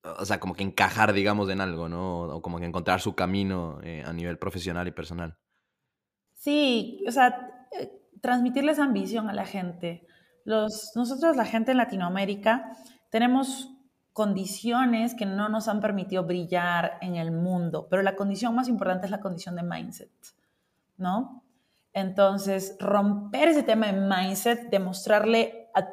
o 0.01 0.25
sea, 0.25 0.39
como 0.39 0.55
que 0.55 0.63
encajar, 0.63 1.13
digamos, 1.13 1.49
en 1.49 1.61
algo, 1.61 1.87
¿no? 1.87 2.21
O 2.21 2.41
como 2.41 2.59
que 2.59 2.65
encontrar 2.65 2.99
su 2.99 3.13
camino 3.13 3.79
eh, 3.83 4.03
a 4.05 4.11
nivel 4.11 4.39
profesional 4.39 4.87
y 4.87 4.91
personal. 4.91 5.37
Sí, 6.33 7.03
o 7.07 7.11
sea, 7.11 7.67
eh, 7.79 8.01
transmitirles 8.21 8.79
ambición 8.79 9.29
a 9.29 9.33
la 9.33 9.45
gente. 9.45 10.07
Los, 10.45 10.91
nosotros, 10.95 11.37
la 11.37 11.45
gente 11.45 11.71
en 11.71 11.77
Latinoamérica, 11.77 12.75
tenemos 13.11 13.69
condiciones 14.13 15.13
que 15.13 15.27
no 15.27 15.47
nos 15.47 15.67
han 15.67 15.79
permitido 15.79 16.23
brillar 16.23 16.97
en 17.01 17.15
el 17.15 17.31
mundo, 17.31 17.87
pero 17.89 18.01
la 18.01 18.15
condición 18.15 18.55
más 18.55 18.67
importante 18.67 19.05
es 19.05 19.11
la 19.11 19.19
condición 19.19 19.55
de 19.55 19.63
mindset, 19.63 20.11
¿no? 20.97 21.42
Entonces, 21.93 22.75
romper 22.79 23.49
ese 23.49 23.63
tema 23.63 23.87
de 23.87 23.93
mindset, 23.93 24.69
demostrarle 24.69 25.69
a 25.75 25.87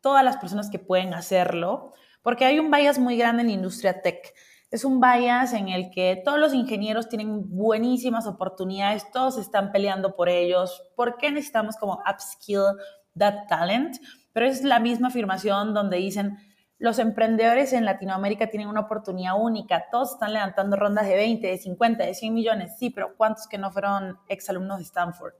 todas 0.00 0.24
las 0.24 0.36
personas 0.36 0.70
que 0.70 0.78
pueden 0.78 1.14
hacerlo, 1.14 1.92
porque 2.22 2.44
hay 2.44 2.58
un 2.58 2.70
bias 2.70 2.98
muy 2.98 3.16
grande 3.16 3.42
en 3.42 3.48
la 3.48 3.54
industria 3.54 4.02
tech. 4.02 4.34
Es 4.70 4.84
un 4.84 5.00
bias 5.00 5.52
en 5.52 5.68
el 5.68 5.90
que 5.90 6.20
todos 6.24 6.38
los 6.38 6.52
ingenieros 6.52 7.08
tienen 7.08 7.48
buenísimas 7.48 8.26
oportunidades, 8.26 9.10
todos 9.12 9.38
están 9.38 9.72
peleando 9.72 10.14
por 10.16 10.28
ellos. 10.28 10.82
¿Por 10.96 11.16
qué 11.16 11.30
necesitamos 11.30 11.76
como 11.76 12.02
upskill 12.10 12.76
that 13.16 13.46
talent? 13.48 13.96
Pero 14.32 14.46
es 14.46 14.62
la 14.62 14.80
misma 14.80 15.08
afirmación 15.08 15.72
donde 15.72 15.96
dicen, 15.96 16.36
los 16.78 16.98
emprendedores 16.98 17.72
en 17.72 17.84
Latinoamérica 17.84 18.48
tienen 18.48 18.68
una 18.68 18.82
oportunidad 18.82 19.40
única. 19.40 19.86
Todos 19.90 20.12
están 20.12 20.34
levantando 20.34 20.76
rondas 20.76 21.06
de 21.06 21.16
20, 21.16 21.46
de 21.46 21.56
50, 21.56 22.04
de 22.04 22.14
100 22.14 22.34
millones. 22.34 22.72
Sí, 22.78 22.90
pero 22.90 23.16
¿cuántos 23.16 23.46
que 23.46 23.56
no 23.58 23.70
fueron 23.70 24.18
exalumnos 24.28 24.78
de 24.78 24.84
Stanford? 24.84 25.34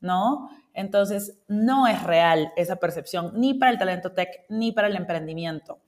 ¿No? 0.00 0.48
Entonces, 0.72 1.42
no 1.48 1.86
es 1.86 2.02
real 2.04 2.52
esa 2.56 2.76
percepción, 2.76 3.32
ni 3.34 3.54
para 3.54 3.72
el 3.72 3.78
talento 3.78 4.12
tech, 4.12 4.30
ni 4.48 4.72
para 4.72 4.88
el 4.88 4.96
emprendimiento. 4.96 5.80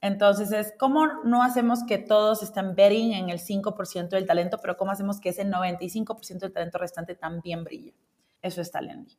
Entonces, 0.00 0.52
es 0.52 0.72
cómo 0.78 1.06
no 1.24 1.42
hacemos 1.42 1.84
que 1.84 1.98
todos 1.98 2.42
estén 2.42 2.74
betting 2.74 3.12
en 3.12 3.28
el 3.28 3.38
5% 3.38 4.08
del 4.08 4.26
talento, 4.26 4.58
pero 4.62 4.76
cómo 4.76 4.92
hacemos 4.92 5.20
que 5.20 5.30
ese 5.30 5.44
95% 5.44 6.38
del 6.38 6.52
talento 6.52 6.78
restante 6.78 7.14
también 7.14 7.64
brille. 7.64 7.94
Eso 8.40 8.62
es 8.62 8.70
talento 8.70 9.16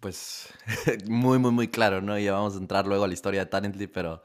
pues 0.00 0.48
muy, 1.08 1.38
muy, 1.38 1.52
muy 1.52 1.68
claro, 1.68 2.00
¿no? 2.00 2.18
Y 2.18 2.28
vamos 2.28 2.54
a 2.54 2.58
entrar 2.58 2.86
luego 2.86 3.04
a 3.04 3.08
la 3.08 3.14
historia 3.14 3.40
de 3.40 3.46
Talently, 3.46 3.86
pero 3.86 4.22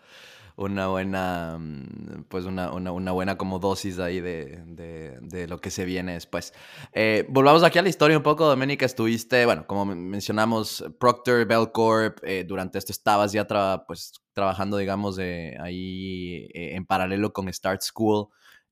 una 0.57 0.87
buena, 0.87 1.57
mm, 1.59 2.23
pues 2.29 2.45
una, 2.45 2.71
una, 2.71 3.11
buena 3.11 3.37
como 3.37 3.59
dosis 3.59 3.99
ahí 3.99 4.21
de, 4.21 4.63
de, 4.65 5.47
lo 5.47 5.59
que 5.59 5.69
se 5.69 5.85
viene 5.85 6.13
después. 6.13 6.53
Eh, 6.93 7.25
volvamos 7.29 7.63
aquí 7.63 7.77
a 7.77 7.81
la 7.81 7.89
historia 7.89 8.17
un 8.17 8.23
poco, 8.23 8.45
Doménica, 8.45 8.85
estuviste, 8.85 9.45
bueno, 9.45 9.67
como 9.67 9.85
mencionamos, 9.85 10.85
Procter, 10.99 11.45
Bell 11.45 11.71
Corp, 11.71 12.19
eh, 12.23 12.45
durante 12.47 12.77
esto 12.77 12.91
estabas 12.91 13.33
ya 13.33 13.45
pues, 13.85 14.13
trabajando, 14.33 14.77
digamos, 14.77 15.17
ahí 15.19 16.47
eh, 16.53 16.75
en 16.75 16.85
paralelo 16.85 17.33
con 17.33 17.51
Start 17.51 17.81
School. 17.81 18.27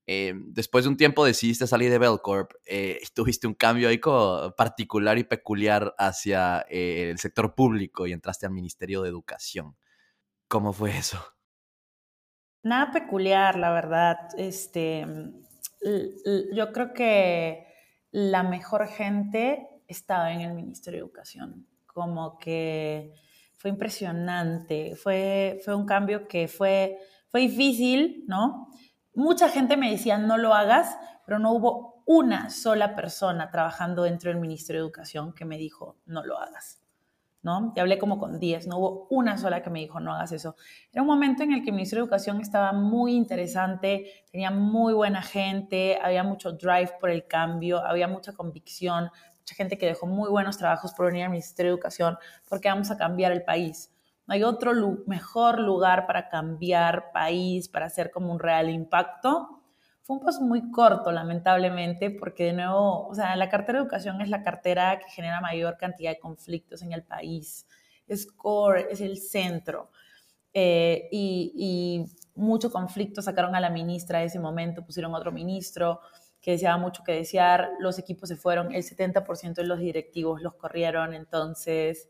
Eh, 0.05 0.33
después 0.47 0.83
de 0.83 0.89
un 0.89 0.97
tiempo 0.97 1.23
decidiste 1.23 1.65
salir 1.65 1.89
de 1.89 1.97
Bellcorp, 1.97 2.51
eh, 2.65 2.99
tuviste 3.13 3.47
un 3.47 3.53
cambio 3.53 3.87
ahí 3.87 3.99
particular 4.57 5.17
y 5.17 5.23
peculiar 5.23 5.95
hacia 5.97 6.65
eh, 6.69 7.09
el 7.11 7.19
sector 7.19 7.55
público 7.55 8.05
y 8.05 8.11
entraste 8.11 8.45
al 8.45 8.51
Ministerio 8.51 9.01
de 9.01 9.09
Educación. 9.09 9.77
¿Cómo 10.47 10.73
fue 10.73 10.97
eso? 10.97 11.23
Nada 12.63 12.91
peculiar, 12.91 13.57
la 13.57 13.71
verdad. 13.71 14.17
Este, 14.37 15.05
yo 16.53 16.71
creo 16.73 16.93
que 16.93 17.67
la 18.11 18.43
mejor 18.43 18.87
gente 18.87 19.67
estaba 19.87 20.33
en 20.33 20.41
el 20.41 20.53
Ministerio 20.53 20.99
de 20.99 21.05
Educación. 21.05 21.67
Como 21.85 22.37
que 22.39 23.13
fue 23.57 23.69
impresionante. 23.69 24.95
Fue, 24.95 25.61
fue 25.63 25.75
un 25.75 25.85
cambio 25.85 26.27
que 26.27 26.47
fue, 26.47 26.97
fue 27.29 27.41
difícil, 27.41 28.25
¿no? 28.27 28.67
Mucha 29.15 29.49
gente 29.49 29.77
me 29.77 29.91
decía, 29.91 30.17
no 30.17 30.37
lo 30.37 30.53
hagas, 30.53 30.97
pero 31.25 31.39
no 31.39 31.51
hubo 31.51 32.03
una 32.05 32.49
sola 32.49 32.95
persona 32.95 33.49
trabajando 33.51 34.03
dentro 34.03 34.31
del 34.31 34.39
Ministerio 34.39 34.81
de 34.81 34.87
Educación 34.87 35.33
que 35.33 35.45
me 35.45 35.57
dijo, 35.57 35.97
no 36.05 36.23
lo 36.25 36.37
hagas. 36.37 36.83
¿no? 37.43 37.73
Y 37.75 37.79
hablé 37.79 37.99
como 37.99 38.17
con 38.17 38.39
10, 38.39 38.67
no 38.67 38.77
hubo 38.77 39.07
una 39.09 39.37
sola 39.37 39.61
que 39.61 39.69
me 39.69 39.79
dijo, 39.79 39.99
no 39.99 40.13
hagas 40.13 40.31
eso. 40.31 40.55
Era 40.91 41.01
un 41.01 41.07
momento 41.07 41.43
en 41.43 41.51
el 41.51 41.61
que 41.61 41.69
el 41.69 41.75
Ministerio 41.75 42.03
de 42.03 42.07
Educación 42.07 42.39
estaba 42.39 42.71
muy 42.71 43.13
interesante, 43.13 44.25
tenía 44.31 44.49
muy 44.49 44.93
buena 44.93 45.21
gente, 45.21 45.99
había 46.01 46.23
mucho 46.23 46.53
drive 46.53 46.93
por 46.99 47.09
el 47.09 47.27
cambio, 47.27 47.85
había 47.85 48.07
mucha 48.07 48.33
convicción, 48.33 49.11
mucha 49.37 49.55
gente 49.55 49.77
que 49.77 49.85
dejó 49.85 50.07
muy 50.07 50.29
buenos 50.29 50.57
trabajos 50.57 50.93
por 50.93 51.07
venir 51.07 51.25
al 51.25 51.31
Ministerio 51.31 51.73
de 51.73 51.75
Educación, 51.75 52.17
porque 52.47 52.69
vamos 52.69 52.89
a 52.91 52.97
cambiar 52.97 53.33
el 53.33 53.43
país. 53.43 53.92
No 54.27 54.33
hay 54.33 54.43
otro 54.43 54.73
mejor 55.05 55.59
lugar 55.59 56.07
para 56.07 56.29
cambiar 56.29 57.11
país, 57.11 57.67
para 57.69 57.87
hacer 57.87 58.11
como 58.11 58.31
un 58.31 58.39
real 58.39 58.69
impacto. 58.69 59.61
Fue 60.01 60.17
un 60.17 60.23
paso 60.23 60.41
muy 60.41 60.71
corto, 60.71 61.11
lamentablemente, 61.11 62.09
porque 62.11 62.45
de 62.45 62.53
nuevo, 62.53 63.07
o 63.07 63.15
sea, 63.15 63.35
la 63.35 63.49
cartera 63.49 63.79
de 63.79 63.83
educación 63.83 64.21
es 64.21 64.29
la 64.29 64.43
cartera 64.43 64.99
que 64.99 65.09
genera 65.09 65.41
mayor 65.41 65.77
cantidad 65.77 66.11
de 66.11 66.19
conflictos 66.19 66.81
en 66.81 66.91
el 66.93 67.03
país. 67.03 67.67
Es 68.07 68.25
core, 68.31 68.87
es 68.91 69.01
el 69.01 69.17
centro. 69.17 69.89
eh, 70.53 71.09
y, 71.11 71.53
y, 71.55 72.05
mucho 72.35 72.71
conflicto 72.71 73.21
sacaron 73.21 73.55
a 73.55 73.59
la 73.61 73.69
ministra 73.69 74.19
de 74.19 74.25
ese 74.25 74.39
momento, 74.39 74.83
pusieron 74.85 75.13
otro 75.15 75.31
ministro 75.31 75.99
que 76.41 76.51
deseaba 76.51 76.77
mucho 76.77 77.03
que 77.03 77.13
desear, 77.13 77.69
los 77.79 77.99
equipos 77.99 78.29
se 78.29 78.35
fueron, 78.35 78.73
el 78.73 78.83
70% 78.83 79.61
de 79.61 79.67
los 79.67 79.79
directivos 79.79 80.41
los 80.41 80.55
corrieron, 80.55 81.13
entonces 81.13 82.09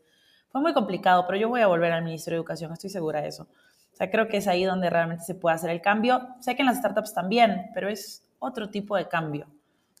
fue 0.54 0.62
muy 0.62 0.72
complicado, 0.72 1.24
pero 1.26 1.36
yo 1.36 1.48
voy 1.48 1.62
a 1.62 1.66
volver 1.66 1.90
al 1.90 2.04
Ministerio 2.04 2.36
de 2.36 2.42
Educación, 2.42 2.72
estoy 2.72 2.88
segura 2.88 3.20
de 3.20 3.26
eso. 3.26 3.48
O 3.92 3.96
sea, 3.96 4.08
creo 4.08 4.28
que 4.28 4.36
es 4.36 4.46
ahí 4.46 4.62
donde 4.62 4.88
realmente 4.88 5.24
se 5.24 5.34
puede 5.34 5.56
hacer 5.56 5.68
el 5.68 5.82
cambio. 5.82 6.28
Sé 6.38 6.54
que 6.54 6.62
en 6.62 6.66
las 6.66 6.78
startups 6.78 7.12
también, 7.12 7.72
pero 7.74 7.88
es 7.88 8.24
otro 8.38 8.70
tipo 8.70 8.96
de 8.96 9.08
cambio, 9.08 9.48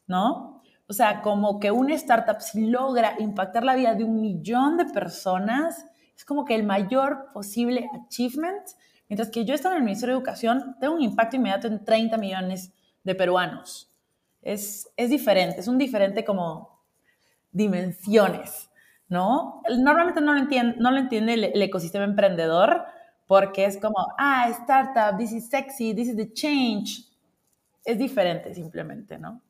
¿no? 0.06 0.62
O 0.86 0.92
sea, 0.92 1.22
como 1.22 1.58
que 1.58 1.72
una 1.72 1.96
startup 1.96 2.40
si 2.40 2.66
logra 2.66 3.16
impactar 3.18 3.64
la 3.64 3.74
vida 3.74 3.96
de 3.96 4.04
un 4.04 4.20
millón 4.20 4.76
de 4.76 4.84
personas, 4.84 5.86
es 6.16 6.24
como 6.24 6.44
que 6.44 6.54
el 6.54 6.62
mayor 6.62 7.32
posible 7.32 7.90
achievement, 7.92 8.62
mientras 9.08 9.30
que 9.30 9.44
yo 9.44 9.56
estando 9.56 9.74
en 9.74 9.82
el 9.82 9.86
Ministerio 9.86 10.14
de 10.14 10.18
Educación, 10.20 10.76
tengo 10.78 10.94
un 10.94 11.02
impacto 11.02 11.34
inmediato 11.34 11.66
en 11.66 11.84
30 11.84 12.16
millones 12.16 12.72
de 13.02 13.14
peruanos. 13.16 13.90
Es, 14.40 14.88
es 14.96 15.10
diferente, 15.10 15.58
es 15.58 15.66
un 15.66 15.78
diferente 15.78 16.24
como 16.24 16.80
dimensiones. 17.50 18.70
¿No? 19.08 19.62
Normalmente 19.78 20.20
no 20.20 20.32
lo 20.32 20.38
entiende, 20.38 20.76
no 20.78 20.90
lo 20.90 20.98
entiende 20.98 21.34
el, 21.34 21.62
ecosistema 21.62 22.04
emprendedor 22.04 22.84
porque 23.26 23.64
es 23.64 23.78
como, 23.78 23.96
ah, 24.18 24.48
startup, 24.50 25.18
this 25.18 25.32
is 25.32 25.48
sexy, 25.48 25.94
this 25.94 26.08
is 26.08 26.16
the 26.16 26.32
change. 26.32 27.06
Es 27.84 27.98
diferente 27.98 28.54
simplemente, 28.54 29.18
¿no? 29.18 29.42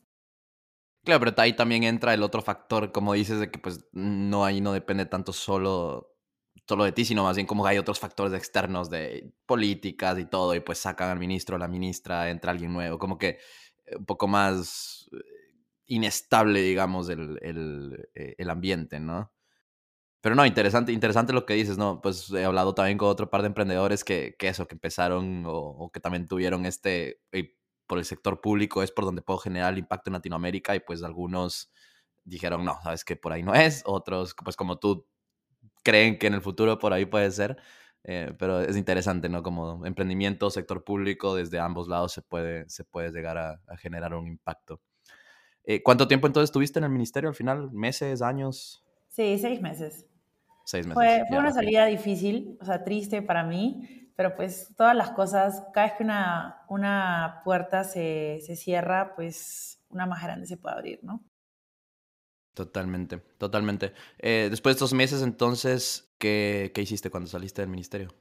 Claro, 1.05 1.21
pero 1.21 1.35
ahí 1.39 1.53
también 1.55 1.85
entra 1.85 2.15
el 2.15 2.23
otro 2.23 2.41
factor, 2.41 2.91
como 2.91 3.13
dices, 3.13 3.39
de 3.39 3.51
que 3.51 3.59
pues 3.59 3.85
no 3.93 4.45
ahí 4.45 4.61
no 4.61 4.73
depende 4.73 5.05
tanto 5.07 5.33
solo, 5.33 6.17
solo 6.67 6.85
de 6.85 6.93
ti, 6.93 7.05
sino 7.05 7.25
más 7.25 7.37
bien 7.37 7.47
como 7.47 7.67
hay 7.67 7.77
otros 7.79 8.01
factores 8.01 8.33
externos 8.33 8.89
de 8.91 9.35
políticas 9.45 10.19
y 10.19 10.25
todo, 10.25 10.55
y 10.55 10.61
pues 10.61 10.79
sacan 10.79 11.11
al 11.11 11.19
ministro, 11.19 11.59
la 11.59 11.69
ministra, 11.69 12.31
entra 12.31 12.53
alguien 12.53 12.73
nuevo, 12.73 12.99
como 12.99 13.19
que 13.19 13.39
un 13.99 14.07
poco 14.07 14.29
más 14.29 15.11
eh, 15.13 15.19
inestable, 15.87 16.63
digamos, 16.63 17.11
el, 17.11 17.39
el, 17.43 18.09
eh, 18.15 18.35
el 18.39 18.51
ambiente, 18.51 18.99
¿no? 18.99 19.34
Pero 20.25 20.37
no, 20.37 20.47
interesante, 20.47 20.91
interesante 20.91 21.35
lo 21.35 21.45
que 21.45 21.53
dices, 21.53 21.77
¿no? 21.77 22.01
Pues 22.01 22.31
he 22.31 22.47
hablado 22.47 22.75
también 22.75 22.97
con 22.97 23.09
otro 23.11 23.29
par 23.29 23.43
de 23.43 23.49
emprendedores 23.49 24.05
que, 24.05 24.35
que 24.39 24.49
eso, 24.49 24.67
que 24.67 24.75
empezaron 24.75 25.45
o, 25.47 25.91
que 25.93 26.01
también 26.01 26.27
tuvieron 26.27 26.65
este, 26.65 27.21
por 27.87 27.99
el 27.99 28.07
sector 28.07 28.41
público 28.41 28.83
es 28.83 28.91
por 28.91 29.05
donde 29.05 29.21
puedo 29.21 29.39
generar 29.39 29.75
el 29.75 29.81
impacto 29.81 30.09
en 30.09 30.15
Latinoamérica 30.15 30.75
y 30.75 30.81
pues 30.81 31.03
algunos 31.03 31.71
dijeron, 32.25 32.65
no, 32.65 32.79
sabes 32.83 33.05
que 33.05 33.17
por 33.17 33.35
ahí 33.35 33.43
no 33.43 33.55
es, 33.55 33.83
otros 33.85 34.35
pues 34.43 34.57
como 34.57 34.79
tú 34.79 35.07
creen 35.83 36.19
que 36.19 36.27
en 36.29 36.33
el 36.33 36.41
futuro 36.41 36.79
por 36.79 36.95
ahí 36.95 37.05
puede 37.05 37.31
ser, 37.31 37.59
eh, 38.05 38.33
pero 38.39 38.63
es 38.63 38.79
interesante, 38.79 39.29
¿no? 39.29 39.43
Como 39.43 39.85
emprendimiento, 39.85 40.49
sector 40.49 40.85
público, 40.85 41.35
desde 41.35 41.59
ambos 41.59 41.87
lados 41.87 42.13
se 42.13 42.23
puede, 42.23 42.67
se 42.71 42.85
puede 42.85 43.11
llegar 43.11 43.37
a, 43.37 43.61
generar 43.77 44.15
un 44.15 44.27
impacto. 44.27 44.81
Eh, 45.65 45.83
¿Cuánto 45.83 46.09
tiempo 46.09 46.27
entonces 46.27 46.49
estuviste 46.49 46.79
en 46.79 46.85
el 46.85 46.91
ministerio 46.93 47.29
al 47.29 47.35
final? 47.35 47.71
¿Meses, 47.73 48.23
años? 48.23 48.83
Sí, 49.11 49.37
seis 49.37 49.61
meses. 49.61 50.07
Seis 50.65 50.87
meses. 50.87 50.95
Fue, 50.95 51.25
fue 51.29 51.39
una 51.39 51.53
salida 51.53 51.87
difícil, 51.87 52.57
o 52.61 52.65
sea, 52.65 52.83
triste 52.85 53.21
para 53.21 53.45
mí, 53.45 54.11
pero 54.17 54.35
pues 54.35 54.75
todas 54.77 54.97
las 54.97 55.11
cosas, 55.11 55.63
cada 55.73 55.89
vez 55.89 55.97
que 55.97 56.05
una, 56.05 56.65
una 56.69 57.43
puerta 57.45 57.85
se, 57.85 58.41
se 58.43 58.57
cierra, 58.57 59.15
pues 59.15 59.85
una 59.91 60.07
más 60.07 60.23
grande 60.23 60.47
se 60.47 60.57
puede 60.57 60.77
abrir, 60.77 61.01
¿no? 61.03 61.23
Totalmente, 62.55 63.19
totalmente. 63.39 63.93
Eh, 64.19 64.47
después 64.49 64.75
de 64.75 64.77
estos 64.77 64.95
meses, 64.95 65.23
entonces, 65.23 66.15
¿qué, 66.19 66.71
¿qué, 66.75 66.83
hiciste 66.83 67.11
cuando 67.11 67.29
saliste 67.29 67.63
del 67.63 67.71
ministerio? 67.71 68.15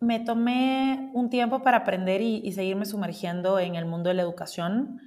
Me 0.00 0.20
tomé 0.20 1.10
un 1.12 1.28
tiempo 1.28 1.62
para 1.62 1.78
aprender 1.78 2.22
y, 2.22 2.36
y, 2.44 2.52
seguirme 2.52 2.86
sumergiendo 2.86 3.58
en 3.58 3.74
el 3.74 3.84
mundo 3.84 4.08
de 4.08 4.14
la 4.14 4.22
educación. 4.22 5.00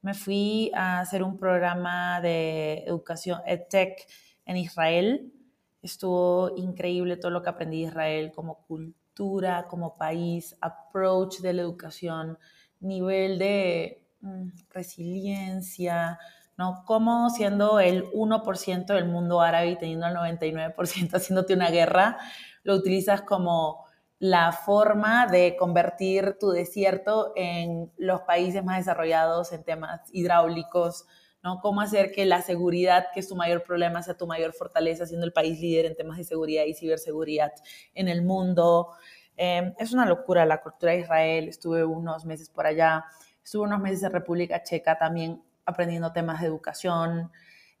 Me 0.00 0.14
fui 0.14 0.70
a 0.74 1.00
hacer 1.00 1.22
un 1.22 1.38
programa 1.38 2.22
de 2.22 2.84
educación 2.86 3.42
EdTech 3.46 4.06
en 4.46 4.56
Israel 4.56 5.34
Estuvo 5.82 6.56
increíble 6.56 7.16
todo 7.16 7.30
lo 7.30 7.42
que 7.42 7.50
aprendí 7.50 7.82
de 7.82 7.88
Israel 7.88 8.32
como 8.34 8.66
cultura, 8.66 9.66
como 9.68 9.94
país, 9.94 10.56
approach 10.60 11.38
de 11.38 11.52
la 11.52 11.62
educación, 11.62 12.38
nivel 12.80 13.38
de 13.38 14.06
mm, 14.20 14.48
resiliencia, 14.70 16.18
¿no? 16.56 16.82
Como 16.84 17.30
siendo 17.30 17.80
el 17.80 18.10
1% 18.12 18.86
del 18.86 19.06
mundo 19.06 19.40
árabe 19.40 19.70
y 19.70 19.78
teniendo 19.78 20.06
el 20.06 20.16
99% 20.16 21.14
haciéndote 21.14 21.54
una 21.54 21.70
guerra, 21.70 22.18
lo 22.64 22.74
utilizas 22.74 23.22
como 23.22 23.86
la 24.18 24.50
forma 24.50 25.26
de 25.26 25.56
convertir 25.56 26.36
tu 26.40 26.50
desierto 26.50 27.32
en 27.36 27.92
los 27.96 28.22
países 28.22 28.64
más 28.64 28.78
desarrollados 28.78 29.52
en 29.52 29.62
temas 29.62 30.00
hidráulicos, 30.12 31.06
¿no? 31.42 31.60
Cómo 31.60 31.80
hacer 31.80 32.10
que 32.12 32.24
la 32.26 32.42
seguridad, 32.42 33.06
que 33.12 33.20
es 33.20 33.28
tu 33.28 33.36
mayor 33.36 33.62
problema, 33.62 34.02
sea 34.02 34.16
tu 34.16 34.26
mayor 34.26 34.52
fortaleza, 34.52 35.06
siendo 35.06 35.26
el 35.26 35.32
país 35.32 35.60
líder 35.60 35.86
en 35.86 35.96
temas 35.96 36.18
de 36.18 36.24
seguridad 36.24 36.64
y 36.64 36.74
ciberseguridad 36.74 37.52
en 37.94 38.08
el 38.08 38.22
mundo. 38.22 38.90
Em, 39.36 39.72
es 39.78 39.92
una 39.92 40.04
locura 40.04 40.44
la 40.44 40.60
cultura 40.60 40.92
de 40.92 41.00
Israel. 41.00 41.48
Estuve 41.48 41.84
unos 41.84 42.24
meses 42.24 42.50
por 42.50 42.66
allá, 42.66 43.04
estuve 43.42 43.64
unos 43.64 43.80
meses 43.80 44.02
en 44.02 44.12
República 44.12 44.62
Checa 44.62 44.98
también 44.98 45.42
aprendiendo 45.64 46.12
temas 46.12 46.40
de 46.40 46.48
educación. 46.48 47.30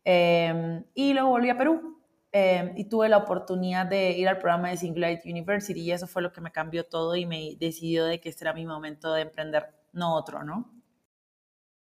Em, 0.04 0.84
y 0.94 1.12
luego 1.12 1.30
volví 1.30 1.50
a 1.50 1.58
Perú 1.58 2.00
em, 2.32 2.72
y 2.76 2.84
tuve 2.84 3.08
la 3.08 3.18
oportunidad 3.18 3.86
de 3.86 4.12
ir 4.12 4.28
al 4.28 4.38
programa 4.38 4.70
de 4.70 4.76
Singularity 4.76 5.30
University 5.30 5.80
y 5.80 5.92
eso 5.92 6.06
fue 6.06 6.22
lo 6.22 6.32
que 6.32 6.40
me 6.40 6.52
cambió 6.52 6.84
todo 6.86 7.16
y 7.16 7.26
me 7.26 7.56
decidió 7.58 8.04
de 8.04 8.20
que 8.20 8.28
este 8.28 8.44
era 8.44 8.52
mi 8.52 8.66
momento 8.66 9.12
de 9.14 9.22
emprender, 9.22 9.74
no 9.92 10.14
otro, 10.14 10.44
¿no? 10.44 10.77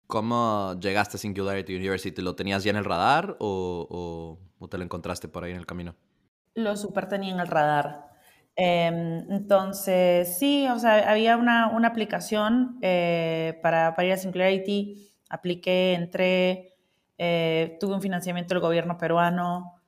¿Cómo 0.10 0.74
llegaste 0.80 1.18
a 1.18 1.20
Singularity 1.20 1.76
University? 1.76 2.20
¿Lo 2.24 2.34
tenías 2.34 2.64
ya 2.64 2.72
en 2.72 2.78
el 2.78 2.84
radar 2.84 3.38
o, 3.38 4.40
te 4.68 4.80
lo 4.80 4.84
encontraste 4.84 5.28
por 5.28 5.44
ahí 5.44 5.52
en 5.52 5.58
el 5.58 5.68
camino? 5.68 5.94
Lo 6.56 6.76
super 6.78 7.08
tenía 7.08 7.32
en 7.32 7.40
el 7.40 7.46
radar. 7.46 8.10
Em, 8.56 9.32
entonces, 9.32 10.36
sí, 10.40 10.68
o 10.68 10.80
sea, 10.80 11.12
había 11.12 11.38
una, 11.38 11.68
aplicación 11.86 12.80
eh, 12.82 13.60
para, 13.62 13.94
para, 13.94 14.08
ir 14.08 14.14
a 14.16 14.18
Singularity. 14.18 15.14
Apliqué, 15.30 15.94
entré, 15.94 16.76
eh, 17.20 17.78
tuve 17.80 17.94
un 17.94 18.02
financiamiento 18.02 18.56
del 18.56 18.62
gobierno 18.62 18.98
peruano. 18.98 19.79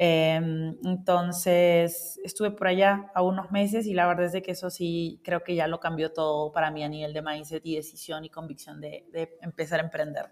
Em, 0.00 0.76
entonces, 0.84 2.20
estuve 2.22 2.52
por 2.52 2.68
allá 2.68 3.10
a 3.16 3.22
unos 3.22 3.50
meses 3.50 3.84
y 3.84 3.94
la 3.94 4.06
verdad 4.06 4.26
es 4.26 4.32
de 4.32 4.42
que 4.42 4.52
eso 4.52 4.70
sí 4.70 5.20
creo 5.24 5.42
que 5.42 5.56
ya 5.56 5.66
lo 5.66 5.80
cambió 5.80 6.12
todo 6.12 6.52
para 6.52 6.70
mí 6.70 6.84
a 6.84 6.88
nivel 6.88 7.12
de 7.12 7.20
mindset 7.20 7.66
y 7.66 7.74
decisión 7.74 8.24
y 8.24 8.30
convicción 8.30 8.80
de, 8.80 9.08
empezar 9.42 9.80
a 9.80 9.82
emprender. 9.82 10.26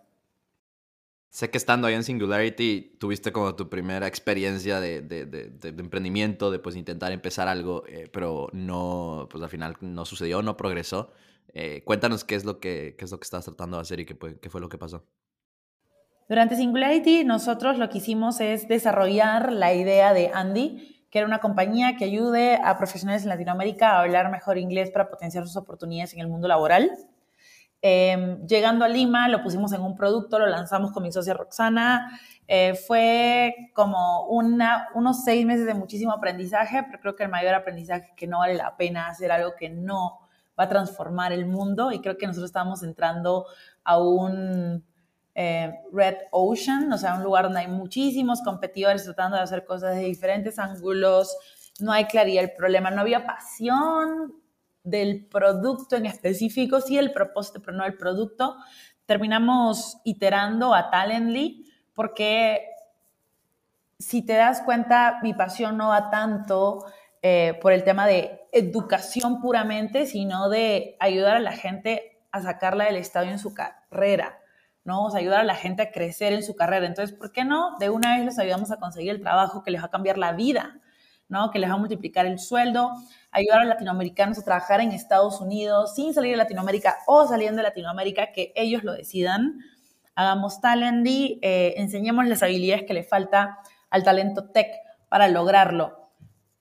Sé 1.30 1.50
que 1.50 1.58
estando 1.58 1.88
ahí 1.88 1.94
en 1.94 2.04
Singularity 2.04 2.96
tuviste 3.00 3.32
como 3.32 3.56
tu 3.56 3.68
primera 3.68 4.06
experiencia 4.06 4.80
de, 4.80 5.02
de, 5.02 5.58
emprendimiento, 5.64 6.52
de 6.52 6.60
pues 6.60 6.76
intentar 6.76 7.10
empezar 7.10 7.48
algo, 7.48 7.84
eh, 7.88 8.08
pero 8.12 8.48
no, 8.52 9.26
pues 9.28 9.42
al 9.42 9.50
final 9.50 9.76
no 9.80 10.04
sucedió, 10.04 10.42
no 10.42 10.56
progresó. 10.56 11.10
Eh, 11.54 11.82
cuéntanos 11.84 12.22
qué 12.24 12.36
es 12.36 12.44
lo 12.44 12.60
que, 12.60 12.94
qué 12.96 13.04
es 13.04 13.10
lo 13.10 13.18
que 13.18 13.24
estás 13.24 13.44
tratando 13.46 13.78
de 13.78 13.82
hacer 13.82 13.98
y 13.98 14.06
qué, 14.06 14.16
qué 14.40 14.48
fue 14.48 14.60
lo 14.60 14.68
que 14.68 14.78
pasó. 14.78 15.04
Durante 16.28 16.56
Singularity 16.56 17.22
nosotros 17.24 17.78
lo 17.78 17.88
que 17.88 17.98
hicimos 17.98 18.40
es 18.40 18.66
desarrollar 18.66 19.52
la 19.52 19.74
idea 19.74 20.12
de 20.12 20.32
Andy, 20.34 21.06
que 21.08 21.18
era 21.18 21.26
una 21.26 21.38
compañía 21.38 21.96
que 21.96 22.04
ayude 22.04 22.56
a 22.56 22.76
profesionales 22.76 23.22
en 23.22 23.28
Latinoamérica 23.28 23.90
a 23.90 24.00
hablar 24.00 24.30
mejor 24.32 24.58
inglés 24.58 24.90
para 24.90 25.08
potenciar 25.08 25.46
sus 25.46 25.56
oportunidades 25.56 26.14
en 26.14 26.20
el 26.20 26.26
mundo 26.26 26.48
laboral. 26.48 26.90
Em, 27.80 28.44
llegando 28.44 28.84
a 28.84 28.88
Lima, 28.88 29.28
lo 29.28 29.40
pusimos 29.40 29.72
en 29.72 29.82
un 29.82 29.94
producto, 29.94 30.40
lo 30.40 30.46
lanzamos 30.48 30.90
con 30.90 31.04
mi 31.04 31.12
socia 31.12 31.32
Roxana. 31.32 32.18
Eh, 32.48 32.74
fue 32.74 33.54
como 33.72 34.26
una, 34.26 34.88
unos 34.94 35.22
seis 35.22 35.46
meses 35.46 35.66
de 35.66 35.74
muchísimo 35.74 36.10
aprendizaje, 36.12 36.82
pero 36.82 36.98
creo 37.00 37.14
que 37.14 37.22
el 37.22 37.30
mayor 37.30 37.54
aprendizaje 37.54 38.06
es 38.06 38.12
que 38.16 38.26
no 38.26 38.40
vale 38.40 38.54
la 38.54 38.76
pena 38.76 39.06
hacer 39.06 39.30
algo 39.30 39.54
que 39.56 39.68
no 39.68 40.18
va 40.58 40.64
a 40.64 40.68
transformar 40.68 41.32
el 41.32 41.46
mundo 41.46 41.92
y 41.92 42.00
creo 42.00 42.16
que 42.16 42.26
nosotros 42.26 42.48
estamos 42.48 42.82
entrando 42.82 43.46
a 43.84 43.98
un 43.98 44.82
eh, 45.38 45.80
Red 45.92 46.16
Ocean, 46.30 46.90
o 46.90 46.96
sea, 46.96 47.14
un 47.14 47.22
lugar 47.22 47.44
donde 47.44 47.60
hay 47.60 47.68
muchísimos 47.68 48.40
competidores 48.40 49.04
tratando 49.04 49.36
de 49.36 49.42
hacer 49.42 49.66
cosas 49.66 49.94
de 49.94 50.04
diferentes 50.04 50.58
ángulos, 50.58 51.36
no 51.78 51.92
hay 51.92 52.06
claridad 52.06 52.42
el 52.42 52.52
problema, 52.52 52.90
no 52.90 53.02
había 53.02 53.26
pasión 53.26 54.34
del 54.82 55.26
producto 55.26 55.96
en 55.96 56.06
específico, 56.06 56.80
sí 56.80 56.96
el 56.96 57.12
propósito, 57.12 57.60
pero 57.62 57.76
no 57.76 57.84
el 57.84 57.98
producto. 57.98 58.56
Terminamos 59.04 59.98
iterando 60.04 60.74
a 60.74 60.90
Talently 60.90 61.70
porque 61.92 62.70
si 63.98 64.24
te 64.24 64.34
das 64.34 64.62
cuenta, 64.62 65.18
mi 65.22 65.34
pasión 65.34 65.76
no 65.76 65.88
va 65.88 66.08
tanto 66.08 66.86
eh, 67.20 67.58
por 67.60 67.72
el 67.72 67.84
tema 67.84 68.06
de 68.06 68.40
educación 68.52 69.42
puramente, 69.42 70.06
sino 70.06 70.48
de 70.48 70.96
ayudar 70.98 71.36
a 71.36 71.40
la 71.40 71.52
gente 71.52 72.22
a 72.30 72.40
sacarla 72.40 72.84
del 72.84 72.96
estadio 72.96 73.32
en 73.32 73.38
su 73.38 73.52
carrera. 73.52 74.38
¿No? 74.86 75.04
O 75.04 75.10
sea, 75.10 75.20
ayudar 75.20 75.40
a 75.40 75.44
la 75.44 75.56
gente 75.56 75.82
a 75.82 75.90
crecer 75.90 76.32
en 76.32 76.44
su 76.44 76.54
carrera. 76.54 76.86
Entonces, 76.86 77.14
¿por 77.14 77.32
qué 77.32 77.44
no? 77.44 77.76
De 77.78 77.90
una 77.90 78.16
vez 78.16 78.24
les 78.24 78.38
ayudamos 78.38 78.70
a 78.70 78.76
conseguir 78.76 79.10
el 79.10 79.20
trabajo 79.20 79.62
que 79.62 79.72
les 79.72 79.82
va 79.82 79.86
a 79.86 79.90
cambiar 79.90 80.16
la 80.16 80.32
vida, 80.32 80.80
¿no? 81.28 81.50
Que 81.50 81.58
les 81.58 81.68
va 81.68 81.74
a 81.74 81.78
multiplicar 81.78 82.24
el 82.24 82.38
sueldo, 82.38 82.92
ayudar 83.32 83.62
a 83.62 83.64
latinoamericanos 83.64 84.38
a 84.38 84.44
trabajar 84.44 84.80
en 84.80 84.92
Estados 84.92 85.40
Unidos 85.40 85.94
sin 85.96 86.14
salir 86.14 86.30
de 86.30 86.36
Latinoamérica 86.36 86.98
o 87.08 87.26
saliendo 87.26 87.56
de 87.58 87.64
Latinoamérica, 87.64 88.32
que 88.32 88.52
ellos 88.54 88.84
lo 88.84 88.92
decidan. 88.92 89.58
Hagamos 90.14 90.60
Talendy, 90.60 91.40
eh, 91.42 91.74
enseñemos 91.78 92.24
las 92.26 92.44
habilidades 92.44 92.84
que 92.84 92.94
le 92.94 93.02
falta 93.02 93.58
al 93.90 94.04
talento 94.04 94.50
tech 94.50 94.68
para 95.08 95.26
lograrlo. 95.26 96.12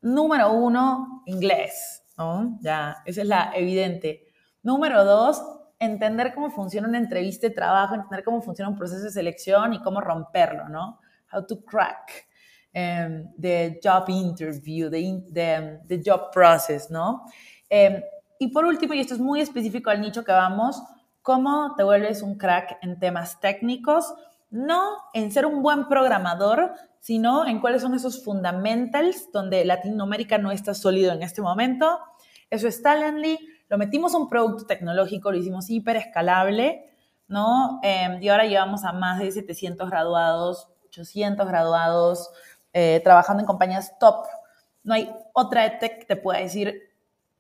Número 0.02 0.52
uno, 0.52 1.22
inglés, 1.28 2.04
¿no? 2.18 2.58
Ya, 2.62 3.04
esa 3.06 3.22
es 3.22 3.28
la 3.28 3.52
evidente. 3.54 4.26
Número 4.64 5.06
dos, 5.06 5.44
entender 5.86 6.34
cómo 6.34 6.50
funciona 6.50 6.88
una 6.88 6.98
entrevista 6.98 7.48
de 7.48 7.54
trabajo, 7.54 7.96
entender 7.96 8.24
cómo 8.24 8.42
funciona 8.42 8.70
un 8.70 8.78
proceso 8.78 9.04
de 9.04 9.12
selección 9.12 9.74
y 9.74 9.82
cómo 9.82 10.02
romperlo, 10.02 10.68
¿no? 10.70 11.00
How 11.32 11.46
to 11.46 11.64
crack 11.64 12.28
um, 12.76 13.32
the 13.40 13.80
job 13.84 14.10
interview, 14.10 14.90
the, 14.90 15.80
the, 15.88 16.02
job 16.06 16.32
process, 16.32 16.90
¿no? 16.90 17.26
Em, 17.70 18.02
y 18.40 18.50
por 18.50 18.66
último, 18.66 18.94
y 18.94 19.00
esto 19.00 19.14
es 19.14 19.20
muy 19.20 19.42
específico 19.42 19.90
al 19.90 20.02
nicho 20.02 20.24
que 20.24 20.32
vamos, 20.32 20.82
cómo 21.22 21.74
te 21.76 21.84
vuelves 21.84 22.22
un 22.22 22.38
crack 22.38 22.78
en 22.82 23.00
temas 23.00 23.40
técnicos, 23.40 24.14
no 24.50 24.98
en 25.14 25.32
ser 25.32 25.46
un 25.46 25.62
buen 25.62 25.88
programador, 25.88 26.74
sino 27.00 27.48
en 27.48 27.60
cuáles 27.60 27.82
son 27.82 27.94
esos 27.94 28.24
fundamentals 28.24 29.32
donde 29.32 29.66
Latinoamérica 29.66 30.38
no 30.38 30.52
está 30.52 30.74
sólido 30.74 31.14
en 31.14 31.24
este 31.24 31.42
momento. 31.42 32.00
Eso 32.50 32.68
es 32.68 32.82
Talently 32.82 33.40
lo 33.70 33.78
metimos 33.78 34.14
a 34.14 34.18
un 34.18 34.30
producto 34.30 34.66
tecnológico, 34.66 35.32
lo 35.32 35.38
hicimos 35.38 35.70
hiper 35.70 35.98
escalable, 35.98 36.90
¿no? 37.28 37.80
Em, 37.84 38.22
y 38.22 38.30
ahora 38.30 38.46
llevamos 38.46 38.84
a 38.84 38.94
más 38.94 39.20
de 39.20 39.32
700 39.32 39.90
graduados, 39.90 40.70
800 40.88 41.48
graduados, 41.48 42.30
eh, 42.74 43.02
trabajando 43.04 43.42
en 43.42 43.48
compañías 43.48 43.98
top. 44.00 44.26
No 44.84 44.94
hay 44.94 45.12
otra 45.34 45.80
tech 45.80 46.00
que 46.00 46.06
te 46.06 46.16
pueda 46.16 46.40
decir, 46.40 46.82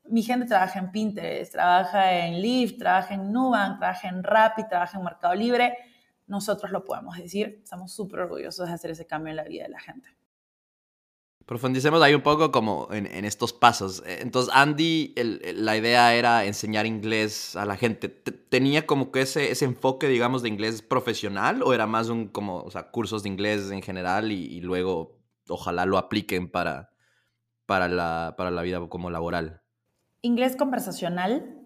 mi 0.08 0.24
gente 0.24 0.46
trabaja 0.46 0.80
en 0.80 0.92
Pinterest, 0.92 1.52
trabaja 1.52 2.14
en 2.14 2.42
Lyft, 2.42 2.78
trabaja 2.78 3.14
en 3.14 3.32
Nubank, 3.32 3.80
trabaja 3.80 4.08
en 4.08 4.24
Rappi, 4.24 4.68
trabaja 4.68 4.98
en 4.98 5.04
Mercado 5.04 5.36
Libre. 5.36 5.78
Nosotros 6.28 6.72
lo 6.72 6.84
podemos 6.84 7.18
decir, 7.18 7.60
estamos 7.64 7.92
súper 7.92 8.22
orgullosos 8.22 8.68
de 8.68 8.74
hacer 8.74 8.92
ese 8.92 9.06
cambio 9.06 9.32
en 9.32 9.38
la 9.38 9.44
vida 9.44 9.64
de 9.64 9.70
la 9.70 9.80
gente. 9.80 10.10
Profundicemos 11.46 12.02
ahí 12.02 12.16
un 12.16 12.24
poco 12.24 12.52
como 12.52 12.88
en, 12.92 13.24
estos 13.24 13.54
pasos. 13.54 14.02
Eh, 14.08 14.18
entonces, 14.22 14.52
Andy, 14.56 15.14
la 15.54 15.78
idea 15.78 16.16
era 16.16 16.44
enseñar 16.46 16.88
inglés 16.88 17.56
a 17.56 17.66
la 17.66 17.78
gente. 17.78 18.10
¿Tenía 18.10 18.88
como 18.88 19.12
que 19.12 19.22
ese, 19.22 19.52
ese 19.52 19.66
enfoque, 19.66 20.08
digamos, 20.08 20.42
de 20.42 20.50
inglés 20.50 20.82
profesional 20.82 21.62
o 21.62 21.74
era 21.74 21.86
más 21.86 22.10
un 22.10 22.30
como, 22.30 22.58
o 22.58 22.72
sea, 22.72 22.90
cursos 22.90 23.22
de 23.22 23.30
inglés 23.30 23.70
en 23.70 23.84
general 23.84 24.32
y, 24.32 24.60
luego 24.62 25.20
ojalá 25.48 25.86
lo 25.86 26.00
apliquen 26.00 26.50
para, 26.50 26.90
para, 27.68 27.88
la, 27.90 28.34
para 28.36 28.50
la 28.50 28.64
vida 28.64 28.80
como 28.90 29.12
laboral? 29.12 29.62
Inglés 30.24 30.56
conversacional, 30.56 31.62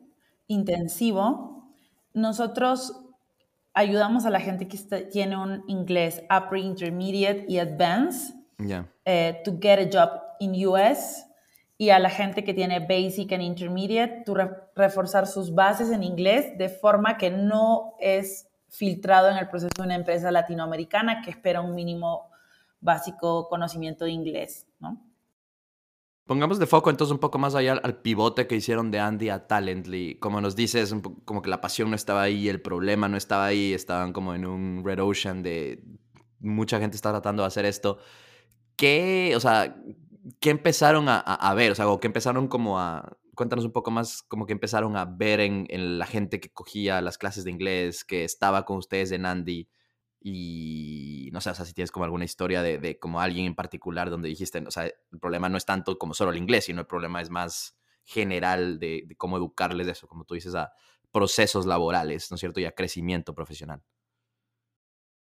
intensivo. 0.48 1.72
Nosotros 2.14 3.00
ayudamos 3.74 4.26
a 4.26 4.30
la 4.30 4.42
gente 4.42 4.68
que 4.68 4.78
tiene 5.06 5.38
un 5.38 5.64
inglés 5.70 6.22
upper, 6.30 6.60
intermediate 6.60 7.46
y 7.48 7.60
advanced 7.60 8.39
eh, 9.06 9.42
to 9.44 9.58
get 9.60 9.80
a 9.80 9.90
job 9.90 10.22
in 10.40 10.54
US 10.68 11.26
y 11.78 11.92
a 11.92 12.00
la 12.00 12.10
gente 12.10 12.44
que 12.44 12.54
tiene 12.54 12.80
basic 12.80 13.32
and 13.32 13.42
intermediate, 13.42 14.24
to 14.26 14.36
reforzar 14.76 15.28
sus 15.28 15.54
bases 15.54 15.92
en 15.92 16.04
inglés 16.04 16.58
de 16.58 16.68
forma 16.68 17.18
que 17.18 17.32
no 17.32 17.96
es 18.00 18.50
filtrado 18.68 19.30
en 19.30 19.38
el 19.38 19.48
proceso 19.48 19.72
de 19.78 19.84
una 19.84 19.96
empresa 19.96 20.32
latinoamericana 20.32 21.22
que 21.22 21.32
espera 21.32 21.62
un 21.62 21.74
mínimo 21.74 22.30
básico 22.82 23.48
conocimiento 23.50 24.06
de 24.06 24.12
inglés, 24.12 24.68
¿no? 24.80 25.06
Pongamos 26.26 26.60
de 26.60 26.68
foco 26.68 26.92
entonces 26.92 27.12
un 27.12 27.18
poco 27.18 27.40
más 27.40 27.56
allá 27.56 27.74
al 27.82 27.96
pivote 28.02 28.46
que 28.46 28.56
hicieron 28.56 28.92
de 28.92 29.00
Andy 29.00 29.30
a 29.30 29.48
Talently. 29.48 30.20
Como 30.20 30.42
nos 30.42 30.56
dices, 30.56 30.94
como 31.26 31.42
que 31.42 31.50
la 31.50 31.60
pasión 31.60 31.90
no 31.90 31.96
estaba 31.96 32.22
ahí, 32.22 32.50
el 32.50 32.62
problema 32.62 33.08
no 33.08 33.18
estaba 33.18 33.48
ahí, 33.48 33.74
estaban 33.74 34.14
como 34.14 34.36
en 34.36 34.46
un 34.46 34.84
red 34.86 35.02
ocean 35.02 35.42
de 35.42 35.84
mucha 36.40 36.80
gente 36.80 36.96
está 36.96 37.10
tratando 37.10 37.42
de 37.42 37.48
hacer 37.48 37.66
esto. 37.66 37.98
¿Qué, 38.80 39.34
o 39.36 39.42
sea, 39.42 39.76
qué 40.40 40.50
empezaron 40.52 41.08
a, 41.10 41.54
ver? 41.54 41.74
O 41.74 41.76
sea, 41.76 41.90
o 41.90 42.00
qué 42.00 42.08
empezaron 42.08 42.48
como 42.48 42.80
a, 42.80 43.18
cuéntanos 43.36 43.66
un 43.66 43.74
poco 43.74 43.92
más, 43.92 44.24
como 44.24 44.46
que 44.46 44.54
empezaron 44.54 44.96
a 44.96 45.04
ver 45.06 45.42
en, 45.42 46.00
la 46.00 46.06
gente 46.06 46.40
que 46.40 46.50
cogía 46.50 47.02
las 47.02 47.18
clases 47.18 47.44
de 47.44 47.52
inglés, 47.52 48.06
que 48.06 48.24
estaba 48.24 48.66
con 48.66 48.78
ustedes 48.78 49.12
en 49.12 49.26
Andy. 49.26 49.70
Y 50.22 51.30
no 51.34 51.42
sé, 51.42 51.50
o 51.50 51.56
sea, 51.56 51.66
si 51.66 51.74
tienes 51.74 51.92
como 51.92 52.06
alguna 52.06 52.26
historia 52.26 52.62
de, 52.64 53.00
como 53.00 53.20
alguien 53.20 53.46
en 53.48 53.56
particular 53.56 54.10
donde 54.10 54.30
dijiste, 54.30 54.64
o 54.66 54.72
sea, 54.72 54.86
el 54.86 55.20
problema 55.20 55.50
no 55.50 55.58
es 55.58 55.66
tanto 55.66 55.98
como 55.98 56.14
solo 56.14 56.32
el 56.32 56.38
inglés, 56.38 56.66
sino 56.66 56.82
el 56.82 56.88
problema 56.88 57.22
es 57.22 57.30
más 57.30 57.78
general 58.06 58.80
de, 58.80 59.04
de 59.08 59.16
cómo 59.18 59.38
educarles 59.38 59.88
de 59.88 59.94
eso, 59.94 60.08
como 60.08 60.24
tú 60.24 60.36
dices, 60.36 60.56
a 60.56 60.72
procesos 61.12 61.66
laborales, 61.66 62.32
¿no 62.32 62.36
es 62.36 62.40
cierto? 62.40 62.60
Y 62.62 62.66
a 62.66 62.72
crecimiento 62.72 63.36
profesional. 63.36 63.84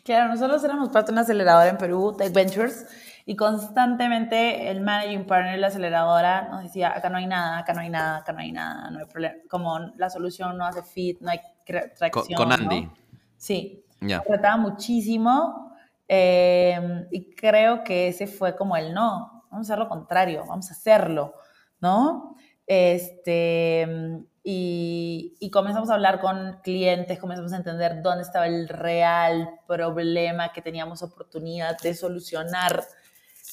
Claro, 0.04 0.28
nosotros 0.28 0.62
éramos 0.64 0.88
parte 0.88 1.08
de 1.08 1.12
una 1.12 1.22
aceleradora 1.22 1.68
en 1.68 1.78
Perú, 1.78 2.14
Tech 2.16 2.32
Ventures, 2.32 2.86
y 3.26 3.36
constantemente 3.36 4.70
el 4.70 4.80
managing 4.80 5.26
partner 5.26 5.54
de 5.54 5.60
la 5.60 5.66
aceleradora 5.68 6.48
nos 6.48 6.62
decía, 6.62 6.96
acá 6.96 7.10
no 7.10 7.18
hay 7.18 7.26
nada, 7.26 7.58
acá 7.58 7.72
no 7.74 7.80
hay 7.80 7.90
nada, 7.90 8.16
acá 8.16 8.32
no 8.32 8.40
hay 8.40 8.52
nada, 8.52 8.90
no 8.90 8.98
hay 8.98 9.04
problema, 9.04 9.34
como 9.48 9.78
la 9.96 10.10
solución 10.10 10.56
no 10.56 10.66
hace 10.66 10.82
fit, 10.82 11.20
no 11.20 11.30
hay 11.30 11.40
tracción. 11.64 12.36
Con, 12.36 12.52
Andy. 12.52 12.90
Sí, 13.36 13.84
trataba 14.26 14.56
muchísimo 14.56 15.76
em, 16.08 17.06
y 17.10 17.34
creo 17.34 17.84
que 17.84 18.08
ese 18.08 18.26
fue 18.26 18.56
como 18.56 18.76
el 18.76 18.92
no, 18.92 19.44
vamos 19.50 19.70
a 19.70 19.74
hacer 19.74 19.78
lo 19.78 19.88
contrario, 19.88 20.44
vamos 20.48 20.70
a 20.70 20.74
hacerlo, 20.74 21.34
¿no? 21.80 22.34
Este, 22.66 24.24
y, 24.42 25.50
comenzamos 25.52 25.90
a 25.90 25.94
hablar 25.94 26.20
con 26.20 26.60
clientes, 26.62 27.18
comenzamos 27.18 27.52
a 27.52 27.56
entender 27.56 28.02
dónde 28.02 28.22
estaba 28.22 28.46
el 28.46 28.68
real 28.68 29.50
problema 29.66 30.52
que 30.52 30.62
teníamos 30.62 31.02
oportunidad 31.02 31.76
de 31.78 31.94
solucionar, 31.94 32.84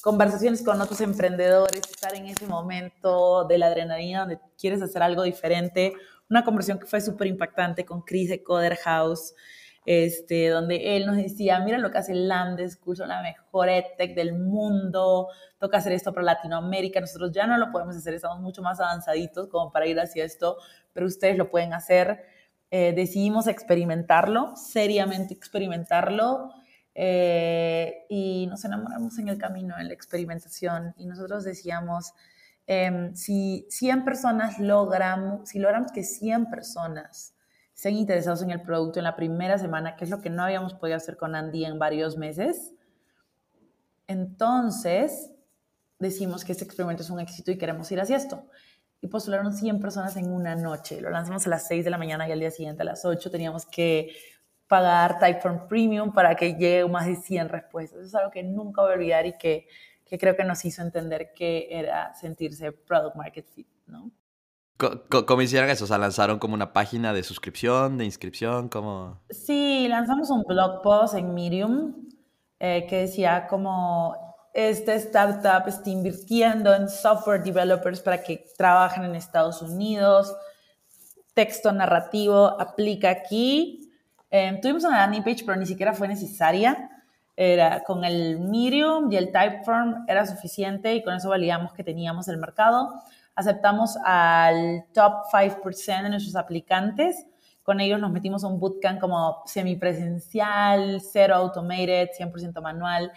conversaciones 0.02 0.62
con 0.62 0.80
otros 0.80 1.00
emprendedores, 1.00 1.82
estar 1.90 2.14
en 2.14 2.26
ese 2.26 2.46
momento 2.46 3.44
de 3.44 3.58
la 3.58 3.66
adrenalina 3.66 4.20
donde 4.20 4.38
quieres 4.58 4.80
hacer 4.80 5.02
algo 5.02 5.24
diferente. 5.24 5.92
Una 6.30 6.44
conversación 6.44 6.78
que 6.78 6.86
fue 6.86 7.00
súper 7.00 7.26
impactante 7.26 7.84
con 7.84 8.02
Chris 8.02 8.30
de 8.30 8.42
Coder 8.42 8.76
House, 8.76 9.34
este, 9.90 10.48
donde 10.48 10.98
él 10.98 11.06
nos 11.06 11.16
decía, 11.16 11.60
mira 11.60 11.78
lo 11.78 11.90
que 11.90 11.96
hace 11.96 12.14
Landes, 12.14 12.76
curso 12.76 13.06
la 13.06 13.22
mejor 13.22 13.70
EdTech 13.70 14.14
del 14.14 14.34
mundo, 14.34 15.28
toca 15.58 15.78
hacer 15.78 15.92
esto 15.92 16.12
para 16.12 16.26
Latinoamérica, 16.26 17.00
nosotros 17.00 17.32
ya 17.32 17.46
no 17.46 17.56
lo 17.56 17.72
podemos 17.72 17.96
hacer, 17.96 18.12
estamos 18.12 18.38
mucho 18.38 18.60
más 18.60 18.80
avanzaditos 18.80 19.48
como 19.48 19.72
para 19.72 19.86
ir 19.86 19.98
hacia 19.98 20.26
esto, 20.26 20.58
pero 20.92 21.06
ustedes 21.06 21.38
lo 21.38 21.50
pueden 21.50 21.72
hacer. 21.72 22.22
Eh, 22.70 22.92
decidimos 22.94 23.46
experimentarlo, 23.46 24.54
seriamente 24.56 25.32
experimentarlo, 25.32 26.50
eh, 26.94 28.04
y 28.10 28.46
nos 28.46 28.66
enamoramos 28.66 29.18
en 29.18 29.28
el 29.28 29.38
camino, 29.38 29.74
en 29.78 29.88
la 29.88 29.94
experimentación, 29.94 30.92
y 30.98 31.06
nosotros 31.06 31.44
decíamos, 31.44 32.12
em, 32.66 33.14
si 33.14 33.66
100 33.70 34.04
personas 34.04 34.58
logramos, 34.58 35.48
si 35.48 35.58
logramos 35.58 35.92
que 35.92 36.04
100 36.04 36.50
personas 36.50 37.32
sean 37.78 37.94
interesados 37.94 38.42
en 38.42 38.50
el 38.50 38.60
producto 38.60 38.98
en 38.98 39.04
la 39.04 39.14
primera 39.14 39.56
semana, 39.56 39.94
que 39.94 40.02
es 40.02 40.10
lo 40.10 40.20
que 40.20 40.30
no 40.30 40.42
habíamos 40.42 40.74
podido 40.74 40.96
hacer 40.96 41.16
con 41.16 41.36
Andy 41.36 41.64
en 41.64 41.78
varios 41.78 42.16
meses, 42.16 42.74
entonces 44.08 45.30
decimos 46.00 46.44
que 46.44 46.50
este 46.50 46.64
experimento 46.64 47.04
es 47.04 47.10
un 47.10 47.20
éxito 47.20 47.52
y 47.52 47.56
queremos 47.56 47.88
ir 47.92 48.00
hacia 48.00 48.16
esto. 48.16 48.42
Y 49.00 49.06
postularon 49.06 49.52
100 49.52 49.78
personas 49.78 50.16
en 50.16 50.28
una 50.28 50.56
noche. 50.56 51.00
Lo 51.00 51.08
lanzamos 51.08 51.46
a 51.46 51.50
las 51.50 51.68
6 51.68 51.84
de 51.84 51.90
la 51.92 51.98
mañana 51.98 52.28
y 52.28 52.32
al 52.32 52.40
día 52.40 52.50
siguiente 52.50 52.82
a 52.82 52.84
las 52.84 53.04
8 53.04 53.30
teníamos 53.30 53.64
que 53.64 54.12
pagar 54.66 55.20
Typeform 55.20 55.68
Premium 55.68 56.12
para 56.12 56.34
que 56.34 56.54
llegue 56.54 56.84
más 56.88 57.06
de 57.06 57.14
100 57.14 57.48
respuestas. 57.48 58.00
Eso 58.00 58.08
es 58.08 58.14
algo 58.16 58.32
que 58.32 58.42
nunca 58.42 58.82
voy 58.82 58.90
a 58.90 58.94
olvidar 58.94 59.24
y 59.24 59.38
que, 59.38 59.68
que 60.04 60.18
creo 60.18 60.34
que 60.34 60.42
nos 60.42 60.64
hizo 60.64 60.82
entender 60.82 61.32
que 61.32 61.68
era 61.70 62.12
sentirse 62.14 62.72
product 62.72 63.14
market 63.14 63.46
fit, 63.46 63.68
¿no? 63.86 64.10
¿Cómo 64.78 65.42
hicieron 65.42 65.68
eso? 65.70 65.84
O 65.84 65.86
sea, 65.88 65.98
lanzaron 65.98 66.38
como 66.38 66.54
una 66.54 66.72
página 66.72 67.12
de 67.12 67.24
suscripción, 67.24 67.98
de 67.98 68.04
inscripción, 68.04 68.68
como... 68.68 69.20
Sí, 69.28 69.88
lanzamos 69.88 70.30
un 70.30 70.44
blog 70.44 70.82
post 70.82 71.14
en 71.14 71.34
Medium 71.34 71.94
eh, 72.60 72.86
que 72.88 72.98
decía 72.98 73.48
como 73.48 74.14
esta 74.54 74.94
startup 74.94 75.68
está 75.68 75.90
invirtiendo 75.90 76.72
en 76.72 76.88
software 76.88 77.42
developers 77.42 78.00
para 78.00 78.22
que 78.22 78.44
trabajen 78.56 79.04
en 79.04 79.16
Estados 79.16 79.62
Unidos. 79.62 80.32
Texto 81.34 81.72
narrativo 81.72 82.60
aplica 82.60 83.10
aquí. 83.10 83.92
Eh, 84.30 84.58
tuvimos 84.62 84.84
una 84.84 84.98
landing 84.98 85.24
page, 85.24 85.42
pero 85.44 85.58
ni 85.58 85.66
siquiera 85.66 85.92
fue 85.92 86.06
necesaria. 86.06 86.88
Era 87.34 87.82
con 87.82 88.04
el 88.04 88.38
Medium 88.40 89.10
y 89.10 89.16
el 89.16 89.32
Typeform 89.32 90.04
era 90.06 90.24
suficiente 90.24 90.94
y 90.94 91.02
con 91.02 91.14
eso 91.14 91.28
validamos 91.28 91.72
que 91.72 91.82
teníamos 91.82 92.28
el 92.28 92.38
mercado 92.38 93.02
aceptamos 93.38 93.96
al 94.04 94.86
top 94.92 95.22
5% 95.32 96.02
de 96.02 96.10
nuestros 96.10 96.34
aplicantes. 96.34 97.24
Con 97.62 97.80
ellos 97.80 98.00
nos 98.00 98.10
metimos 98.10 98.42
a 98.42 98.48
un 98.48 98.58
bootcamp 98.58 99.00
como 99.00 99.44
semipresencial, 99.46 101.00
cero 101.00 101.36
automated, 101.36 102.08
100% 102.18 102.60
manual. 102.60 103.12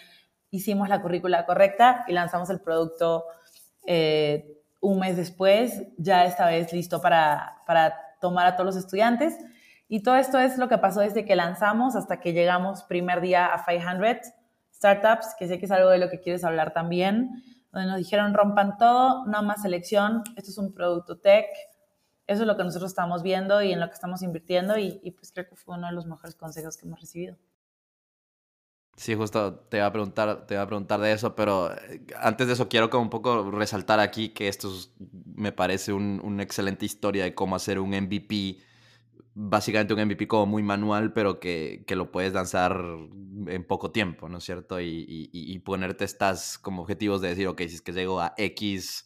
Hicimos 0.51 0.89
la 0.89 1.01
currícula 1.01 1.47
correcta 1.47 2.05
y 2.07 2.13
lanzamos 2.13 2.51
el 2.51 2.59
producto 2.59 3.25
eh, 3.87 4.61
un 4.79 4.99
mes 4.99 5.17
después, 5.17 5.81
ya 5.97 6.25
esta 6.25 6.45
vez 6.45 6.71
listo 6.71 7.01
para, 7.01 7.63
para 7.65 7.95
tomar 8.21 8.45
a 8.45 8.55
todos 8.55 8.75
los 8.75 8.75
estudiantes. 8.75 9.39
Y 9.87 10.03
todo 10.03 10.17
esto 10.17 10.37
es 10.37 10.59
lo 10.59 10.69
que 10.69 10.77
pasó 10.77 10.99
desde 10.99 11.25
que 11.25 11.35
lanzamos 11.35 11.95
hasta 11.95 12.19
que 12.19 12.33
llegamos 12.33 12.83
primer 12.83 13.21
día 13.21 13.51
a 13.55 13.65
500 13.65 14.31
startups, 14.75 15.33
que 15.39 15.47
sé 15.47 15.57
que 15.57 15.65
es 15.65 15.71
algo 15.71 15.89
de 15.89 15.97
lo 15.97 16.11
que 16.11 16.19
quieres 16.19 16.43
hablar 16.43 16.73
también, 16.73 17.43
donde 17.71 17.87
nos 17.87 17.97
dijeron 17.97 18.33
rompan 18.33 18.77
todo, 18.77 19.25
no 19.25 19.43
más 19.43 19.61
selección, 19.61 20.23
esto 20.35 20.51
es 20.51 20.57
un 20.57 20.73
producto 20.73 21.17
tech. 21.17 21.45
Eso 22.27 22.43
es 22.43 22.47
lo 22.47 22.55
que 22.55 22.63
nosotros 22.63 22.91
estamos 22.91 23.23
viendo 23.23 23.61
y 23.61 23.73
en 23.73 23.79
lo 23.79 23.87
que 23.87 23.93
estamos 23.93 24.21
invirtiendo 24.21 24.77
y, 24.77 25.11
pues 25.11 25.31
creo 25.33 25.47
que 25.49 25.55
fue 25.55 25.75
uno 25.75 25.87
de 25.87 25.93
los 25.93 26.05
mejores 26.05 26.35
consejos 26.35 26.77
que 26.77 26.85
hemos 26.85 27.01
recibido. 27.01 27.35
Sí, 28.95 29.15
justo 29.15 29.55
te 29.69 29.77
iba 29.77 29.85
a 29.85 29.91
preguntar, 29.91 30.45
te 30.45 30.57
a 30.57 30.65
preguntar 30.65 30.99
de 30.99 31.11
eso, 31.11 31.35
pero 31.35 31.73
eh, 31.73 32.05
antes 32.19 32.47
de 32.47 32.53
eso 32.53 32.69
quiero 32.69 32.89
como 32.89 33.03
un 33.03 33.09
poco 33.09 33.49
resaltar 33.49 33.99
aquí 33.99 34.29
que 34.29 34.47
esto 34.47 34.69
me 35.35 35.51
parece 35.51 35.91
una 35.91 36.43
excelente 36.43 36.85
historia 36.85 37.23
de 37.23 37.33
cómo 37.33 37.55
hacer 37.55 37.79
un 37.79 37.89
MVP, 37.89 38.59
básicamente 39.33 39.93
un 39.93 40.01
MVP 40.01 40.27
como 40.27 40.45
muy 40.45 40.63
manual, 40.63 41.13
pero 41.13 41.39
que, 41.39 41.83
que 41.87 41.95
lo 41.95 42.11
puedes 42.11 42.33
lanzar 42.33 42.77
en 43.47 43.65
poco 43.65 43.91
tiempo, 43.91 44.29
¿no 44.29 44.39
es 44.39 44.43
cierto? 44.43 44.79
Y, 44.81 45.29
y, 45.31 45.59
ponerte 45.59 46.05
estas 46.05 46.57
como 46.57 46.81
objetivos 46.81 47.21
de 47.21 47.29
decir, 47.29 47.47
ok, 47.47 47.59
si 47.61 47.75
es 47.75 47.81
que 47.81 47.93
llego 47.93 48.19
a 48.19 48.33
X 48.37 49.05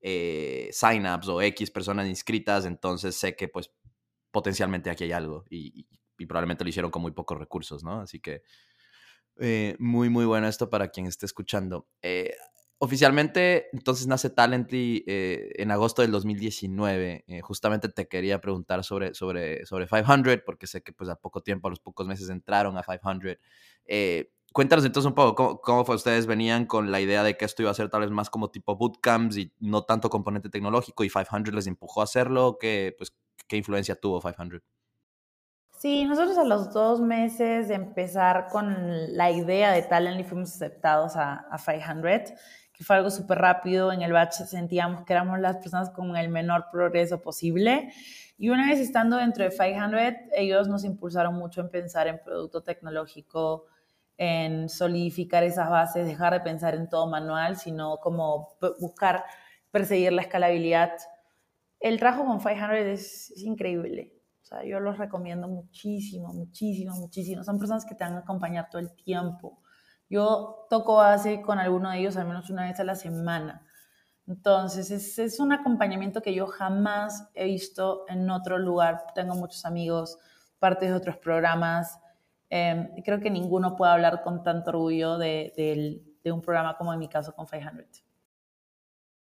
eh, 0.00 0.68
signups 0.72 1.28
o 1.28 1.42
X 1.42 1.70
personas 1.70 2.08
inscritas, 2.08 2.64
entonces 2.64 3.16
sé 3.16 3.36
que 3.36 3.48
pues 3.48 3.70
potencialmente 4.30 4.90
aquí 4.90 5.04
hay 5.04 5.12
algo 5.12 5.44
y, 5.50 5.86
y 6.18 6.26
probablemente 6.26 6.64
lo 6.64 6.70
hicieron 6.70 6.90
con 6.90 7.02
muy 7.02 7.12
pocos 7.12 7.38
recursos, 7.38 7.84
¿no? 7.84 8.00
Así 8.00 8.20
que 8.20 8.42
eh, 9.38 9.76
muy, 9.78 10.08
muy 10.08 10.24
bueno 10.24 10.48
esto 10.48 10.70
para 10.70 10.88
quien 10.88 11.06
esté 11.06 11.26
escuchando. 11.26 11.86
Eh, 12.02 12.34
oficialmente, 12.78 13.68
entonces 13.72 14.06
nace 14.06 14.30
Talently 14.30 15.04
eh, 15.06 15.52
en 15.56 15.70
agosto 15.70 16.02
del 16.02 16.10
2019. 16.10 17.24
justamente 17.42 17.88
te 17.88 18.06
quería 18.08 18.40
preguntar 18.40 18.84
sobre, 18.84 19.14
sobre, 19.14 19.64
sobre 19.66 19.86
500, 19.86 20.38
porque 20.44 20.66
sé 20.66 20.82
que 20.82 20.92
pues 20.92 21.08
a 21.10 21.16
poco 21.16 21.42
tiempo, 21.42 21.68
a 21.68 21.70
los 21.70 21.80
pocos 21.80 22.06
meses 22.06 22.28
entraron 22.28 22.76
a 22.76 22.82
500. 22.82 23.38
cuéntanos 24.52 24.84
entonces 24.84 25.08
un 25.08 25.14
poco 25.14 25.34
cómo, 25.34 25.60
cómo, 25.60 25.84
fue. 25.84 25.96
Ustedes 25.96 26.26
venían 26.26 26.66
con 26.66 26.90
la 26.90 27.00
idea 27.00 27.22
de 27.22 27.36
que 27.36 27.44
esto 27.44 27.62
iba 27.62 27.70
a 27.70 27.74
ser 27.74 27.88
tal 27.88 28.02
vez 28.02 28.10
más 28.10 28.30
como 28.30 28.50
tipo 28.50 28.76
bootcamps 28.76 29.36
y 29.36 29.52
no 29.60 29.84
tanto 29.84 30.10
componente 30.10 30.50
tecnológico 30.50 31.04
y 31.04 31.08
500 31.10 31.54
les 31.54 31.66
empujó 31.66 32.00
a 32.00 32.04
hacerlo. 32.04 32.58
¿Qué, 32.60 32.94
pues, 32.98 33.14
¿qué 33.48 33.56
influencia 33.56 33.96
tuvo 33.96 34.20
500? 34.20 34.62
Sí, 35.78 36.06
nosotros 36.06 36.38
a 36.38 36.44
los 36.44 36.72
dos 36.72 37.02
meses 37.02 37.68
de 37.68 37.74
empezar 37.74 38.48
con 38.50 39.14
la 39.14 39.30
idea 39.30 39.72
de 39.72 39.82
Talently 39.82 40.24
fuimos 40.24 40.54
aceptados 40.54 41.16
a, 41.16 41.46
a 41.50 41.58
500, 41.58 42.32
que 42.76 42.84
fue 42.84 42.96
algo 42.96 43.10
súper 43.10 43.38
rápido. 43.38 43.92
En 43.92 44.02
el 44.02 44.12
batch 44.12 44.42
sentíamos 44.44 45.04
que 45.04 45.12
éramos 45.12 45.40
las 45.40 45.56
personas 45.56 45.90
con 45.90 46.16
el 46.16 46.28
menor 46.28 46.66
progreso 46.70 47.22
posible. 47.22 47.92
Y 48.38 48.50
una 48.50 48.68
vez 48.68 48.80
estando 48.80 49.16
dentro 49.16 49.44
de 49.44 49.50
500, 49.50 50.00
ellos 50.34 50.68
nos 50.68 50.84
impulsaron 50.84 51.34
mucho 51.34 51.60
en 51.60 51.70
pensar 51.70 52.06
en 52.06 52.20
producto 52.22 52.62
tecnológico, 52.62 53.66
en 54.18 54.68
solidificar 54.68 55.42
esas 55.42 55.70
bases, 55.70 56.06
dejar 56.06 56.32
de 56.32 56.40
pensar 56.40 56.74
en 56.74 56.88
todo 56.88 57.06
manual, 57.06 57.56
sino 57.56 57.98
como 57.98 58.56
buscar 58.78 59.24
perseguir 59.70 60.12
la 60.12 60.22
escalabilidad. 60.22 60.92
El 61.80 61.98
trabajo 61.98 62.24
con 62.24 62.38
500 62.38 62.76
es, 62.78 63.30
es 63.30 63.42
increíble 63.42 64.16
o 64.46 64.48
sea, 64.48 64.64
yo 64.64 64.78
los 64.78 64.96
recomiendo 64.96 65.48
muchísimo, 65.48 66.32
muchísimo, 66.32 66.94
muchísimo. 66.94 67.42
Son 67.42 67.58
personas 67.58 67.84
que 67.84 67.96
te 67.96 68.04
van 68.04 68.14
a 68.14 68.18
acompañar 68.18 68.70
todo 68.70 68.80
el 68.80 68.94
tiempo. 68.94 69.58
Yo 70.08 70.66
toco 70.70 70.96
base 70.96 71.42
con 71.42 71.58
alguno 71.58 71.90
de 71.90 71.98
ellos 71.98 72.16
al 72.16 72.26
menos 72.26 72.50
una 72.50 72.64
vez 72.64 72.78
a 72.80 72.84
la 72.84 72.94
semana. 72.94 73.66
Entonces, 74.26 74.90
es, 74.90 75.18
es 75.18 75.38
un 75.38 75.52
acompañamiento 75.52 76.20
que 76.20 76.34
yo 76.34 76.46
jamás 76.46 77.28
he 77.34 77.44
visto 77.44 78.04
en 78.08 78.28
otro 78.30 78.58
lugar. 78.58 79.04
Tengo 79.14 79.34
muchos 79.34 79.64
amigos, 79.64 80.18
parte 80.58 80.86
de 80.86 80.94
otros 80.94 81.16
programas. 81.16 82.00
Eh, 82.50 82.88
creo 83.04 83.20
que 83.20 83.30
ninguno 83.30 83.76
puede 83.76 83.92
hablar 83.92 84.22
con 84.22 84.42
tanto 84.42 84.70
orgullo 84.70 85.18
de, 85.18 85.52
de, 86.22 86.32
un 86.32 86.42
programa 86.42 86.76
como 86.76 86.92
en 86.92 86.98
mi 86.98 87.08
caso 87.08 87.32
con 87.34 87.46
500. 87.46 88.02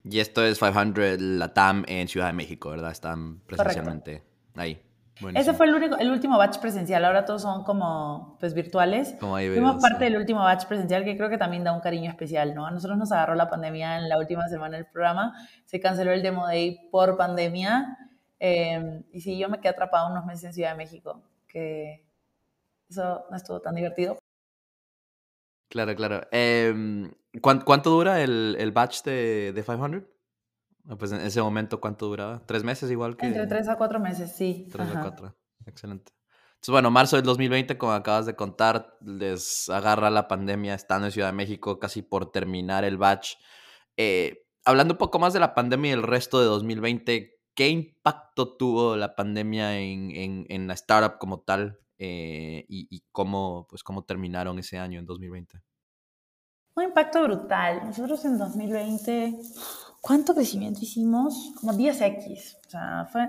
Y 0.05 0.19
esto 0.19 0.43
es 0.43 0.57
500 0.57 1.19
Latam 1.19 1.85
en 1.87 2.07
Ciudad 2.07 2.27
de 2.27 2.33
México, 2.33 2.69
¿verdad? 2.69 2.91
Están 2.91 3.41
presencialmente 3.41 4.23
ahí. 4.55 4.88
Ese 5.35 5.53
fue 5.53 5.65
el, 5.65 5.75
único, 5.75 5.97
el 5.97 6.11
último 6.11 6.37
batch 6.37 6.59
presencial, 6.59 7.03
ahora 7.03 7.25
todos 7.25 7.41
son 7.41 7.63
como 7.63 8.37
pues 8.39 8.53
virtuales. 8.53 9.15
Como 9.19 9.35
Fuimos 9.35 9.81
parte 9.81 10.05
del 10.05 10.15
último 10.15 10.39
batch 10.39 10.65
presencial 10.65 11.03
que 11.03 11.17
creo 11.17 11.29
que 11.29 11.37
también 11.37 11.63
da 11.63 11.73
un 11.73 11.81
cariño 11.81 12.09
especial, 12.09 12.55
¿no? 12.55 12.65
A 12.65 12.71
nosotros 12.71 12.97
nos 12.97 13.11
agarró 13.11 13.35
la 13.35 13.49
pandemia 13.49 13.97
en 13.97 14.07
la 14.07 14.17
última 14.17 14.47
semana 14.47 14.77
del 14.77 14.85
programa, 14.85 15.33
se 15.65 15.79
canceló 15.79 16.11
el 16.11 16.21
Demo 16.21 16.45
Day 16.45 16.89
por 16.91 17.17
pandemia 17.17 17.97
em, 18.39 19.03
y 19.11 19.21
sí, 19.21 19.37
yo 19.37 19.49
me 19.49 19.59
quedé 19.59 19.69
atrapada 19.69 20.09
unos 20.09 20.25
meses 20.25 20.45
en 20.45 20.53
Ciudad 20.53 20.71
de 20.71 20.77
México, 20.77 21.21
que 21.47 22.05
eso 22.89 23.25
no 23.29 23.35
estuvo 23.35 23.59
tan 23.59 23.75
divertido. 23.75 24.17
Claro, 25.69 25.95
claro. 25.95 26.21
Em, 26.31 27.11
¿cuánto, 27.41 27.89
dura 27.89 28.21
el, 28.21 28.55
el 28.57 28.71
batch 28.71 29.03
de, 29.03 29.53
de 29.53 29.63
500? 29.63 30.18
Ah, 30.87 30.95
pues 30.95 31.11
en 31.11 31.21
ese 31.21 31.41
momento, 31.41 31.79
¿cuánto 31.79 32.07
duraba? 32.07 32.41
¿Tres 32.45 32.63
meses 32.63 32.89
igual 32.89 33.17
que...? 33.17 33.27
Entre 33.27 33.45
tres 33.47 33.67
a 33.67 33.75
cuatro 33.77 33.99
meses, 33.99 34.35
sí. 34.35 34.67
Tres 34.71 34.95
a 34.95 35.01
cuatro, 35.01 35.35
excelente. 35.65 36.13
Entonces, 36.59 36.73
bueno, 36.73 36.91
marzo 36.91 37.15
del 37.15 37.25
2020, 37.25 37.77
como 37.77 37.93
acabas 37.93 38.25
de 38.25 38.35
contar, 38.35 38.97
les 38.99 39.69
agarra 39.69 40.09
la 40.09 40.27
pandemia 40.27 40.73
estando 40.73 41.05
en 41.07 41.13
Ciudad 41.13 41.29
de 41.29 41.33
México 41.33 41.79
casi 41.79 42.01
por 42.01 42.31
terminar 42.31 42.83
el 42.83 42.97
batch. 42.97 43.35
Eh, 43.95 44.45
hablando 44.65 44.95
un 44.95 44.97
poco 44.97 45.19
más 45.19 45.31
de 45.31 45.39
la 45.39 45.53
pandemia 45.53 45.91
y 45.91 45.93
el 45.93 46.03
resto 46.03 46.41
de 46.41 46.47
2020, 46.47 47.39
¿qué 47.53 47.69
impacto 47.69 48.57
tuvo 48.57 48.97
la 48.97 49.15
pandemia 49.15 49.79
en, 49.79 50.11
en, 50.11 50.45
en 50.49 50.67
la 50.67 50.73
startup 50.73 51.17
como 51.17 51.41
tal 51.41 51.79
eh, 51.97 52.65
y, 52.67 52.87
y, 52.89 53.03
cómo, 53.11 53.65
pues, 53.69 53.81
cómo 53.81 54.03
terminaron 54.03 54.59
ese 54.59 54.79
año 54.79 54.99
en 54.99 55.05
2020? 55.05 55.61
Un 56.75 56.83
impacto 56.83 57.23
brutal. 57.23 57.83
Nosotros 57.85 58.23
en 58.25 58.37
2020 58.37 59.39
¿Cuánto 60.01 60.33
crecimiento 60.33 60.79
hicimos? 60.81 61.53
Como 61.59 61.73
10x. 61.73 62.57
O 62.65 62.69
sea, 62.69 63.07
fue... 63.11 63.27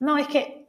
No, 0.00 0.18
es 0.18 0.26
que... 0.28 0.68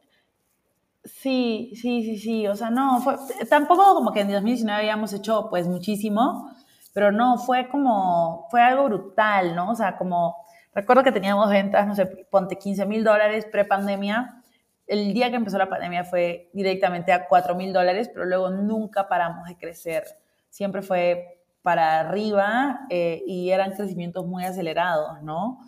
Sí, 1.04 1.74
sí, 1.76 2.04
sí, 2.04 2.18
sí. 2.18 2.48
O 2.48 2.56
sea, 2.56 2.70
no, 2.70 3.02
fue... 3.02 3.16
Tampoco 3.50 3.94
como 3.96 4.12
que 4.12 4.22
en 4.22 4.32
2019 4.32 4.80
habíamos 4.80 5.14
hecho 5.14 5.48
pues 5.50 5.68
muchísimo, 5.68 6.52
pero 6.94 7.12
no, 7.12 7.38
fue 7.38 7.68
como... 7.70 8.48
Fue 8.52 8.62
algo 8.62 8.86
brutal, 8.86 9.56
¿no? 9.56 9.72
O 9.72 9.76
sea, 9.76 9.98
como... 9.98 10.36
Recuerdo 10.76 11.04
que 11.04 11.12
teníamos 11.12 11.50
ventas, 11.50 11.86
no 11.88 11.94
sé, 11.96 12.06
ponte 12.06 12.58
15 12.58 12.86
mil 12.86 13.04
dólares 13.04 13.46
pre-pandemia. 13.52 14.42
El 14.88 15.14
día 15.14 15.30
que 15.30 15.36
empezó 15.36 15.58
la 15.58 15.70
pandemia 15.70 16.04
fue 16.04 16.50
directamente 16.54 17.12
a 17.12 17.28
4 17.28 17.56
mil 17.56 17.72
dólares, 17.72 18.10
pero 18.12 18.26
luego 18.26 18.50
nunca 18.50 19.08
paramos 19.08 19.48
de 19.48 19.56
crecer. 19.56 20.04
Siempre 20.50 20.82
fue 20.82 21.43
para 21.64 22.02
arriba 22.02 22.82
eh, 22.90 23.24
y 23.26 23.50
eran 23.50 23.72
crecimientos 23.72 24.28
muy 24.28 24.44
acelerados, 24.44 25.24
¿no? 25.24 25.60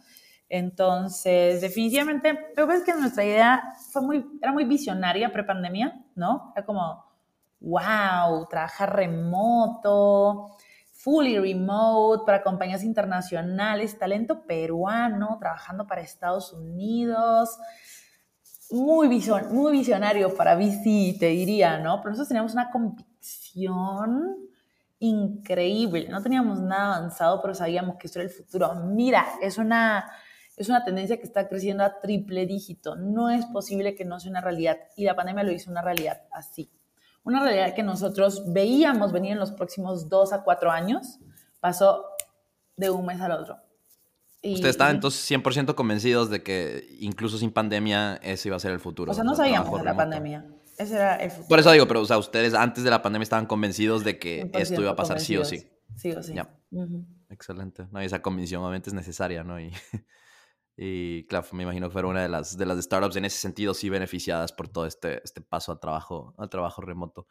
Entonces, 0.48 1.62
definitivamente, 1.62 2.52
lo 2.56 2.68
que 2.68 2.76
es 2.76 2.84
que 2.84 2.94
nuestra 2.94 3.26
idea 3.26 3.74
fue 3.92 4.02
muy, 4.04 4.26
era 4.42 4.52
muy 4.52 4.66
visionaria 4.66 5.32
pre-pandemia, 5.32 6.06
¿no? 6.16 6.52
Era 6.56 6.66
como, 6.66 7.04
wow, 7.62 8.46
trabajar 8.48 8.96
remoto, 8.96 10.56
fully 10.92 11.40
remote 11.40 12.24
para 12.26 12.44
compañías 12.44 12.84
internacionales, 12.84 13.98
talento 13.98 14.46
peruano 14.46 15.38
trabajando 15.40 15.88
para 15.88 16.02
Estados 16.02 16.54
Unidos. 16.54 17.58
Muy, 18.70 19.08
muy 19.52 19.72
visionario 19.72 20.36
para 20.36 20.56
VC, 20.56 21.18
te 21.20 21.28
diría, 21.28 21.80
¿no? 21.80 21.98
Pero 21.98 22.12
nosotros 22.12 22.28
teníamos 22.28 22.54
una 22.54 22.70
convicción 22.70 24.38
increíble. 25.08 26.08
No 26.10 26.22
teníamos 26.22 26.60
nada 26.62 26.98
avanzado, 26.98 27.42
pero 27.42 27.54
sabíamos 27.54 27.98
que 27.98 28.08
esto 28.08 28.20
era 28.20 28.30
el 28.30 28.34
futuro. 28.34 28.74
Mira, 28.76 29.26
es 29.42 29.58
una, 29.58 30.12
es 30.58 30.70
una 30.70 30.84
tendencia 30.84 31.18
que 31.18 31.24
está 31.24 31.48
creciendo 31.48 31.84
a 31.84 32.00
triple 32.00 32.46
dígito. 32.46 32.96
No 32.96 33.30
es 33.30 33.46
posible 33.48 33.96
que 33.96 34.06
no 34.06 34.20
sea 34.20 34.32
una 34.32 34.42
realidad. 34.42 34.78
Y 34.96 35.06
la 35.06 35.16
pandemia 35.16 35.44
lo 35.44 35.52
hizo 35.52 35.72
una 35.72 35.82
realidad 35.82 36.22
así. 36.32 36.72
Una 37.24 37.42
realidad 37.42 37.74
que 37.74 37.84
nosotros 37.84 38.44
veíamos 38.54 39.12
venir 39.12 39.32
en 39.32 39.40
los 39.40 39.52
próximos 39.52 40.10
dos 40.10 40.32
a 40.32 40.44
cuatro 40.44 40.70
años, 40.72 41.20
pasó 41.60 42.06
de 42.78 42.90
un 42.90 43.06
mes 43.06 43.20
al 43.22 43.32
otro. 43.32 43.58
Ustedes 44.44 44.76
estaban 44.76 44.96
entonces 44.96 45.30
100% 45.32 45.74
convencidos 45.74 46.30
de 46.30 46.44
que 46.44 46.88
incluso 47.00 47.40
sin 47.40 47.52
pandemia 47.52 48.18
ese 48.18 48.50
iba 48.50 48.58
a 48.58 48.60
ser 48.60 48.72
el 48.72 48.80
futuro. 48.80 49.12
O 49.12 49.16
sea, 49.16 49.24
no 49.24 49.36
sabíamos 49.36 49.76
de 49.80 49.84
la 49.84 49.96
pandemia. 49.96 50.46
Ese 50.78 50.96
era 50.96 51.16
el 51.16 51.32
Por 51.48 51.60
eso 51.60 51.72
digo, 51.72 51.88
pero 51.88 52.02
o 52.02 52.06
sea, 52.06 52.18
ustedes 52.18 52.54
antes 52.54 52.84
de 52.84 52.90
la 52.90 53.02
pandemia 53.02 53.24
estaban 53.24 53.46
convencidos 53.46 54.04
de 54.04 54.20
que 54.20 54.50
esto 54.54 54.82
iba 54.82 54.92
a 54.92 54.96
pasar 54.96 55.20
sí 55.20 55.38
o 55.38 55.46
sí. 55.46 55.70
Sí 55.96 56.12
o 56.12 56.22
sí. 56.22 56.34
Excelente. 57.30 57.88
No, 57.92 58.02
y 58.02 58.06
esa 58.06 58.22
convicción 58.22 58.62
obviamente 58.62 58.90
es 58.90 58.94
necesaria, 58.94 59.44
¿no? 59.44 59.60
Y, 59.60 59.72
y 60.78 61.26
claro, 61.26 61.48
me 61.54 61.64
imagino 61.64 61.88
que 61.88 61.94
fueron 61.94 62.12
una 62.12 62.22
de 62.22 62.30
las, 62.30 62.58
de 62.58 62.66
las 62.66 62.84
startups 62.84 63.16
en 63.16 63.26
ese 63.26 63.40
sentido 63.40 63.74
sí 63.74 63.90
beneficiadas 63.90 64.52
por 64.52 64.68
todo 64.68 64.86
este, 64.86 65.22
este 65.24 65.42
paso 65.42 65.72
al 65.72 65.80
trabajo, 65.80 66.34
al 66.38 66.50
trabajo 66.50 66.82
remoto. 66.82 67.28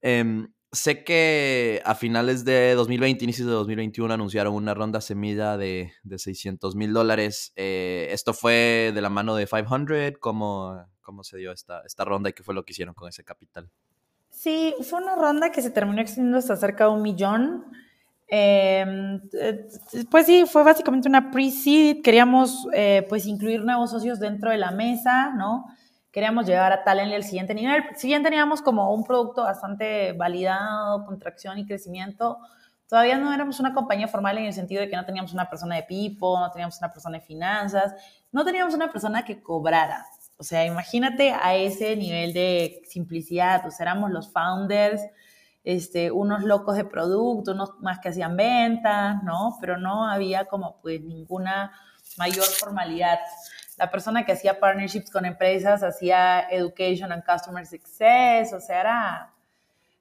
Em, 0.00 0.52
sé 0.72 1.04
que 1.04 1.82
a 1.84 1.94
finales 1.94 2.44
de 2.44 2.74
2020, 2.74 3.24
inicios 3.24 3.46
de 3.46 3.52
2021, 3.54 4.12
anunciaron 4.12 4.54
una 4.54 4.74
ronda 4.74 5.00
semilla 5.00 5.56
de, 5.56 5.92
de 6.02 6.18
600 6.18 6.74
mil 6.74 6.92
dólares. 6.92 7.52
Eh, 7.56 8.08
¿Esto 8.10 8.32
fue 8.34 8.92
de 8.94 9.00
la 9.00 9.10
mano 9.10 9.36
de 9.36 9.46
500? 9.46 10.18
¿Cómo, 10.18 10.86
cómo 11.02 11.24
se 11.24 11.36
dio 11.36 11.52
esta, 11.52 11.82
esta 11.84 12.04
ronda 12.04 12.30
y 12.30 12.32
qué 12.32 12.42
fue 12.42 12.54
lo 12.54 12.64
que 12.64 12.72
hicieron 12.72 12.94
con 12.94 13.08
ese 13.08 13.24
capital? 13.24 13.68
Sí, 14.30 14.74
fue 14.88 15.00
una 15.00 15.14
ronda 15.14 15.52
que 15.52 15.60
se 15.60 15.70
terminó 15.70 16.00
extendiendo 16.00 16.38
hasta 16.38 16.56
cerca 16.56 16.84
de 16.84 16.90
un 16.90 17.02
millón. 17.02 17.66
Em, 18.26 19.20
eh, 19.34 19.68
pues 20.10 20.24
sí, 20.24 20.46
fue 20.46 20.62
básicamente 20.62 21.06
una 21.06 21.30
pre-seed. 21.30 22.02
Queríamos 22.02 22.66
eh, 22.72 23.04
pues 23.08 23.26
incluir 23.26 23.62
nuevos 23.62 23.90
socios 23.90 24.18
dentro 24.18 24.50
de 24.50 24.56
la 24.56 24.70
mesa, 24.70 25.30
¿no? 25.34 25.66
Queríamos 26.10 26.46
llegar 26.46 26.72
a 26.72 26.82
Talent 26.82 27.12
al 27.12 27.24
siguiente 27.24 27.54
nivel. 27.54 27.84
Si 27.96 28.06
bien 28.06 28.22
teníamos 28.22 28.62
como 28.62 28.94
un 28.94 29.04
producto 29.04 29.42
bastante 29.42 30.12
validado, 30.12 31.04
con 31.04 31.18
tracción 31.18 31.58
y 31.58 31.66
crecimiento, 31.66 32.38
todavía 32.88 33.18
no 33.18 33.32
éramos 33.32 33.60
una 33.60 33.74
compañía 33.74 34.08
formal 34.08 34.38
en 34.38 34.44
el 34.44 34.52
sentido 34.52 34.80
de 34.80 34.88
que 34.88 34.96
no 34.96 35.04
teníamos 35.04 35.32
una 35.32 35.48
persona 35.48 35.76
de 35.76 35.82
pipo, 35.82 36.38
no 36.40 36.50
teníamos 36.50 36.78
una 36.78 36.92
persona 36.92 37.18
de 37.18 37.24
finanzas, 37.24 37.94
no 38.30 38.44
teníamos 38.44 38.74
una 38.74 38.90
persona 38.90 39.24
que 39.24 39.42
cobrara. 39.42 40.06
O 40.36 40.44
sea, 40.44 40.64
imagínate 40.66 41.32
a 41.32 41.54
ese 41.54 41.96
nivel 41.96 42.32
de 42.32 42.82
simplicidad. 42.84 43.62
Pues 43.62 43.78
éramos 43.80 44.10
los 44.10 44.32
founders 44.32 45.02
este, 45.64 46.10
unos 46.10 46.42
locos 46.42 46.76
de 46.76 46.84
producto, 46.84 47.52
unos 47.52 47.78
más 47.80 48.00
que 48.00 48.08
hacían 48.08 48.36
ventas, 48.36 49.22
¿no? 49.22 49.56
Pero 49.60 49.78
no 49.78 50.08
había 50.08 50.46
como 50.46 50.80
pues 50.80 51.00
ninguna 51.00 51.72
mayor 52.18 52.44
formalidad. 52.44 53.18
La 53.78 53.90
persona 53.90 54.24
que 54.24 54.32
hacía 54.32 54.58
partnerships 54.58 55.10
con 55.10 55.24
empresas 55.24 55.82
hacía 55.82 56.40
education 56.50 57.12
and 57.12 57.24
customer 57.24 57.64
success, 57.66 58.52
o 58.52 58.60
sea, 58.60 58.80
era, 58.80 59.31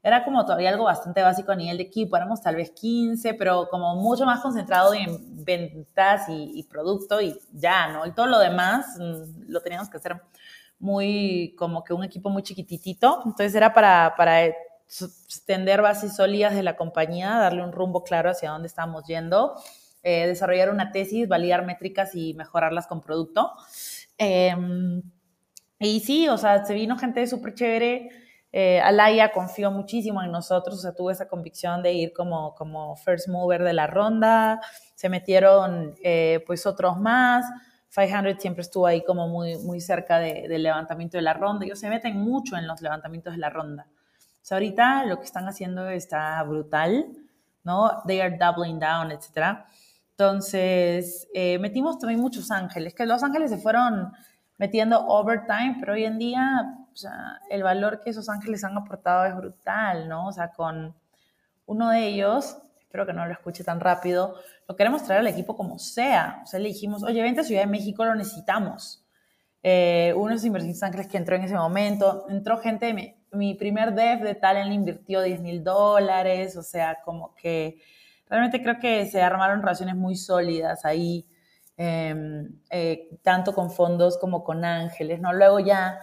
era 0.04 0.24
como 0.24 0.43
todavía 0.45 0.70
algo 0.70 0.86
bastante 0.86 1.22
básico 1.22 1.52
a 1.52 1.56
nivel 1.56 1.78
de 1.78 1.84
equipo, 1.84 2.18
éramos 2.18 2.41
tal 2.41 2.56
vez 2.56 2.72
15, 2.72 3.36
pero 3.36 3.68
como 3.70 3.95
mucho 3.95 4.26
más 4.26 4.41
concentrado 4.41 4.93
en 4.93 5.43
ventas 5.45 6.28
y, 6.28 6.52
y 6.56 6.64
producto 6.64 7.22
y 7.22 7.39
ya, 7.52 7.88
¿no? 7.89 8.06
Y 8.06 8.12
todo 8.12 8.26
lo 8.26 8.39
demás 8.39 8.97
mm, 8.97 9.43
lo 9.47 9.62
teníamos 9.62 9.89
que 9.89 9.97
hacer 9.97 10.22
muy, 10.80 11.56
como 11.58 11.84
que 11.84 11.93
un 11.93 12.04
equipo 12.04 12.30
muy 12.30 12.41
chiquititito, 12.41 13.22
entonces 13.26 13.54
era 13.54 13.74
para, 13.74 14.16
para 14.18 14.45
extender 14.45 15.82
bases 15.82 16.16
sólidas 16.16 16.56
de 16.56 16.64
la 16.64 16.76
compañía, 16.76 17.38
darle 17.38 17.64
un 17.64 17.72
rumbo 17.72 18.04
claro 18.04 18.32
hacia 18.32 18.49
dónde 18.49 18.68
estamos 18.68 19.06
yendo, 19.06 19.56
eh, 20.04 20.28
desarrollar 20.28 20.72
una 20.72 20.91
tesis, 20.91 21.28
validar 21.28 21.66
métricas 21.66 22.16
y 22.16 22.34
mejorarlas 22.34 22.88
con 22.88 23.02
producto. 23.02 23.52
Em, 24.18 25.02
y 25.80 25.99
sí, 26.02 26.28
o 26.28 26.38
sea, 26.38 26.66
se 26.66 26.74
vino 26.74 26.97
gente 26.97 27.26
súper 27.28 27.54
chévere. 27.54 28.10
Eh, 28.54 28.82
Alaya 28.82 29.32
confió 29.32 29.72
muchísimo 29.72 30.22
en 30.22 30.32
nosotros, 30.32 30.78
o 30.78 30.82
sea, 30.82 30.93
tuvo 30.93 31.10
esa 31.10 31.28
convicción 31.28 31.82
de 31.82 31.93
ir 31.93 32.14
como, 32.14 32.54
como 32.56 32.95
first 32.97 33.30
mover 33.30 33.64
de 33.64 33.74
la 33.74 33.88
ronda. 33.88 34.60
Se 34.95 35.10
metieron 35.10 35.95
eh, 36.04 36.43
pues 36.45 36.66
otros 36.66 36.99
más. 36.99 37.45
500 37.93 38.41
siempre 38.41 38.62
estuvo 38.62 38.88
ahí 38.88 39.04
como 39.04 39.28
muy, 39.28 39.58
muy 39.58 39.82
cerca 39.82 40.20
del 40.20 40.64
levantamiento 40.64 41.18
de 41.18 41.24
la 41.24 41.34
ronda. 41.34 41.66
Ellos 41.66 41.80
se 41.80 41.89
meten 41.89 42.18
mucho 42.18 42.56
en 42.56 42.66
los 42.66 42.82
levantamientos 42.82 43.34
de 43.34 43.39
la 43.39 43.49
ronda. 43.49 43.88
O 43.89 44.43
sea, 44.43 44.56
ahorita 44.56 45.06
lo 45.06 45.20
que 45.20 45.26
están 45.26 45.47
haciendo 45.47 45.89
está 45.89 46.41
brutal, 46.43 47.06
¿no? 47.64 48.02
They 48.08 48.22
are 48.22 48.38
doubling 48.38 48.80
down, 48.80 49.12
etc. 49.12 49.66
Entonces, 50.12 51.28
eh, 51.34 51.60
metimos 51.60 51.99
también 51.99 52.22
muchos 52.22 52.49
ángeles, 52.49 52.93
que 52.93 53.06
los 53.06 53.24
ángeles 53.24 53.52
se 53.52 53.58
fueron 53.58 54.14
metiendo 54.58 55.06
overtime, 55.08 55.78
pero 55.80 55.93
hoy 55.93 56.06
en 56.06 56.18
día 56.18 56.81
o 56.92 56.96
sea, 56.96 57.39
el 57.50 57.64
valor 57.64 58.02
que 58.02 58.10
esos 58.10 58.30
ángeles 58.30 58.64
han 58.64 58.78
aportado 58.78 59.26
es 59.26 59.36
brutal, 59.36 60.10
¿no? 60.10 60.28
O 60.28 60.32
sea, 60.32 60.52
con 60.52 60.96
uno 61.66 61.89
de 61.89 62.08
ellos, 62.08 62.58
espero 62.80 63.06
que 63.06 63.14
no 63.14 63.26
lo 63.26 63.32
escuche 63.32 63.64
tan 63.64 63.80
rápido, 63.80 64.36
lo 64.68 64.76
queremos 64.76 65.04
traer 65.04 65.22
al 65.22 65.28
equipo 65.28 65.56
como 65.56 65.80
sea. 65.80 66.42
O 66.44 66.46
sea, 66.46 66.60
le 66.60 66.70
dijimos, 66.70 67.04
oye, 67.04 67.22
vente 67.22 67.42
a 67.42 67.44
Ciudad 67.44 67.62
de 67.62 67.68
México, 67.68 68.04
lo 68.04 68.16
necesitamos. 68.16 69.06
Eh, 69.64 70.14
uno 70.16 70.30
de 70.30 70.36
los 70.36 70.46
inversionistas 70.46 70.88
ángeles 70.88 71.08
que 71.08 71.18
entró 71.18 71.36
en 71.36 71.44
ese 71.44 71.56
momento, 71.56 72.26
entró 72.30 72.58
gente 72.58 72.88
de 72.88 73.16
mi 73.32 73.54
primer 73.54 73.94
dev 73.94 74.22
de 74.22 74.36
Talent 74.36 74.68
le 74.68 74.76
invirtió 74.76 75.22
10 75.22 75.39
mil 75.42 75.64
dólares, 75.64 76.58
o 76.58 76.64
sea, 76.64 77.00
como 77.04 77.34
que 77.36 77.80
realmente 78.28 78.62
creo 78.62 78.80
que 78.80 79.06
se 79.06 79.22
armaron 79.22 79.62
relaciones 79.62 79.96
muy 79.96 80.16
sólidas 80.16 80.86
ahí, 80.86 81.28
em, 81.78 82.60
eh, 82.70 83.10
tanto 83.22 83.54
con 83.54 83.72
fondos 83.72 84.18
como 84.18 84.44
con 84.44 84.66
ángeles, 84.66 85.20
¿no? 85.20 85.34
Luego 85.34 85.60
ya 85.60 86.00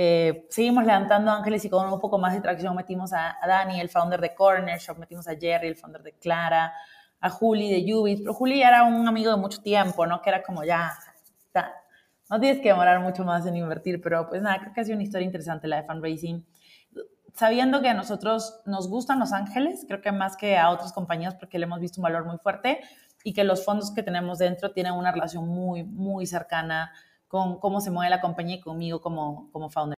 eh, 0.00 0.46
seguimos 0.48 0.84
levantando 0.84 1.32
ángeles 1.32 1.64
y 1.64 1.68
con 1.68 1.92
un 1.92 1.98
poco 1.98 2.18
más 2.18 2.32
de 2.32 2.40
tracción 2.40 2.76
metimos 2.76 3.12
a, 3.12 3.36
Dani, 3.44 3.80
el 3.80 3.88
founder 3.88 4.20
de 4.20 4.32
Corner 4.32 4.78
Shop, 4.78 4.96
metimos 4.96 5.26
a 5.26 5.34
Jerry, 5.34 5.66
el 5.66 5.74
founder 5.74 6.04
de 6.04 6.12
Clara, 6.12 6.72
a 7.18 7.30
Juli 7.30 7.68
de 7.68 7.94
Ubis, 7.94 8.20
pero 8.20 8.32
Juli 8.32 8.62
era 8.62 8.84
un 8.84 9.08
amigo 9.08 9.32
de 9.32 9.38
mucho 9.38 9.60
tiempo, 9.60 10.06
¿no? 10.06 10.22
Que 10.22 10.30
era 10.30 10.40
como 10.44 10.62
ya, 10.62 10.96
no 12.30 12.38
tienes 12.38 12.62
que 12.62 12.68
demorar 12.68 13.00
mucho 13.00 13.24
más 13.24 13.44
en 13.46 13.56
invertir, 13.56 14.00
pero 14.00 14.28
pues 14.28 14.40
nada, 14.40 14.60
creo 14.60 14.72
que 14.72 14.82
ha 14.82 14.84
sido 14.84 14.94
una 14.94 15.02
historia 15.02 15.26
interesante 15.26 15.66
la 15.66 15.78
de 15.78 15.82
fundraising 15.82 16.46
sabiendo 17.34 17.82
que 17.82 17.88
a 17.88 17.94
nosotros 17.94 18.60
nos 18.66 18.88
gustan 18.88 19.18
Los 19.18 19.32
Ángeles, 19.32 19.84
creo 19.88 20.00
que 20.00 20.12
más 20.12 20.36
que 20.36 20.56
a 20.56 20.70
otras 20.70 20.92
compañías 20.92 21.34
porque 21.34 21.58
le 21.58 21.64
hemos 21.64 21.80
visto 21.80 22.00
un 22.00 22.04
valor 22.04 22.24
muy 22.24 22.38
fuerte 22.38 22.80
y 23.24 23.32
que 23.32 23.42
los 23.42 23.64
fondos 23.64 23.92
que 23.92 24.04
tenemos 24.04 24.38
dentro 24.38 24.70
tienen 24.70 24.92
una 24.92 25.10
relación 25.10 25.48
muy, 25.48 25.82
muy 25.82 26.24
cercana 26.24 26.92
con 27.28 27.60
cómo 27.60 27.80
se 27.80 27.90
mueve 27.90 28.10
la 28.10 28.20
compañía 28.20 28.56
y 28.56 28.60
conmigo 28.60 29.00
como, 29.00 29.50
como 29.52 29.70
founder. 29.70 29.94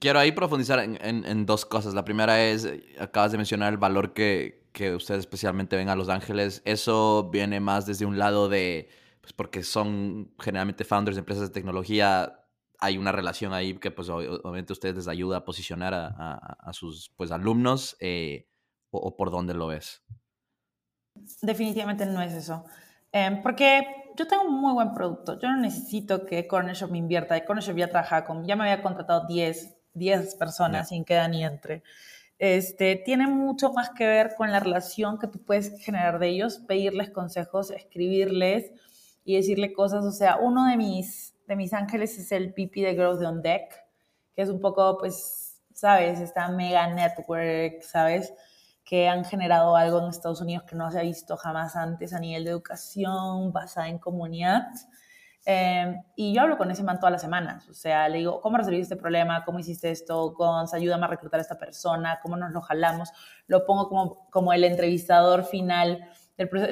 Quiero 0.00 0.18
ahí 0.18 0.32
profundizar 0.32 0.78
en, 0.80 1.46
dos 1.46 1.66
cosas. 1.66 1.92
La 1.92 2.06
primera 2.06 2.42
es, 2.42 2.66
acabas 2.98 3.32
de 3.32 3.36
mencionar 3.36 3.70
el 3.72 3.78
valor 3.78 4.14
que, 4.14 4.70
que 4.72 4.94
ustedes 4.94 5.20
especialmente 5.20 5.76
ven 5.76 5.90
a 5.90 5.96
Los 5.96 6.08
Ángeles. 6.08 6.62
Eso 6.64 7.28
viene 7.30 7.60
más 7.60 7.84
desde 7.84 8.06
un 8.06 8.18
lado 8.18 8.48
de, 8.48 8.88
pues 9.20 9.34
porque 9.34 9.62
son 9.62 10.32
generalmente 10.38 10.84
founders 10.84 11.16
de 11.16 11.20
empresas 11.20 11.48
de 11.48 11.52
tecnología 11.52 12.44
hay 12.84 12.98
una 12.98 13.12
relación 13.12 13.52
ahí 13.52 13.78
que 13.78 13.90
pues 13.90 14.08
obviamente 14.08 14.72
ustedes 14.72 14.96
les 14.96 15.08
ayuda 15.08 15.38
a 15.38 15.44
posicionar 15.44 15.94
a, 15.94 16.70
sus 16.72 17.10
pues 17.16 17.30
alumnos 17.30 17.96
eh, 18.00 18.48
o, 18.90 19.16
por 19.16 19.30
dónde 19.30 19.54
lo 19.54 19.68
ves. 19.68 20.02
Definitivamente 21.40 22.04
no 22.06 22.20
es 22.20 22.34
eso. 22.34 22.64
Em, 23.16 23.42
porque 23.42 23.86
yo 24.16 24.26
tengo 24.26 24.42
un 24.42 24.60
muy 24.60 24.72
buen 24.72 24.92
producto. 24.92 25.38
Yo 25.38 25.48
no 25.48 25.56
necesito 25.56 26.26
que 26.26 26.48
Corner 26.48 26.74
Shop 26.74 26.90
me 26.90 26.98
invierta. 26.98 27.44
Corner 27.44 27.62
Shop 27.62 27.76
ya 27.76 27.88
trabaja 27.88 28.24
con, 28.24 28.44
ya 28.44 28.56
me 28.56 28.64
había 28.64 28.82
contratado 28.82 29.24
10, 29.28 29.76
10 29.94 30.34
personas 30.34 30.88
sin 30.88 31.04
que 31.04 31.16
ni 31.28 31.44
entre. 31.44 31.84
Este, 32.40 32.96
tiene 32.96 33.28
mucho 33.28 33.72
más 33.72 33.90
que 33.90 34.04
ver 34.04 34.34
con 34.36 34.50
la 34.50 34.58
relación 34.58 35.20
que 35.20 35.28
tú 35.28 35.38
puedes 35.44 35.80
generar 35.80 36.18
de 36.18 36.28
ellos, 36.28 36.58
pedirles 36.66 37.10
consejos, 37.10 37.70
escribirles 37.70 38.72
y 39.24 39.36
decirle 39.36 39.72
cosas. 39.72 40.04
O 40.04 40.10
sea, 40.10 40.38
uno 40.38 40.66
de 40.66 40.76
mis 40.76 41.34
de 41.46 41.54
mis 41.54 41.72
ángeles 41.72 42.18
es 42.18 42.32
el 42.32 42.52
pipi 42.52 42.82
de 42.82 42.94
Growth 42.94 43.22
on 43.22 43.42
Deck, 43.42 43.70
que 44.34 44.42
es 44.42 44.48
un 44.48 44.60
poco, 44.60 44.98
pues, 44.98 45.62
sabes, 45.72 46.18
esta 46.18 46.48
mega 46.48 46.92
network, 46.92 47.80
sabes, 47.82 48.32
que 48.84 49.08
han 49.08 49.24
generado 49.24 49.76
algo 49.76 50.00
en 50.00 50.08
Estados 50.08 50.40
Unidos 50.40 50.64
que 50.64 50.76
no 50.76 50.90
se 50.90 50.98
ha 50.98 51.02
visto 51.02 51.36
jamás 51.36 51.74
antes 51.76 52.12
a 52.12 52.20
nivel 52.20 52.44
de 52.44 52.50
educación 52.50 53.52
basada 53.52 53.88
en 53.88 53.98
comunidad. 53.98 54.66
Em, 55.46 56.02
y 56.16 56.34
yo 56.34 56.42
hablo 56.42 56.56
con 56.56 56.70
ese 56.70 56.82
man 56.82 56.98
todas 56.98 57.12
las 57.12 57.22
semanas. 57.22 57.68
O 57.68 57.74
sea, 57.74 58.08
le 58.08 58.18
digo, 58.18 58.40
¿cómo 58.40 58.56
resolviste 58.56 58.94
este 58.94 58.96
problema? 58.96 59.44
¿Cómo 59.44 59.58
hiciste 59.58 59.90
esto? 59.90 60.32
Gons, 60.32 60.74
ayúdame 60.74 61.04
a 61.04 61.08
reclutar 61.08 61.38
a 61.38 61.42
esta 61.42 61.58
persona. 61.58 62.20
¿Cómo 62.22 62.36
nos 62.36 62.52
lo 62.52 62.60
jalamos? 62.60 63.10
Lo 63.46 63.64
pongo 63.66 63.88
como, 63.88 64.30
como 64.30 64.52
el 64.52 64.64
entrevistador 64.64 65.44
final 65.44 66.08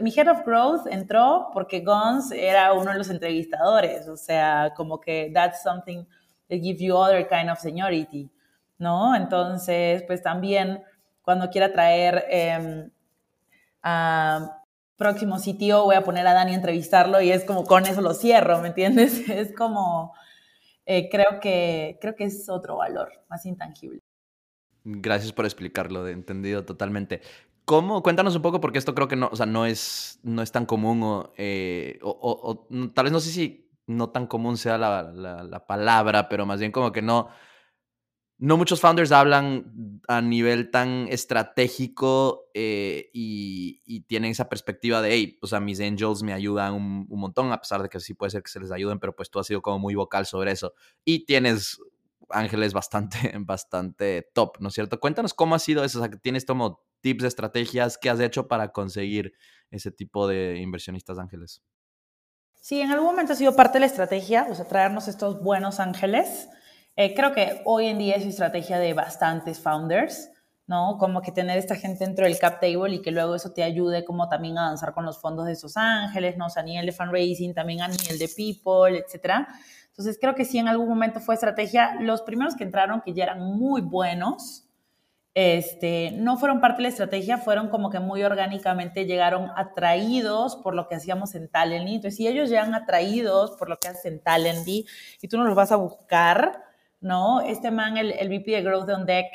mi 0.01 0.11
Head 0.11 0.29
of 0.29 0.45
Growth 0.45 0.87
entró 0.91 1.51
porque 1.53 1.81
Gons 1.81 2.33
era 2.33 2.73
uno 2.73 2.91
de 2.91 2.99
los 2.99 3.11
entrevistadores, 3.11 4.09
o 4.09 4.17
sea, 4.17 4.73
como 4.77 5.01
que 5.01 5.31
that's 5.33 5.63
something 5.63 6.05
that 6.49 6.59
gives 6.61 6.81
you 6.81 6.97
other 6.97 7.29
kind 7.29 7.49
of 7.49 7.59
seniority, 7.59 8.31
¿no? 8.79 9.15
Entonces, 9.15 10.03
pues 10.05 10.21
también 10.21 10.83
cuando 11.23 11.51
quiera 11.51 11.73
traer 11.73 12.25
em, 12.29 12.91
a 13.83 14.63
próximo 14.97 15.41
sitio 15.41 15.85
voy 15.85 15.97
a 15.97 16.05
poner 16.05 16.27
a 16.29 16.33
Dani 16.33 16.53
a 16.53 16.55
entrevistarlo 16.55 17.21
y 17.21 17.33
es 17.33 17.45
como 17.45 17.65
con 17.65 17.87
eso 17.87 18.01
lo 18.01 18.15
cierro, 18.15 18.61
¿me 18.61 18.69
entiendes? 18.69 19.29
Es 19.29 19.53
como, 19.53 20.15
eh, 20.87 21.09
creo, 21.11 21.41
que, 21.41 21.99
creo 22.01 22.15
que 22.15 22.25
es 22.25 22.49
otro 22.49 22.77
valor 22.77 23.11
más 23.29 23.45
intangible. 23.45 24.01
Gracias 24.85 25.33
por 25.33 25.45
explicarlo, 25.45 26.07
entendido 26.07 26.65
totalmente. 26.65 27.21
¿Cómo? 27.65 28.03
Cuéntanos 28.03 28.35
un 28.37 28.43
poco, 28.43 28.61
porque 28.61 28.79
esto 28.79 28.95
creo 28.95 29.09
que 29.09 29.17
no, 29.17 29.29
o 29.33 29.37
sea, 29.37 29.47
no, 29.47 29.67
es, 29.67 30.19
no 30.23 30.43
es 30.43 30.51
tan 30.51 30.67
común, 30.67 31.03
o, 31.03 31.33
eh, 31.37 31.99
o, 32.03 32.67
tal 32.95 33.05
vez 33.05 33.13
no 33.13 33.21
sé 33.21 33.31
si 33.31 33.71
no 33.87 34.11
tan 34.11 34.27
común 34.27 34.57
sea 34.57 34.79
la, 34.79 35.03
la, 35.03 35.67
palabra, 35.67 36.29
pero 36.29 36.47
más 36.47 36.59
bien 36.61 36.73
como 36.73 36.93
que 36.93 37.03
no, 37.03 37.29
no 38.43 38.57
muchos 38.57 38.81
founders 38.81 39.13
hablan 39.13 40.01
a 40.09 40.21
nivel 40.21 40.73
tan 40.73 41.07
estratégico 41.09 42.51
eh, 42.55 43.09
y, 43.13 44.01
tienen 44.09 44.33
esa 44.33 44.49
perspectiva 44.49 45.01
de, 45.01 45.13
hey, 45.13 45.39
o 45.43 45.47
sea, 45.47 45.61
mis 45.61 45.79
angels 45.79 46.25
me 46.25 46.33
ayudan 46.33 46.75
un, 46.75 47.07
montón, 47.09 47.53
a 47.53 47.61
pesar 47.61 47.85
de 47.85 47.89
que 47.89 48.01
sí 48.01 48.15
puede 48.15 48.31
ser 48.31 48.43
que 48.43 48.51
se 48.51 48.59
les 48.59 48.73
ayuden, 48.73 48.99
pero 48.99 49.15
pues 49.15 49.31
tú 49.31 49.39
has 49.39 49.47
sido 49.47 49.63
como 49.63 49.79
muy 49.79 49.95
vocal 49.95 50.27
sobre 50.27 50.51
eso. 50.51 50.75
Y 51.05 51.25
tienes 51.25 51.79
ángeles 52.31 52.73
bastante, 52.73 53.33
bastante 53.39 54.29
top, 54.35 54.57
¿no 54.59 54.69
es 54.69 54.75
cierto? 54.75 54.99
Cuéntanos 54.99 55.35
cómo 55.35 55.55
ha 55.55 55.61
sido 55.61 55.85
eso, 55.85 56.01
o 56.01 56.05
sea, 56.05 56.11
tienes 56.11 56.45
como 56.45 56.83
tips, 57.01 57.23
estrategias, 57.23 57.97
¿qué 57.97 58.11
has 58.11 58.19
hecho 58.19 58.49
para 58.49 58.73
conseguir 58.73 59.35
ese 59.71 59.93
tipo 59.93 60.27
de 60.27 60.59
inversionistas 60.59 61.21
ángeles? 61.21 61.63
Sí, 62.61 62.81
en 62.81 62.91
algún 62.91 63.07
momento 63.07 63.35
ha 63.35 63.37
sido 63.37 63.55
parte 63.55 63.75
de 63.75 63.81
la 63.81 63.87
estrategia, 63.87 64.49
o 64.51 64.55
sea, 64.57 64.67
traernos 64.67 65.07
estos 65.07 65.41
buenos 65.41 65.79
ángeles. 65.79 66.49
Eh, 66.97 67.15
creo 67.15 67.33
que 67.33 67.63
hoy 67.65 67.87
en 67.87 67.99
día 67.99 68.17
es 68.17 68.27
estrategia 68.27 68.79
de 68.79 68.93
bastantes 68.93 69.61
founders, 69.61 70.31
¿no? 70.67 70.99
Como 70.99 71.23
que 71.23 71.33
tener 71.33 71.57
esta 71.59 71.75
gente 71.75 72.05
dentro 72.05 72.27
del 72.27 72.39
cap 72.39 72.61
table 72.61 72.95
y 72.95 73.03
que 73.03 73.11
luego 73.11 73.35
eso 73.35 73.53
te 73.53 73.63
ayude 73.63 74.05
como 74.05 74.29
también 74.29 74.59
a 74.59 74.67
avanzar 74.67 74.93
con 74.93 75.05
los 75.07 75.21
fondos 75.21 75.47
de 75.47 75.53
esos 75.53 75.77
ángeles, 75.77 76.37
¿no? 76.37 76.47
O 76.47 76.51
sea, 76.51 76.63
a 76.63 76.67
nivel 76.67 76.87
de 76.87 76.93
fundraising, 76.93 77.55
también 77.55 77.81
a 77.81 77.89
nivel 77.89 78.19
de 78.19 78.29
people, 78.29 78.99
etcétera. 78.99 79.49
Entonces, 79.89 80.19
creo 80.21 80.35
que 80.35 80.45
sí, 80.45 80.59
en 80.59 80.69
algún 80.69 80.89
momento 80.89 81.21
fue 81.21 81.35
estrategia. 81.35 81.97
Los 82.01 82.23
primeros 82.23 82.57
que 82.57 82.65
entraron, 82.65 83.03
que 83.03 83.13
ya 83.13 83.25
eran 83.25 83.41
muy 83.41 83.81
buenos, 83.83 84.67
este, 85.35 86.13
no 86.13 86.37
fueron 86.37 86.61
parte 86.61 86.79
de 86.79 86.83
la 86.85 86.89
estrategia, 86.89 87.39
fueron 87.39 87.69
como 87.69 87.89
que 87.91 88.01
muy 88.01 88.23
orgánicamente 88.23 89.07
llegaron 89.07 89.51
atraídos 89.57 90.57
por 90.57 90.75
lo 90.75 90.89
que 90.89 90.95
hacíamos 90.95 91.35
en 91.35 91.49
Talently. 91.49 91.97
Entonces, 91.97 92.17
si 92.17 92.27
ellos 92.27 92.51
llegan 92.51 92.75
atraídos 92.75 93.53
por 93.53 93.69
lo 93.71 93.79
que 93.79 93.89
hacen 93.89 94.15
en 94.15 94.23
Talently 94.23 94.87
y 95.23 95.29
tú 95.29 95.39
no 95.39 95.45
los 95.45 95.55
vas 95.55 95.73
a 95.73 95.77
buscar, 95.77 96.63
¿no? 97.03 97.41
Este 97.43 97.71
man, 97.71 97.97
el, 97.97 98.13
el 98.13 98.29
VP 98.29 98.53
de 98.53 98.63
Growth 98.63 98.89
on 98.89 99.05
Deck, 99.05 99.27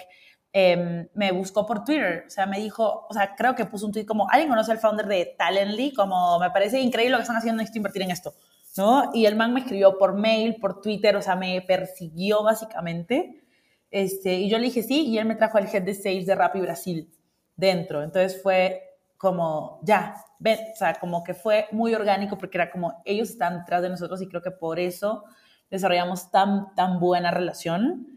em, 0.54 1.08
me 1.14 1.32
buscó 1.32 1.66
por 1.66 1.84
Twitter, 1.84 2.24
o 2.26 2.30
sea, 2.30 2.46
me 2.48 2.60
dijo, 2.60 3.06
o 3.08 3.14
sea, 3.14 3.36
creo 3.36 3.54
que 3.54 3.66
puso 3.66 3.86
un 3.86 3.92
tweet 3.92 4.06
como, 4.06 4.28
¿alguien 4.30 4.50
conoce 4.50 4.72
al 4.72 4.80
founder 4.80 5.06
de 5.06 5.36
Talently? 5.38 5.94
Como, 5.94 6.40
me 6.40 6.50
parece 6.50 6.80
increíble 6.80 7.12
lo 7.12 7.18
que 7.18 7.24
están 7.24 7.38
haciendo, 7.38 7.58
necesito 7.58 7.78
invertir 7.78 8.02
en 8.02 8.12
esto, 8.12 8.34
¿no? 8.78 9.12
Y 9.14 9.26
el 9.26 9.36
man 9.36 9.54
me 9.54 9.60
escribió 9.60 9.98
por 9.98 10.16
mail, 10.16 10.56
por 10.56 10.82
Twitter, 10.82 11.16
o 11.16 11.22
sea, 11.22 11.36
me 11.36 11.62
persiguió 11.62 12.44
básicamente. 12.44 13.44
Este, 13.92 14.36
y 14.36 14.50
yo 14.50 14.58
le 14.58 14.66
dije 14.66 14.84
sí, 14.84 15.06
y 15.06 15.18
él 15.18 15.26
me 15.26 15.36
trajo 15.36 15.58
al 15.58 15.68
head 15.68 15.84
de 15.84 15.94
sales 15.94 16.26
de 16.26 16.36
Rappi 16.36 16.60
Brasil 16.60 17.10
dentro. 17.56 18.04
Entonces 18.04 18.42
fue 18.42 18.84
como, 19.18 19.80
ya, 19.84 20.16
ven, 20.40 20.60
o 20.74 20.76
sea, 20.76 20.94
como 20.96 21.24
que 21.24 21.34
fue 21.34 21.68
muy 21.72 21.94
orgánico 21.94 22.38
porque 22.38 22.58
era 22.58 22.70
como 22.70 23.02
ellos 23.06 23.30
están 23.30 23.60
detrás 23.60 23.82
de 23.82 23.90
nosotros 23.90 24.22
y 24.22 24.28
creo 24.28 24.42
que 24.42 24.52
por 24.52 24.80
eso 24.80 25.24
desarrollamos 25.70 26.32
tan, 26.32 26.74
tan 26.76 27.00
buena 27.00 27.32
relación. 27.32 28.08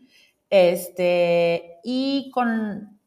Este, 0.49 1.79
y 1.85 2.31
con 2.33 2.99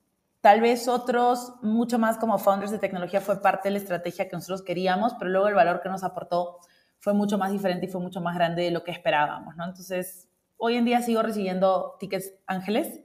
tal 0.42 0.62
vez 0.62 0.88
otros, 0.88 1.54
mucho 1.62 2.00
más 2.00 2.18
como 2.18 2.38
founders 2.38 2.72
de 2.72 2.80
tecnología, 2.80 3.22
fue 3.22 3.42
parte 3.42 3.70
de 3.70 3.74
la 3.74 3.80
estrategia 3.80 4.28
que 4.28 4.36
nosotros 4.36 4.62
queríamos, 4.62 5.14
pero 5.16 5.32
luego 5.32 5.48
el 5.48 5.56
valor 5.56 5.82
que 5.82 5.90
nos 5.90 6.04
aportó 6.04 6.60
fue 7.00 7.14
mucho 7.14 7.38
más 7.38 7.52
diferente 7.52 7.86
y 7.86 7.90
fue 7.90 8.02
mucho 8.02 8.22
más 8.22 8.36
grande 8.36 8.64
de 8.64 8.72
lo 8.72 8.84
que 8.84 8.92
esperábamos, 8.92 9.56
¿no? 9.56 9.66
Entonces, 9.66 10.30
hoy 10.58 10.76
en 10.76 10.86
día 10.86 11.02
sigo 11.02 11.22
recibiendo 11.22 11.96
tickets 12.00 12.34
ángeles 12.48 13.02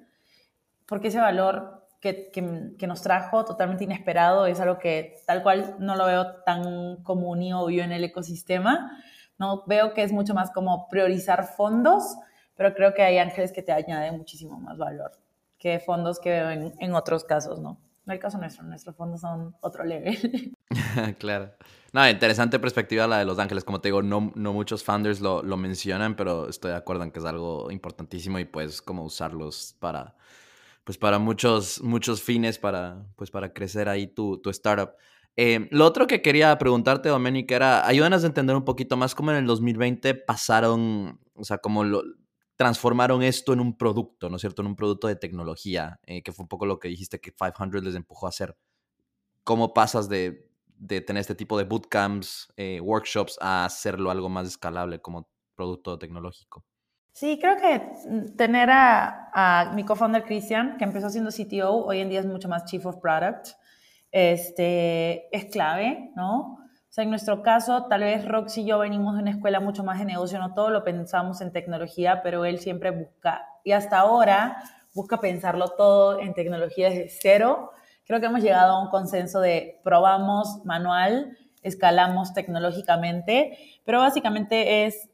porque 0.87 1.09
ese 1.09 1.21
valor 1.21 1.87
que, 2.01 2.31
que, 2.33 2.87
nos 2.87 3.03
trajo 3.03 3.45
totalmente 3.45 3.85
inesperado 3.85 4.47
es 4.47 4.61
algo 4.61 4.79
que 4.79 5.17
tal 5.27 5.43
cual 5.43 5.77
no 5.79 5.97
lo 5.97 6.07
veo 6.07 6.43
tan 6.45 7.03
común 7.03 7.43
y 7.43 7.53
obvio 7.53 7.83
en 7.83 7.93
el 7.93 8.05
ecosistema. 8.05 9.03
No 9.39 9.65
veo 9.67 9.95
que 9.95 10.03
es 10.03 10.13
mucho 10.13 10.35
más 10.35 10.51
como 10.51 10.89
priorizar 10.89 11.47
fondos, 11.57 12.17
pero 12.57 12.75
creo 12.75 12.93
que 12.95 13.03
hay 13.03 13.19
ángeles 13.19 13.53
que 13.53 13.63
te 13.63 13.73
añaden 13.73 14.19
muchísimo 14.19 14.59
más 14.59 14.77
valor 14.77 15.13
que 15.59 15.81
fondos 15.81 16.21
que 16.21 16.31
veo 16.31 16.51
en, 16.51 16.95
otros 16.95 17.25
casos, 17.25 17.59
¿no? 17.59 17.79
No 18.07 18.13
el 18.13 18.21
caso 18.21 18.39
nuestro, 18.39 18.65
nuestros 18.65 18.97
fondos 18.97 19.21
son 19.21 19.55
otro 19.61 19.85
level. 19.85 20.57
claro. 21.19 21.53
No, 21.93 22.09
interesante 22.09 22.59
perspectiva 22.59 23.07
la 23.07 23.19
de 23.19 23.25
Los 23.25 23.39
Ángeles. 23.39 23.65
Como 23.65 23.81
te 23.81 23.89
digo, 23.89 24.03
no, 24.03 24.33
no 24.35 24.53
muchos 24.53 24.85
founders 24.85 25.21
lo, 25.21 25.43
lo, 25.43 25.57
mencionan, 25.57 26.17
pero 26.17 26.49
estoy 26.49 26.71
de 26.71 26.77
acuerdo 26.77 27.05
en 27.05 27.11
que 27.11 27.19
es 27.19 27.25
algo 27.25 27.71
importantísimo 27.71 28.39
y 28.39 28.45
pues 28.45 28.81
como 28.81 29.05
usarlos 29.05 29.75
para, 29.79 30.15
pues 30.85 30.97
para 30.97 31.19
muchos, 31.19 31.83
muchos 31.83 32.23
fines, 32.23 32.59
para, 32.59 33.05
pues 33.17 33.31
para 33.31 33.53
crecer 33.53 33.89
ahí 33.89 34.07
tu, 34.07 34.39
tu 34.39 34.51
startup. 34.51 34.93
Eh, 35.41 35.69
lo 35.71 35.87
otro 35.87 36.09
que 36.09 36.21
quería 36.21 36.59
preguntarte, 36.59 37.09
Doménica, 37.09 37.55
era, 37.55 37.87
ayúdanos 37.87 38.25
a 38.25 38.27
entender 38.27 38.57
un 38.57 38.65
poquito 38.65 38.97
más 38.97 39.15
cómo 39.15 39.31
en 39.31 39.37
el 39.37 39.47
2020 39.47 40.17
pasaron, 40.17 41.21
o 41.33 41.45
sea, 41.45 41.59
cómo 41.59 41.85
lo, 41.85 42.03
transformaron 42.57 43.23
esto 43.23 43.53
en 43.53 43.61
un 43.61 43.79
producto, 43.79 44.29
¿no 44.29 44.35
es 44.35 44.41
cierto? 44.41 44.63
En 44.63 44.67
un 44.67 44.75
producto 44.75 45.07
de 45.07 45.15
tecnología, 45.15 46.01
eh, 46.07 46.25
que 46.25 46.33
fue 46.33 46.43
un 46.43 46.49
poco 46.49 46.67
lo 46.67 46.81
que 46.81 46.89
dijiste 46.89 47.21
que 47.21 47.31
500 47.31 47.85
les 47.85 47.95
empujó 47.95 48.27
a 48.27 48.31
hacer. 48.31 48.57
¿Cómo 49.45 49.73
pasas 49.73 50.09
de, 50.09 50.51
tener 50.89 51.21
este 51.21 51.37
tipo 51.37 51.57
de 51.57 51.63
bootcamps, 51.63 52.53
eh, 52.57 52.81
workshops, 52.81 53.39
a 53.41 53.65
hacerlo 53.65 54.11
algo 54.11 54.29
más 54.29 54.49
escalable 54.49 55.01
como 55.01 55.29
producto 55.55 56.01
tecnológico? 56.01 56.65
Sí, 57.13 57.39
creo 57.41 57.57
que 57.59 57.93
tener 58.37 58.71
a, 58.71 59.31
a 59.33 59.73
mi 59.73 59.85
co-founder 59.85 60.25
Christian, 60.25 60.77
que 60.79 60.85
empezó 60.85 61.11
siendo 61.11 61.31
CTO, 61.31 61.85
hoy 61.87 62.01
en 62.01 62.09
día 62.09 62.19
es 62.19 62.27
mucho 62.27 62.49
más 62.49 62.65
Chief 62.65 62.85
of 62.85 62.97
Product, 62.97 63.51
este, 64.11 65.35
es 65.37 65.47
clave, 65.47 66.11
¿no? 66.17 66.59
O 66.89 66.91
sea, 66.91 67.05
en 67.05 67.11
nuestro 67.11 67.43
caso, 67.43 67.87
tal 67.87 68.01
vez 68.01 68.27
Rox 68.27 68.57
y 68.59 68.65
yo 68.65 68.79
venimos 68.79 69.15
de 69.15 69.23
una 69.23 69.31
escuela 69.31 69.61
mucho 69.61 69.85
más 69.85 69.99
de 69.99 70.07
negocio, 70.07 70.39
no 70.39 70.55
todo 70.55 70.71
lo 70.71 70.85
pensamos 70.85 71.41
en 71.41 71.53
tecnología, 71.53 72.23
pero 72.23 72.45
él 72.45 72.59
siempre 72.61 72.91
busca, 72.91 73.47
y 73.63 73.73
hasta 73.73 73.99
ahora 73.99 74.63
busca 74.95 75.21
pensarlo 75.21 75.69
todo 75.69 76.21
en 76.21 76.33
tecnología 76.33 76.89
desde 76.89 77.09
cero. 77.11 77.73
Creo 78.07 78.21
que 78.21 78.27
hemos 78.27 78.43
llegado 78.43 78.73
a 78.73 78.83
un 78.83 78.89
consenso 78.89 79.41
de 79.41 79.81
probamos 79.85 80.65
manual, 80.65 81.37
escalamos 81.63 82.33
tecnológicamente, 82.33 83.59
pero 83.85 84.01
básicamente 84.01 84.87
es 84.87 85.11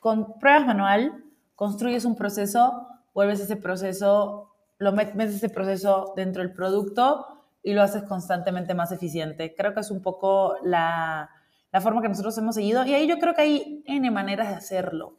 con 0.00 0.38
pruebas 0.38 0.66
manual, 0.66 1.24
construyes 1.54 2.04
un 2.04 2.14
proceso, 2.14 2.86
vuelves 3.14 3.40
ese 3.40 3.56
proceso, 3.56 4.54
lo 4.76 4.92
metes 4.92 5.34
ese 5.34 5.48
proceso 5.48 6.12
dentro 6.14 6.42
del 6.42 6.52
producto 6.52 7.37
y 7.62 7.72
lo 7.72 7.82
haces 7.82 8.02
constantemente 8.04 8.74
más 8.74 8.92
eficiente. 8.92 9.54
Creo 9.54 9.74
que 9.74 9.80
es 9.80 9.90
un 9.90 10.02
poco 10.02 10.56
la, 10.62 11.30
la 11.72 11.80
forma 11.80 12.02
que 12.02 12.08
nosotros 12.08 12.36
hemos 12.38 12.54
seguido 12.54 12.84
y 12.84 12.94
ahí 12.94 13.06
yo 13.06 13.18
creo 13.18 13.34
que 13.34 13.42
hay 13.42 13.82
N 13.86 14.10
maneras 14.10 14.48
de 14.48 14.54
hacerlo, 14.54 15.18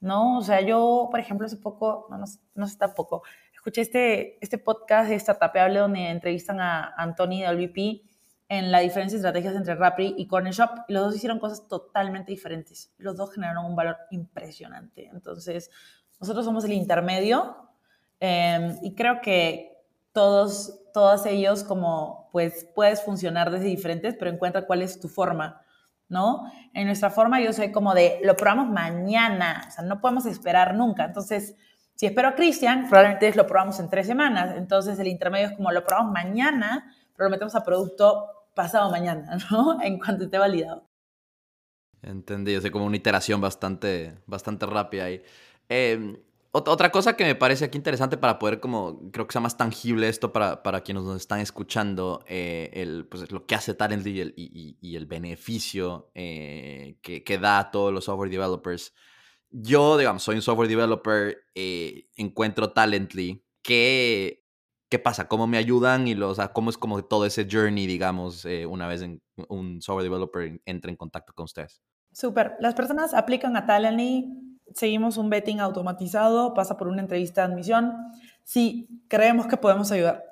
¿no? 0.00 0.38
O 0.38 0.42
sea, 0.42 0.60
yo, 0.60 1.08
por 1.10 1.20
ejemplo, 1.20 1.46
hace 1.46 1.56
poco, 1.56 2.06
no, 2.10 2.18
no, 2.18 2.24
no 2.54 2.66
sé, 2.66 2.78
poco, 2.96 3.22
escuché 3.52 3.82
este, 3.82 4.38
este 4.42 4.58
podcast 4.58 5.10
de 5.10 5.18
Startupable 5.18 5.80
donde 5.80 6.08
entrevistan 6.08 6.60
a 6.60 6.94
Anthony 6.96 7.40
del 7.40 7.56
VP 7.56 8.02
en 8.48 8.72
la 8.72 8.80
diferencia 8.80 9.16
de 9.16 9.20
estrategias 9.20 9.54
entre 9.54 9.74
Rappi 9.76 10.14
y 10.16 10.26
Corner 10.26 10.52
Shop 10.52 10.70
y 10.88 10.92
los 10.92 11.04
dos 11.04 11.16
hicieron 11.16 11.38
cosas 11.38 11.68
totalmente 11.68 12.32
diferentes. 12.32 12.92
Los 12.98 13.16
dos 13.16 13.32
generaron 13.32 13.64
un 13.64 13.76
valor 13.76 13.96
impresionante. 14.10 15.08
Entonces, 15.12 15.70
nosotros 16.20 16.44
somos 16.44 16.64
el 16.64 16.72
intermedio 16.72 17.56
eh, 18.18 18.76
y 18.82 18.94
creo 18.94 19.20
que 19.20 19.69
todos 20.12 20.80
todos 20.92 21.26
ellos 21.26 21.64
como, 21.64 22.28
pues, 22.32 22.66
puedes 22.74 23.02
funcionar 23.02 23.50
desde 23.50 23.66
diferentes, 23.66 24.14
pero 24.18 24.30
encuentra 24.30 24.66
cuál 24.66 24.82
es 24.82 25.00
tu 25.00 25.08
forma, 25.08 25.62
¿no? 26.08 26.50
En 26.74 26.86
nuestra 26.86 27.10
forma 27.10 27.40
yo 27.40 27.52
soy 27.52 27.72
como 27.72 27.94
de, 27.94 28.20
lo 28.24 28.36
probamos 28.36 28.68
mañana, 28.68 29.66
o 29.68 29.70
sea, 29.70 29.84
no 29.84 30.00
podemos 30.00 30.26
esperar 30.26 30.74
nunca. 30.74 31.04
Entonces, 31.04 31.56
si 31.94 32.06
espero 32.06 32.28
a 32.28 32.34
Cristian, 32.34 32.88
probablemente 32.88 33.34
lo 33.34 33.46
probamos 33.46 33.78
en 33.80 33.90
tres 33.90 34.06
semanas. 34.06 34.56
Entonces, 34.56 34.98
el 34.98 35.06
intermedio 35.06 35.48
es 35.48 35.56
como, 35.56 35.70
lo 35.70 35.84
probamos 35.84 36.12
mañana, 36.12 36.92
pero 37.16 37.28
lo 37.28 37.30
metemos 37.30 37.54
a 37.54 37.64
producto 37.64 38.26
pasado 38.54 38.90
mañana, 38.90 39.36
¿no? 39.50 39.80
En 39.82 39.98
cuanto 39.98 40.24
esté 40.24 40.38
validado. 40.38 40.88
Entendido, 42.02 42.60
es 42.60 42.70
como 42.70 42.86
una 42.86 42.96
iteración 42.96 43.40
bastante, 43.42 44.14
bastante 44.26 44.64
rápida 44.64 45.04
ahí. 45.04 45.22
Eh, 45.68 46.24
otra 46.52 46.90
cosa 46.90 47.16
que 47.16 47.24
me 47.24 47.36
parece 47.36 47.66
aquí 47.66 47.78
interesante 47.78 48.16
para 48.16 48.38
poder, 48.38 48.58
como, 48.58 49.10
creo 49.12 49.26
que 49.26 49.32
sea 49.32 49.40
más 49.40 49.56
tangible 49.56 50.08
esto 50.08 50.32
para, 50.32 50.62
para 50.62 50.80
quienes 50.80 51.04
nos 51.04 51.16
están 51.16 51.38
escuchando, 51.38 52.24
eh, 52.26 52.70
el, 52.72 53.06
pues, 53.06 53.30
lo 53.30 53.46
que 53.46 53.54
hace 53.54 53.74
Talently 53.74 54.10
y 54.10 54.20
el, 54.20 54.34
y, 54.36 54.96
el 54.96 55.06
beneficio 55.06 56.10
eh, 56.14 56.98
que, 57.02 57.22
que, 57.22 57.38
da 57.38 57.60
a 57.60 57.70
todos 57.70 57.92
los 57.92 58.04
software 58.04 58.30
developers. 58.30 58.92
Yo, 59.50 59.96
digamos, 59.96 60.22
soy 60.24 60.36
un 60.36 60.42
software 60.42 60.68
developer, 60.68 61.38
eh, 61.54 62.08
encuentro 62.16 62.72
Talently. 62.72 63.44
¿Qué, 63.62 64.44
¿Qué 64.88 64.98
pasa? 64.98 65.28
¿Cómo 65.28 65.46
me 65.46 65.56
ayudan? 65.56 66.08
Y 66.08 66.14
los, 66.14 66.32
o 66.32 66.34
sea, 66.34 66.52
¿Cómo 66.52 66.70
es 66.70 66.78
como 66.78 67.04
todo 67.04 67.26
ese 67.26 67.46
journey, 67.48 67.86
digamos, 67.86 68.44
una 68.68 68.88
vez 68.88 69.02
en, 69.02 69.22
un 69.48 69.80
software 69.80 70.04
developer 70.04 70.60
entra 70.64 70.90
en 70.90 70.96
contacto 70.96 71.32
con 71.32 71.44
ustedes? 71.44 71.80
Súper. 72.12 72.54
Las 72.58 72.74
personas 72.74 73.14
aplican 73.14 73.56
a 73.56 73.66
Talently 73.66 74.49
seguimos 74.74 75.16
un 75.16 75.30
betting 75.30 75.60
automatizado, 75.60 76.54
pasa 76.54 76.76
por 76.76 76.88
una 76.88 77.00
entrevista 77.00 77.46
de 77.46 77.52
admisión. 77.52 77.94
Si 78.44 78.88
creemos 79.08 79.46
que 79.46 79.56
podemos 79.56 79.90
ayudar 79.92 80.24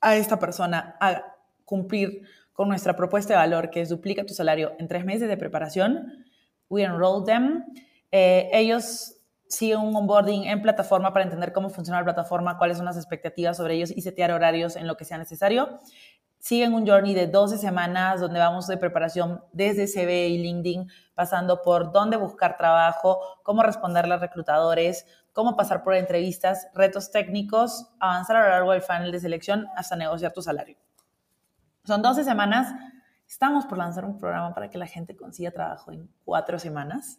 a 0.00 0.16
esta 0.16 0.38
persona 0.38 0.96
a 1.00 1.22
cumplir 1.64 2.22
con 2.52 2.68
nuestra 2.68 2.96
propuesta 2.96 3.34
de 3.34 3.38
valor, 3.38 3.70
que 3.70 3.80
es 3.80 3.88
duplica 3.88 4.24
tu 4.24 4.34
salario 4.34 4.72
en 4.78 4.88
tres 4.88 5.04
meses 5.04 5.28
de 5.28 5.36
preparación, 5.36 6.24
we 6.68 6.82
enroll 6.82 7.24
them. 7.24 7.64
Eh, 8.12 8.48
ellos 8.52 9.16
siguen 9.48 9.78
un 9.78 9.94
onboarding 9.94 10.44
en 10.44 10.62
plataforma 10.62 11.12
para 11.12 11.24
entender 11.24 11.52
cómo 11.52 11.70
funciona 11.70 12.00
la 12.00 12.04
plataforma, 12.04 12.58
cuáles 12.58 12.78
son 12.78 12.86
las 12.86 12.96
expectativas 12.96 13.56
sobre 13.56 13.74
ellos 13.74 13.92
y 13.94 14.00
setear 14.00 14.32
horarios 14.32 14.76
en 14.76 14.86
lo 14.86 14.96
que 14.96 15.04
sea 15.04 15.18
necesario 15.18 15.78
siguen 16.46 16.74
un 16.74 16.86
journey 16.86 17.12
de 17.12 17.26
12 17.26 17.58
semanas 17.58 18.20
donde 18.20 18.38
vamos 18.38 18.68
de 18.68 18.76
preparación 18.76 19.42
desde 19.52 19.88
CV 19.88 20.28
y 20.28 20.38
LinkedIn, 20.38 20.88
pasando 21.12 21.60
por 21.60 21.90
dónde 21.90 22.16
buscar 22.16 22.56
trabajo, 22.56 23.18
cómo 23.42 23.64
responderle 23.64 24.14
a 24.14 24.18
reclutadores, 24.18 25.06
cómo 25.32 25.56
pasar 25.56 25.82
por 25.82 25.96
entrevistas, 25.96 26.68
retos 26.72 27.10
técnicos, 27.10 27.90
avanzar 27.98 28.36
a 28.36 28.42
lo 28.44 28.48
largo 28.50 28.70
del 28.70 28.82
funnel 28.82 29.10
de 29.10 29.18
selección 29.18 29.66
hasta 29.74 29.96
negociar 29.96 30.32
tu 30.32 30.40
salario. 30.40 30.76
Son 31.82 32.00
12 32.00 32.22
semanas. 32.22 32.72
Estamos 33.26 33.66
por 33.66 33.78
lanzar 33.78 34.04
un 34.04 34.16
programa 34.16 34.54
para 34.54 34.70
que 34.70 34.78
la 34.78 34.86
gente 34.86 35.16
consiga 35.16 35.50
trabajo 35.50 35.90
en 35.90 36.08
cuatro 36.24 36.60
semanas. 36.60 37.18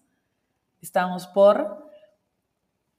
Estamos 0.82 1.28
por... 1.28 1.91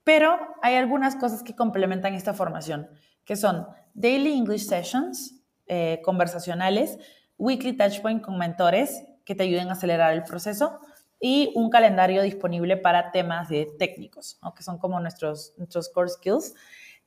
Pero 0.03 0.37
hay 0.61 0.75
algunas 0.75 1.15
cosas 1.15 1.41
que 1.41 1.55
complementan 1.55 2.13
esta 2.13 2.35
formación, 2.35 2.87
que 3.25 3.35
son 3.35 3.67
Daily 3.95 4.31
English 4.31 4.67
Sessions, 4.67 5.38
eh, 5.69 6.01
conversacionales, 6.03 6.97
Weekly 7.37 7.77
Touchpoint 7.77 8.21
con 8.21 8.37
mentores 8.37 9.03
que 9.23 9.35
te 9.35 9.43
ayuden 9.43 9.69
a 9.69 9.73
acelerar 9.73 10.13
el 10.13 10.23
proceso 10.23 10.79
y 11.19 11.51
un 11.55 11.69
calendario 11.69 12.21
disponible 12.21 12.75
para 12.75 13.11
temas 13.11 13.49
de 13.49 13.67
técnicos, 13.77 14.39
que 14.55 14.63
son 14.63 14.77
como 14.77 14.99
nuestros, 14.99 15.53
nuestros 15.57 15.89
core 15.89 16.09
skills. 16.09 16.55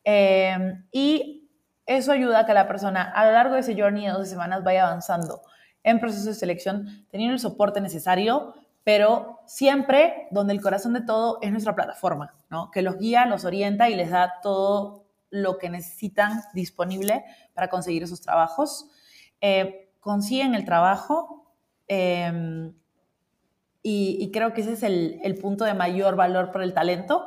Eh, 0.05 0.57
y 0.93 1.51
eso 1.87 2.13
ayuda 2.13 2.41
a 2.41 2.47
que 2.47 2.55
la 2.55 2.69
persona 2.69 3.03
a 3.03 3.27
lo 3.27 3.33
largo 3.33 3.55
de 3.55 3.61
ese 3.61 3.75
journey 3.75 4.07
de 4.07 4.13
12 4.13 4.31
semanas 4.31 4.63
vaya 4.63 4.87
avanzando 4.87 5.43
en 5.83 5.99
proceso 5.99 6.29
de 6.29 6.35
selección, 6.35 7.07
teniendo 7.11 7.35
el 7.35 7.41
soporte 7.41 7.81
necesario, 7.81 8.55
pero 8.85 9.41
siempre 9.47 10.29
donde 10.31 10.53
el 10.53 10.61
corazón 10.61 10.93
de 10.93 11.03
todo 11.03 11.39
es 11.43 11.51
nuestra 11.51 11.75
plataforma, 11.75 12.35
que 12.73 12.83
los 12.83 12.99
guía, 12.99 13.27
los 13.27 13.45
orienta 13.45 13.89
y 13.89 13.95
les 13.95 14.11
da 14.11 14.35
todo 14.43 15.02
lo 15.33 15.59
que 15.59 15.71
necesitan 15.71 16.43
disponible 16.55 17.25
para 17.55 17.69
conseguir 17.69 18.05
esos 18.05 18.21
trabajos. 18.21 18.89
Eh, 19.41 19.91
consiguen 19.99 20.55
el 20.55 20.65
trabajo 20.65 21.55
em, 21.89 22.75
y, 23.83 24.31
creo 24.33 24.53
que 24.53 24.61
ese 24.61 24.75
es 24.75 24.83
el, 24.85 25.39
punto 25.41 25.65
de 25.65 25.75
mayor 25.75 26.15
valor 26.15 26.53
por 26.53 26.63
el 26.63 26.75
talento, 26.75 27.27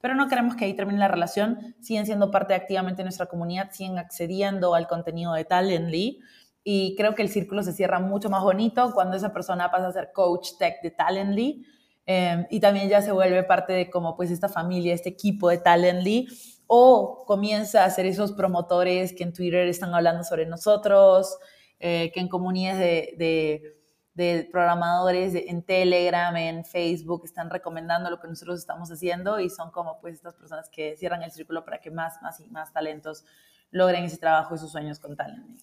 pero 0.00 0.14
no 0.14 0.28
queremos 0.28 0.54
que 0.54 0.66
ahí 0.66 0.74
termine 0.74 1.00
la 1.00 1.08
relación, 1.08 1.74
siguen 1.80 2.06
siendo 2.06 2.30
parte 2.30 2.54
activamente 2.54 2.98
de 2.98 3.04
nuestra 3.04 3.26
comunidad, 3.26 3.70
siguen 3.72 3.98
accediendo 3.98 4.74
al 4.74 4.86
contenido 4.86 5.32
de 5.32 5.44
Talently 5.44 6.20
y 6.62 6.94
creo 6.96 7.14
que 7.14 7.22
el 7.22 7.28
círculo 7.28 7.62
se 7.62 7.72
cierra 7.72 7.98
mucho 7.98 8.28
más 8.28 8.42
bonito 8.42 8.92
cuando 8.92 9.16
esa 9.16 9.32
persona 9.32 9.70
pasa 9.70 9.88
a 9.88 9.92
ser 9.92 10.12
coach 10.12 10.50
tech 10.58 10.82
de 10.82 10.90
Talently 10.90 11.66
eh, 12.06 12.46
y 12.50 12.60
también 12.60 12.88
ya 12.88 13.02
se 13.02 13.10
vuelve 13.10 13.42
parte 13.42 13.72
de 13.72 13.90
como 13.90 14.16
pues 14.16 14.30
esta 14.30 14.48
familia, 14.48 14.94
este 14.94 15.08
equipo 15.08 15.48
de 15.48 15.58
Talently 15.58 16.28
o 16.66 17.24
comienza 17.26 17.84
a 17.84 17.90
ser 17.90 18.06
esos 18.06 18.32
promotores 18.32 19.14
que 19.14 19.24
en 19.24 19.32
Twitter 19.32 19.68
están 19.68 19.94
hablando 19.94 20.24
sobre 20.24 20.46
nosotros, 20.46 21.38
eh, 21.78 22.10
que 22.12 22.20
en 22.20 22.28
comunidades 22.28 23.16
de 23.18 23.76
de 24.16 24.48
programadores 24.50 25.34
en 25.34 25.62
Telegram, 25.62 26.34
en 26.36 26.64
Facebook, 26.64 27.22
están 27.26 27.50
recomendando 27.50 28.08
lo 28.08 28.18
que 28.18 28.26
nosotros 28.26 28.58
estamos 28.58 28.90
haciendo 28.90 29.38
y 29.40 29.50
son 29.50 29.70
como 29.70 30.00
pues 30.00 30.14
estas 30.14 30.34
personas 30.34 30.70
que 30.70 30.96
cierran 30.96 31.22
el 31.22 31.30
círculo 31.30 31.66
para 31.66 31.82
que 31.82 31.90
más, 31.90 32.20
más 32.22 32.40
y 32.40 32.48
más 32.48 32.72
talentos 32.72 33.24
logren 33.70 34.04
ese 34.04 34.16
trabajo 34.16 34.54
y 34.54 34.58
sus 34.58 34.72
sueños 34.72 34.98
con 35.00 35.16
Talent. 35.16 35.60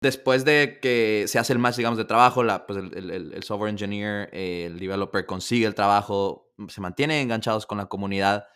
Después 0.00 0.44
de 0.44 0.78
que 0.80 1.24
se 1.26 1.40
hace 1.40 1.52
el 1.52 1.58
match, 1.58 1.74
digamos, 1.74 1.98
de 1.98 2.04
trabajo, 2.04 2.44
la, 2.44 2.66
pues 2.66 2.78
el, 2.78 3.10
el, 3.10 3.42
software 3.42 3.70
engineer, 3.70 4.30
el 4.32 4.78
developer 4.78 5.26
consigue 5.26 5.66
el 5.66 5.74
trabajo, 5.74 6.52
se 6.68 6.80
mantienen 6.80 7.22
enganchados 7.22 7.66
con 7.66 7.78
la 7.78 7.86
comunidad. 7.86 8.46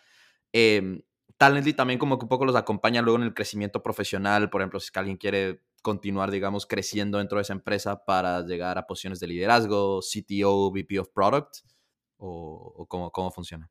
Eh, 0.53 1.03
Talently 1.37 1.73
también 1.73 1.99
como 1.99 2.17
que 2.17 2.25
un 2.25 2.29
poco 2.29 2.45
los 2.45 2.55
acompaña 2.55 3.01
luego 3.01 3.17
en 3.17 3.23
el 3.23 3.33
crecimiento 3.33 3.83
profesional. 3.83 4.49
Por 4.49 4.61
ejemplo, 4.61 4.79
si 4.79 4.91
alguien 4.95 5.17
quiere 5.17 5.61
continuar, 5.81 6.31
digamos, 6.31 6.65
creciendo 6.65 7.17
dentro 7.17 7.37
de 7.37 7.41
esa 7.41 7.53
empresa 7.53 8.05
para 8.05 8.41
llegar 8.41 8.77
a 8.77 8.87
posiciones 8.87 9.19
de 9.19 9.27
liderazgo, 9.27 9.99
CTO, 9.99 10.71
VP 10.71 10.99
of 10.99 11.09
Product? 11.13 11.57
¿O, 12.17 12.85
cómo, 12.87 13.11
cómo 13.11 13.31
funciona? 13.31 13.69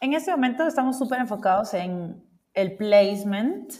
En 0.00 0.14
este 0.14 0.30
momento 0.30 0.66
estamos 0.66 0.98
súper 0.98 1.20
enfocados 1.20 1.74
en 1.74 2.24
el 2.54 2.76
placement, 2.76 3.70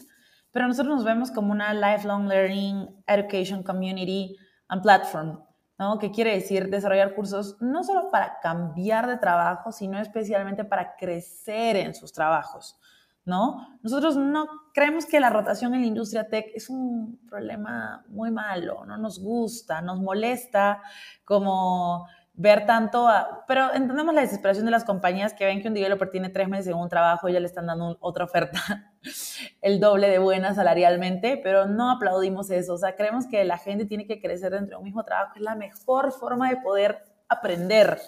pero 0.50 0.68
nosotros 0.68 0.96
nos 0.96 1.04
vemos 1.04 1.30
como 1.30 1.52
una 1.52 1.72
lifelong 1.72 2.28
learning 2.28 3.02
education 3.06 3.62
community 3.62 4.36
and 4.68 4.82
platform, 4.82 5.40
¿no? 5.78 5.98
Que 5.98 6.10
quiere 6.10 6.32
decir 6.32 6.70
desarrollar 6.70 7.14
cursos 7.14 7.56
no 7.60 7.84
solo 7.84 8.10
para 8.10 8.40
cambiar 8.40 9.06
de 9.06 9.18
trabajo, 9.18 9.72
sino 9.72 9.98
especialmente 9.98 10.64
para 10.64 10.96
crecer 10.96 11.76
en 11.76 11.94
sus 11.94 12.12
trabajos. 12.12 12.78
¿no? 13.26 13.76
Nosotros 13.82 14.16
no 14.16 14.46
creemos 14.72 15.04
que 15.04 15.18
la 15.18 15.30
rotación 15.30 15.74
en 15.74 15.80
la 15.80 15.88
industria 15.88 16.28
tech 16.28 16.46
es 16.54 16.70
un 16.70 17.18
problema 17.28 18.04
muy 18.08 18.30
malo, 18.30 18.84
no 18.86 18.96
nos 18.96 19.18
gusta, 19.18 19.82
nos 19.82 20.00
molesta 20.00 20.80
como 21.24 22.06
ver 22.36 22.66
tanto, 22.66 23.08
pero 23.48 23.72
entendemos 23.72 24.14
la 24.14 24.20
desesperación 24.20 24.66
de 24.66 24.70
las 24.70 24.84
compañías 24.84 25.32
que 25.32 25.46
ven 25.46 25.62
que 25.62 25.68
un 25.68 25.74
developer 25.74 26.10
tiene 26.10 26.28
tres 26.28 26.48
meses 26.48 26.68
en 26.68 26.74
un 26.74 26.88
trabajo 26.88 27.28
y 27.28 27.32
ya 27.32 27.40
le 27.40 27.46
están 27.46 27.66
dando 27.66 27.96
otra 28.00 28.24
oferta, 28.24 28.60
el 29.62 29.80
doble 29.80 30.08
de 30.08 30.18
buena 30.18 30.54
salarialmente, 30.54 31.40
pero 31.42 31.66
no 31.66 31.90
aplaudimos 31.90 32.50
eso, 32.50 32.74
o 32.74 32.78
sea, 32.78 32.94
creemos 32.94 33.26
que 33.26 33.42
la 33.44 33.56
gente 33.56 33.86
tiene 33.86 34.06
que 34.06 34.20
crecer 34.20 34.52
dentro 34.52 34.76
de 34.76 34.76
un 34.76 34.84
mismo 34.84 35.02
trabajo, 35.02 35.32
es 35.36 35.42
la 35.42 35.54
mejor 35.54 36.12
forma 36.12 36.50
de 36.50 36.58
poder 36.58 37.04
aprender, 37.28 37.98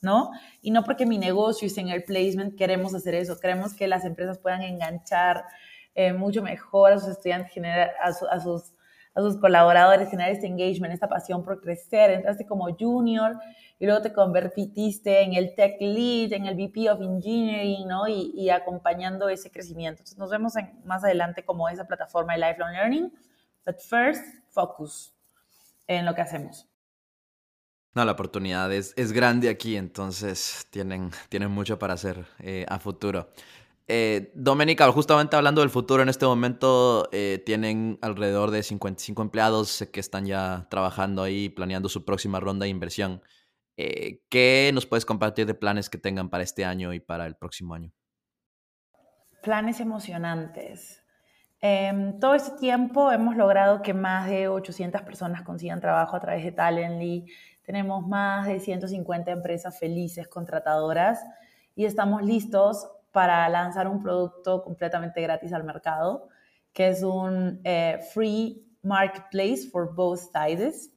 ¿no? 0.00 0.30
Y 0.60 0.70
no 0.70 0.84
porque 0.84 1.04
mi 1.04 1.18
negocio 1.18 1.68
en 1.76 1.88
el 1.88 2.04
placement 2.04 2.56
queremos 2.56 2.94
hacer 2.94 3.16
eso, 3.16 3.38
queremos 3.40 3.74
que 3.74 3.88
las 3.88 4.04
empresas 4.04 4.38
puedan 4.38 4.62
enganchar 4.62 5.44
eh, 5.94 6.12
mucho 6.12 6.42
mejor 6.42 6.92
a 6.92 6.98
sus 6.98 7.10
estudiantes, 7.10 7.52
generar, 7.52 7.92
a, 8.00 8.12
sus, 8.12 8.72
a 9.14 9.20
sus 9.20 9.36
colaboradores, 9.38 10.08
generar 10.08 10.32
este 10.32 10.46
engagement, 10.46 10.94
esta 10.94 11.08
pasión 11.08 11.44
por 11.44 11.60
crecer. 11.60 12.10
Entraste 12.10 12.46
como 12.46 12.74
junior 12.74 13.38
y 13.82 13.86
luego 13.86 14.00
te 14.00 14.12
convertiste 14.12 15.22
en 15.22 15.34
el 15.34 15.56
tech 15.56 15.74
lead, 15.80 16.32
en 16.34 16.46
el 16.46 16.54
VP 16.54 16.88
of 16.88 17.00
Engineering, 17.00 17.88
¿no? 17.88 18.06
Y, 18.06 18.48
acompañando 18.48 19.28
ese 19.28 19.50
crecimiento. 19.50 20.02
Entonces 20.02 20.18
nos 20.18 20.30
vemos 20.30 20.54
más 20.84 21.02
adelante 21.02 21.44
como 21.44 21.68
esa 21.68 21.84
plataforma 21.84 22.34
de 22.34 22.38
lifelong 22.38 22.70
learning, 22.74 23.12
but 23.66 23.80
first, 23.80 24.22
focus 24.50 25.12
en 25.88 26.06
lo 26.06 26.14
que 26.14 26.20
hacemos. 26.20 26.68
No, 27.92 28.04
la 28.04 28.12
oportunidad 28.12 28.72
es, 28.72 28.94
grande 29.10 29.48
aquí, 29.48 29.76
entonces 29.76 30.64
tienen, 30.70 31.10
tienen 31.28 31.50
mucho 31.50 31.76
para 31.80 31.94
hacer 31.94 32.24
eh, 32.38 32.64
a 32.68 32.78
futuro. 32.78 33.30
Eh, 33.88 34.30
Doménica, 34.36 34.88
justamente 34.92 35.34
hablando 35.34 35.60
del 35.60 35.70
futuro, 35.70 36.04
en 36.04 36.08
este 36.08 36.24
momento 36.24 37.08
eh, 37.10 37.42
tienen 37.44 37.98
alrededor 38.00 38.52
de 38.52 38.62
55 38.62 39.22
empleados 39.22 39.84
que 39.92 39.98
están 39.98 40.24
ya 40.24 40.68
trabajando 40.70 41.24
ahí, 41.24 41.48
planeando 41.48 41.88
su 41.88 42.04
próxima 42.04 42.38
ronda 42.38 42.62
de 42.62 42.70
inversión. 42.70 43.20
Eh, 43.76 44.20
¿Qué 44.28 44.70
nos 44.74 44.86
puedes 44.86 45.04
compartir 45.04 45.46
de 45.46 45.54
planes 45.54 45.88
que 45.88 45.98
tengan 45.98 46.28
para 46.28 46.42
este 46.42 46.64
año 46.64 46.92
y 46.92 47.00
para 47.00 47.26
el 47.26 47.36
próximo 47.36 47.74
año? 47.74 47.92
Planes 49.42 49.80
emocionantes. 49.80 51.02
Em, 51.60 52.18
todo 52.18 52.34
este 52.34 52.58
tiempo 52.58 53.12
hemos 53.12 53.36
logrado 53.36 53.82
que 53.82 53.94
más 53.94 54.28
de 54.28 54.48
800 54.48 55.02
personas 55.02 55.42
consigan 55.42 55.80
trabajo 55.80 56.16
a 56.16 56.20
través 56.20 56.44
de 56.44 56.52
Talently 56.52 57.26
tenemos 57.62 58.06
más 58.06 58.46
de 58.46 58.60
150 58.60 59.30
empresas 59.30 59.78
felices, 59.78 60.28
contratadoras, 60.28 61.24
y 61.74 61.84
estamos 61.84 62.22
listos 62.22 62.88
para 63.12 63.48
lanzar 63.48 63.86
un 63.88 64.02
producto 64.02 64.62
completamente 64.62 65.22
gratis 65.22 65.52
al 65.52 65.64
mercado, 65.64 66.28
que 66.72 66.88
es 66.88 67.02
un 67.02 67.60
eh, 67.64 68.00
free 68.12 68.66
marketplace 68.82 69.68
for 69.70 69.94
both 69.94 70.20
sides, 70.32 70.91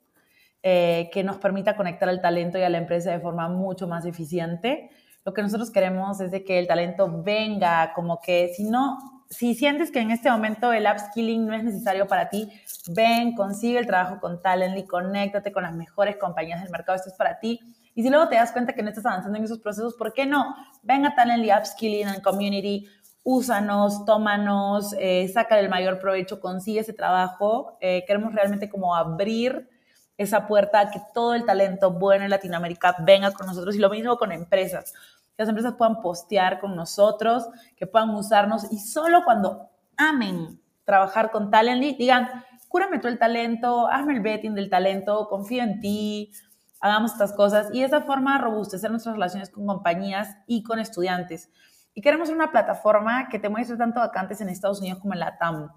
eh, 0.68 1.12
que 1.14 1.24
nos 1.24 1.38
permita 1.38 1.76
conectar 1.76 2.10
al 2.10 2.22
talento 2.22 2.58
y 2.58 2.64
a 2.64 2.70
la 2.70 2.80
empresa 2.80 3.12
de 3.12 3.20
forma 3.20 3.48
mucho 3.50 3.88
más 3.88 4.04
eficiente. 4.04 4.90
Lo 5.24 5.32
que 5.32 5.44
nosotros 5.44 5.70
queremos 5.70 6.20
es 6.22 6.32
que 6.44 6.58
el 6.58 6.66
talento 6.66 7.22
venga, 7.22 7.94
como 7.94 8.20
que 8.20 8.52
si 8.56 8.64
no, 8.64 8.98
si 9.30 9.54
sientes 9.54 9.92
que 9.92 10.00
en 10.00 10.10
este 10.10 10.32
momento 10.32 10.74
el 10.74 10.88
upskilling 10.88 11.46
no 11.46 11.54
es 11.54 11.64
necesario 11.64 12.08
para 12.08 12.30
ti, 12.30 12.50
ven, 12.96 13.36
consigue 13.36 13.78
el 13.78 13.86
trabajo 13.86 14.20
con 14.20 14.42
Talently, 14.42 14.88
conéctate 14.88 15.52
con 15.52 15.62
las 15.62 15.76
mejores 15.76 16.18
compañías 16.18 16.64
del 16.64 16.72
mercado, 16.72 16.96
esto 16.96 17.12
es 17.12 17.16
para 17.16 17.38
ti. 17.38 17.60
Y 17.94 18.02
si 18.02 18.10
luego 18.10 18.28
te 18.28 18.34
das 18.34 18.52
cuenta 18.52 18.74
que 18.74 18.82
no 18.82 18.90
estás 18.90 19.06
avanzando 19.06 19.38
en 19.38 19.44
esos 19.44 19.60
procesos, 19.60 19.94
¿por 19.94 20.14
qué 20.14 20.26
no? 20.26 20.56
Ven 20.82 21.06
a 21.06 21.14
Talently 21.14 21.52
Upskilling 21.52 22.08
and 22.08 22.24
Community, 22.24 22.88
úsanos, 23.22 24.04
tómanos, 24.04 24.96
eh, 24.98 25.28
saca 25.32 25.60
el 25.60 25.70
mayor 25.70 26.00
provecho, 26.00 26.40
consigue 26.40 26.80
ese 26.80 26.94
trabajo. 26.94 27.78
Eh, 27.82 28.04
queremos 28.08 28.34
realmente 28.34 28.68
como 28.68 28.96
abrir 28.96 29.70
esa 30.18 30.48
puerta 30.48 30.80
a 30.80 30.92
que 30.92 31.02
todo 31.14 31.34
el 31.34 31.46
talento 31.46 31.92
bueno 31.92 32.24
en 32.24 32.30
Latinoamérica 32.30 32.96
venga 33.00 33.32
con 33.32 33.48
nosotros. 33.48 33.76
Y 33.76 33.80
lo 33.80 33.90
mismo 33.90 34.18
con 34.18 34.32
empresas 34.32 34.94
que 35.36 35.44
las 35.44 35.50
empresas 35.50 35.74
puedan 35.78 36.02
postear 36.02 36.60
con 36.60 36.76
nosotros, 36.76 37.48
que 37.76 37.88
puedan 37.88 38.10
usarnos 38.12 38.72
y 38.72 38.80
solo 38.80 39.24
cuando 39.26 39.70
amen 39.98 40.62
trabajar 40.86 41.32
con 41.32 41.52
Talently, 41.52 41.96
digan, 41.96 42.30
cúrame 42.70 43.00
tú 43.00 43.08
el 43.08 43.20
talento, 43.20 43.88
hazme 43.88 44.14
el 44.14 44.22
betting 44.22 44.54
del 44.54 44.70
talento, 44.70 45.28
confío 45.28 45.64
en 45.64 45.80
ti, 45.82 46.32
hagamos 46.80 47.14
estas 47.14 47.34
cosas 47.34 47.68
y 47.74 47.80
de 47.80 47.88
esa 47.88 48.02
forma 48.02 48.38
robustecer 48.38 48.92
nuestras 48.92 49.16
relaciones 49.16 49.50
con 49.50 49.66
compañías 49.66 50.38
y 50.48 50.64
con 50.64 50.80
estudiantes. 50.80 51.50
Y 51.94 52.02
queremos 52.02 52.30
una 52.30 52.52
plataforma 52.52 53.28
que 53.28 53.40
te 53.40 53.50
muestre 53.50 53.78
tanto 53.78 54.00
vacantes 54.00 54.40
en 54.40 54.50
Estados 54.50 54.80
Unidos 54.80 55.00
como 55.00 55.14
en 55.14 55.20
la 55.20 55.38
TAM, 55.38 55.70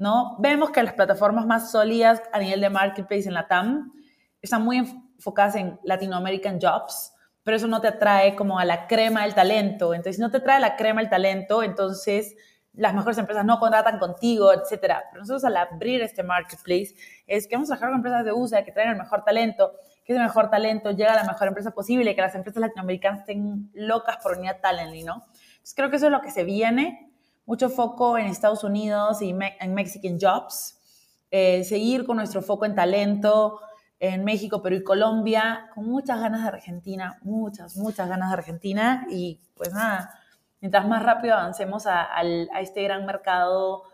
¿no? 0.00 0.36
Vemos 0.38 0.70
que 0.70 0.82
las 0.82 0.94
plataformas 0.94 1.46
más 1.46 1.70
sólidas 1.70 2.22
a 2.32 2.38
nivel 2.38 2.62
de 2.62 2.70
marketplace 2.70 3.28
en 3.28 3.34
la 3.34 3.46
TAM 3.46 3.92
están 4.40 4.64
muy 4.64 4.78
enfocadas 4.78 5.56
en 5.56 5.78
Latino 5.84 6.16
American 6.16 6.58
Jobs, 6.58 7.12
pero 7.44 7.58
eso 7.58 7.68
no 7.68 7.82
te 7.82 7.88
atrae 7.88 8.34
como 8.34 8.58
a 8.58 8.64
la 8.64 8.86
crema 8.86 9.24
del 9.24 9.34
talento. 9.34 9.92
Entonces, 9.92 10.16
si 10.16 10.22
no 10.22 10.30
te 10.30 10.40
trae 10.40 10.58
la 10.58 10.76
crema 10.76 11.02
del 11.02 11.10
talento, 11.10 11.62
entonces 11.62 12.34
las 12.72 12.94
mejores 12.94 13.18
empresas 13.18 13.44
no 13.44 13.60
contratan 13.60 13.98
contigo, 13.98 14.54
etcétera. 14.54 15.04
Pero 15.10 15.20
nosotros 15.20 15.44
al 15.44 15.58
abrir 15.58 16.00
este 16.00 16.22
marketplace 16.22 16.94
es 17.26 17.46
que 17.46 17.56
vamos 17.56 17.70
a 17.70 17.76
trabajar 17.76 17.90
con 17.90 17.98
empresas 17.98 18.24
de 18.24 18.32
USA 18.32 18.64
que 18.64 18.72
traen 18.72 18.92
el 18.92 18.96
mejor 18.96 19.22
talento, 19.22 19.74
que 20.02 20.14
ese 20.14 20.22
mejor 20.22 20.48
talento 20.48 20.92
llega 20.92 21.12
a 21.12 21.16
la 21.16 21.24
mejor 21.24 21.48
empresa 21.48 21.72
posible, 21.72 22.14
que 22.14 22.22
las 22.22 22.34
empresas 22.34 22.58
latinoamericanas 22.62 23.20
estén 23.20 23.70
locas 23.74 24.16
por 24.22 24.38
unir 24.38 24.48
a 24.48 24.60
Talently, 24.62 25.02
¿no? 25.02 25.24
Entonces 25.26 25.74
creo 25.76 25.90
que 25.90 25.96
eso 25.96 26.06
es 26.06 26.12
lo 26.12 26.22
que 26.22 26.30
se 26.30 26.44
viene, 26.44 27.09
mucho 27.46 27.68
foco 27.68 28.18
en 28.18 28.26
Estados 28.26 28.64
Unidos 28.64 29.22
y 29.22 29.30
en 29.30 29.74
Mexican 29.74 30.18
Jobs, 30.20 30.78
eh, 31.30 31.64
seguir 31.64 32.04
con 32.06 32.16
nuestro 32.16 32.42
foco 32.42 32.64
en 32.64 32.74
talento 32.74 33.60
en 34.00 34.24
México, 34.24 34.62
Perú 34.62 34.76
y 34.76 34.82
Colombia, 34.82 35.70
con 35.74 35.86
muchas 35.86 36.20
ganas 36.20 36.42
de 36.42 36.48
Argentina, 36.48 37.18
muchas, 37.22 37.76
muchas 37.76 38.08
ganas 38.08 38.30
de 38.30 38.34
Argentina 38.34 39.06
y 39.10 39.38
pues 39.54 39.74
nada, 39.74 40.18
mientras 40.60 40.88
más 40.88 41.02
rápido 41.02 41.34
avancemos 41.34 41.86
a, 41.86 42.08
este 42.60 42.82
gran 42.82 43.04
mercado, 43.04 43.84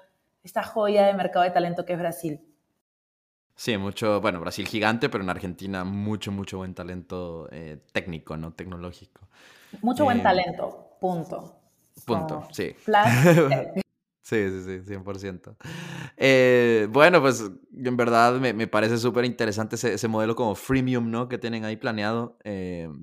esta 0.44 0.62
joya 0.62 1.04
de 1.06 1.12
mercado 1.12 1.44
de 1.44 1.50
talento 1.50 1.84
que 1.84 1.94
es 1.94 1.98
Brasil. 1.98 2.40
Sí, 3.56 3.76
mucho, 3.78 4.20
bueno, 4.20 4.38
Brasil 4.38 4.68
gigante, 4.68 5.08
pero 5.08 5.24
en 5.24 5.30
Argentina 5.30 5.82
mucho, 5.82 6.30
mucho 6.30 6.58
buen 6.58 6.74
talento 6.74 7.48
eh, 7.50 7.78
técnico, 7.92 8.36
¿no? 8.36 8.52
Tecnológico. 8.52 9.22
Mucho 9.82 10.04
buen 10.04 10.20
eh, 10.20 10.22
talento, 10.22 10.96
punto. 11.00 11.55
Punto, 12.04 12.46
sí. 12.52 12.74
Sí, 14.22 14.50
sí, 14.50 14.82
sí, 14.84 14.94
100%. 14.94 15.56
Eh, 16.16 16.88
bueno, 16.90 17.20
pues 17.20 17.48
en 17.72 17.96
verdad 17.96 18.40
me, 18.40 18.66
parece 18.66 18.98
súper 18.98 19.24
interesante 19.24 19.76
ese, 19.76 20.08
modelo 20.08 20.34
como 20.34 20.56
freemium, 20.56 21.10
¿no? 21.10 21.28
Que 21.28 21.38
tienen 21.38 21.64
ahí 21.64 21.76
planeado. 21.76 22.36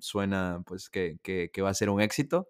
suena 0.02 0.64
pues 0.66 0.90
que, 0.90 1.20
que, 1.24 1.62
va 1.62 1.70
a 1.70 1.74
ser 1.74 1.90
un 1.90 2.02
éxito 2.02 2.50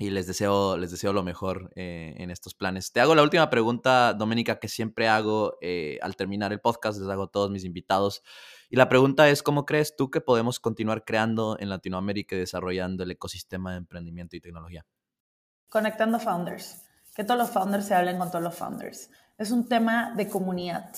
y 0.00 0.10
les 0.10 0.28
deseo, 0.28 0.76
les 0.76 0.92
deseo 0.92 1.12
lo 1.12 1.24
mejor 1.24 1.72
eh, 1.74 2.14
en 2.18 2.30
estos 2.30 2.54
planes. 2.54 2.92
Te 2.92 3.00
hago 3.00 3.16
la 3.16 3.22
última 3.24 3.50
pregunta, 3.50 4.14
Doménica, 4.14 4.60
que 4.60 4.68
siempre 4.68 5.08
hago 5.08 5.58
eh, 5.60 5.98
al 6.02 6.14
terminar 6.14 6.52
el 6.52 6.60
podcast, 6.60 7.00
les 7.00 7.08
hago 7.08 7.24
a 7.24 7.30
todos 7.30 7.50
mis 7.50 7.64
invitados. 7.64 8.22
Y 8.70 8.76
la 8.76 8.88
pregunta 8.88 9.28
es, 9.28 9.42
¿cómo 9.42 9.66
crees 9.66 9.96
tú 9.96 10.08
que 10.08 10.20
podemos 10.20 10.60
continuar 10.60 11.04
creando 11.04 11.56
en 11.58 11.68
Latinoamérica 11.68 12.36
y 12.36 12.38
desarrollando 12.38 13.02
el 13.02 13.10
ecosistema 13.10 13.72
de 13.72 13.78
emprendimiento 13.78 14.36
y 14.36 14.40
tecnología? 14.40 14.86
Conectando 15.68 16.18
founders, 16.18 16.82
que 17.14 17.24
todos 17.24 17.38
los 17.38 17.50
founders 17.50 17.86
se 17.86 17.94
hablen 17.94 18.18
con 18.18 18.30
todos 18.30 18.42
los 18.42 18.54
founders. 18.54 19.10
Es 19.36 19.50
un 19.50 19.68
tema 19.68 20.14
de 20.16 20.28
comunidad. 20.28 20.90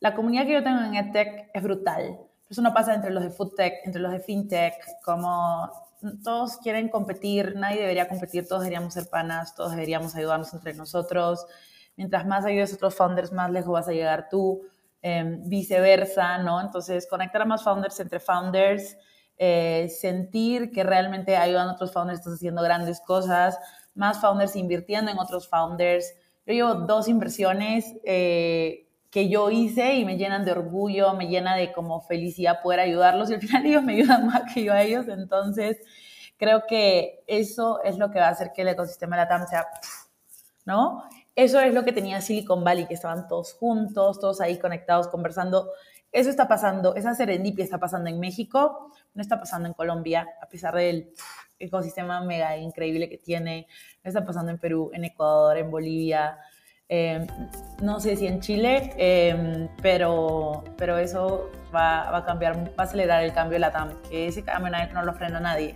La 0.00 0.14
comunidad 0.14 0.44
que 0.44 0.52
yo 0.52 0.62
tengo 0.62 0.80
en 0.80 0.94
EdTech 0.94 1.50
es 1.52 1.62
brutal. 1.62 2.18
Eso 2.48 2.62
no 2.62 2.72
pasa 2.72 2.94
entre 2.94 3.10
los 3.10 3.22
de 3.22 3.30
FoodTech, 3.30 3.86
entre 3.86 4.00
los 4.00 4.12
de 4.12 4.20
FinTech, 4.20 4.74
como 5.02 5.70
todos 6.22 6.58
quieren 6.58 6.88
competir, 6.88 7.54
nadie 7.56 7.80
debería 7.80 8.08
competir, 8.08 8.46
todos 8.46 8.62
deberíamos 8.62 8.94
ser 8.94 9.08
panas, 9.08 9.54
todos 9.54 9.70
deberíamos 9.72 10.14
ayudarnos 10.14 10.52
entre 10.52 10.74
nosotros. 10.74 11.46
Mientras 11.96 12.26
más 12.26 12.44
ayudes 12.44 12.72
a 12.72 12.76
otros 12.76 12.94
founders, 12.94 13.32
más 13.32 13.50
lejos 13.50 13.72
vas 13.72 13.88
a 13.88 13.92
llegar 13.92 14.28
tú, 14.28 14.62
em, 15.00 15.48
viceversa, 15.48 16.38
¿no? 16.38 16.60
Entonces, 16.60 17.06
conectar 17.08 17.42
a 17.42 17.44
más 17.44 17.62
founders 17.62 17.98
entre 18.00 18.20
founders, 18.20 18.96
eh, 19.36 19.88
sentir 19.88 20.70
que 20.70 20.84
realmente 20.84 21.36
ayudando 21.36 21.72
a 21.72 21.74
otros 21.74 21.92
founders 21.92 22.20
estás 22.20 22.34
haciendo 22.34 22.62
grandes 22.62 23.00
cosas, 23.00 23.58
más 23.94 24.20
founders 24.20 24.56
invirtiendo 24.56 25.10
en 25.10 25.18
otros 25.18 25.48
founders. 25.48 26.12
Yo 26.46 26.52
llevo 26.54 26.74
dos 26.74 27.08
inversiones 27.08 27.94
eh, 28.04 28.88
que 29.10 29.28
yo 29.28 29.50
hice 29.50 29.94
y 29.94 30.04
me 30.04 30.16
llenan 30.16 30.44
de 30.44 30.52
orgullo, 30.52 31.14
me 31.14 31.28
llena 31.28 31.54
de 31.54 31.72
como 31.72 32.00
felicidad 32.00 32.60
poder 32.62 32.80
ayudarlos 32.80 33.30
y 33.30 33.34
al 33.34 33.40
final 33.40 33.64
ellos 33.66 33.82
me 33.82 33.94
ayudan 33.94 34.26
más 34.26 34.52
que 34.52 34.64
yo 34.64 34.72
a 34.72 34.82
ellos, 34.82 35.06
entonces 35.08 35.78
creo 36.36 36.64
que 36.66 37.22
eso 37.26 37.80
es 37.84 37.96
lo 37.96 38.10
que 38.10 38.18
va 38.18 38.26
a 38.26 38.30
hacer 38.30 38.50
que 38.52 38.62
el 38.62 38.68
ecosistema 38.68 39.16
de 39.16 39.22
la 39.22 39.28
TAM 39.28 39.46
sea, 39.46 39.66
¿no? 40.64 41.04
Eso 41.36 41.60
es 41.60 41.74
lo 41.74 41.84
que 41.84 41.92
tenía 41.92 42.20
Silicon 42.20 42.62
Valley, 42.64 42.86
que 42.86 42.94
estaban 42.94 43.26
todos 43.28 43.54
juntos, 43.54 44.20
todos 44.20 44.40
ahí 44.40 44.58
conectados, 44.58 45.08
conversando. 45.08 45.70
Eso 46.12 46.30
está 46.30 46.46
pasando, 46.46 46.94
esa 46.94 47.14
serendipia 47.14 47.64
está 47.64 47.78
pasando 47.78 48.08
en 48.08 48.20
México, 48.20 48.90
no 49.14 49.22
está 49.22 49.40
pasando 49.40 49.66
en 49.68 49.74
Colombia, 49.74 50.28
a 50.40 50.48
pesar 50.48 50.74
del 50.76 51.12
ecosistema 51.66 52.20
mega 52.22 52.56
increíble 52.56 53.08
que 53.08 53.18
tiene, 53.18 53.66
está 54.02 54.24
pasando 54.24 54.50
en 54.50 54.58
Perú, 54.58 54.90
en 54.92 55.04
Ecuador, 55.04 55.56
en 55.58 55.70
Bolivia, 55.70 56.38
Em, 56.88 57.26
no 57.82 57.98
sé 57.98 58.14
si 58.16 58.26
en 58.26 58.40
Chile, 58.40 58.92
em, 58.98 59.68
pero, 59.80 60.62
pero 60.76 60.98
eso 60.98 61.50
va, 61.74 62.14
a 62.14 62.24
cambiar, 62.24 62.68
va 62.68 62.72
a 62.76 62.82
acelerar 62.82 63.24
el 63.24 63.32
cambio 63.32 63.54
de 63.54 63.60
la 63.60 63.72
TAM, 63.72 63.90
que 64.08 64.28
ese 64.28 64.44
cambio 64.44 64.70
no 64.92 65.02
lo 65.02 65.14
frena 65.14 65.40
nadie. 65.40 65.74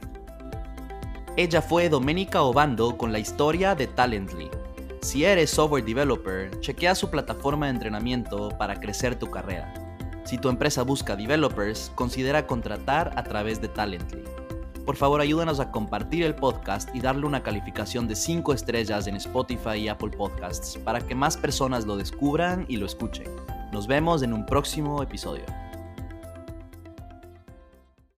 Ella 1.36 1.62
fue 1.62 1.89
Doménica 1.89 2.43
Obando 2.43 2.99
con 2.99 3.12
la 3.12 3.18
historia 3.18 3.74
de 3.74 3.86
Talently. 3.86 4.51
Si 5.01 5.24
eres 5.24 5.51
software 5.51 5.84
developer, 5.84 6.51
chequea 6.61 6.95
su 6.95 7.11
plataforma 7.11 7.66
de 7.66 7.72
entrenamiento 7.72 8.51
para 8.59 8.78
crecer 8.78 9.14
tu 9.14 9.30
carrera. 9.30 9.72
Si 10.24 10.36
tu 10.36 10.51
empresa 10.51 10.82
busca 10.82 11.16
developers, 11.16 11.91
considera 11.95 12.47
contratar 12.47 13.12
a 13.16 13.22
través 13.22 13.62
de 13.62 13.68
Talently 13.68 14.24
por 14.89 14.97
favor 14.97 15.20
ayúdanos 15.20 15.61
a 15.61 15.70
compartir 15.70 16.24
el 16.24 16.34
podcast 16.34 16.89
y 16.97 17.01
darle 17.01 17.26
una 17.26 17.43
calificación 17.43 18.09
de 18.09 18.16
5 18.16 18.55
estrellas 18.55 19.07
en 19.07 19.16
Spotify 19.16 19.76
y 19.80 19.89
Apple 19.89 20.16
Podcasts 20.16 20.78
para 20.82 21.03
que 21.03 21.14
más 21.14 21.36
personas 21.36 21.84
lo 21.84 21.99
descubran 21.99 22.64
y 22.68 22.78
lo 22.78 22.86
escuchen. 22.86 23.26
Nos 23.70 23.86
vemos 23.86 24.22
en 24.22 24.32
un 24.32 24.47
próximo 24.47 25.03
episodio. 25.03 25.45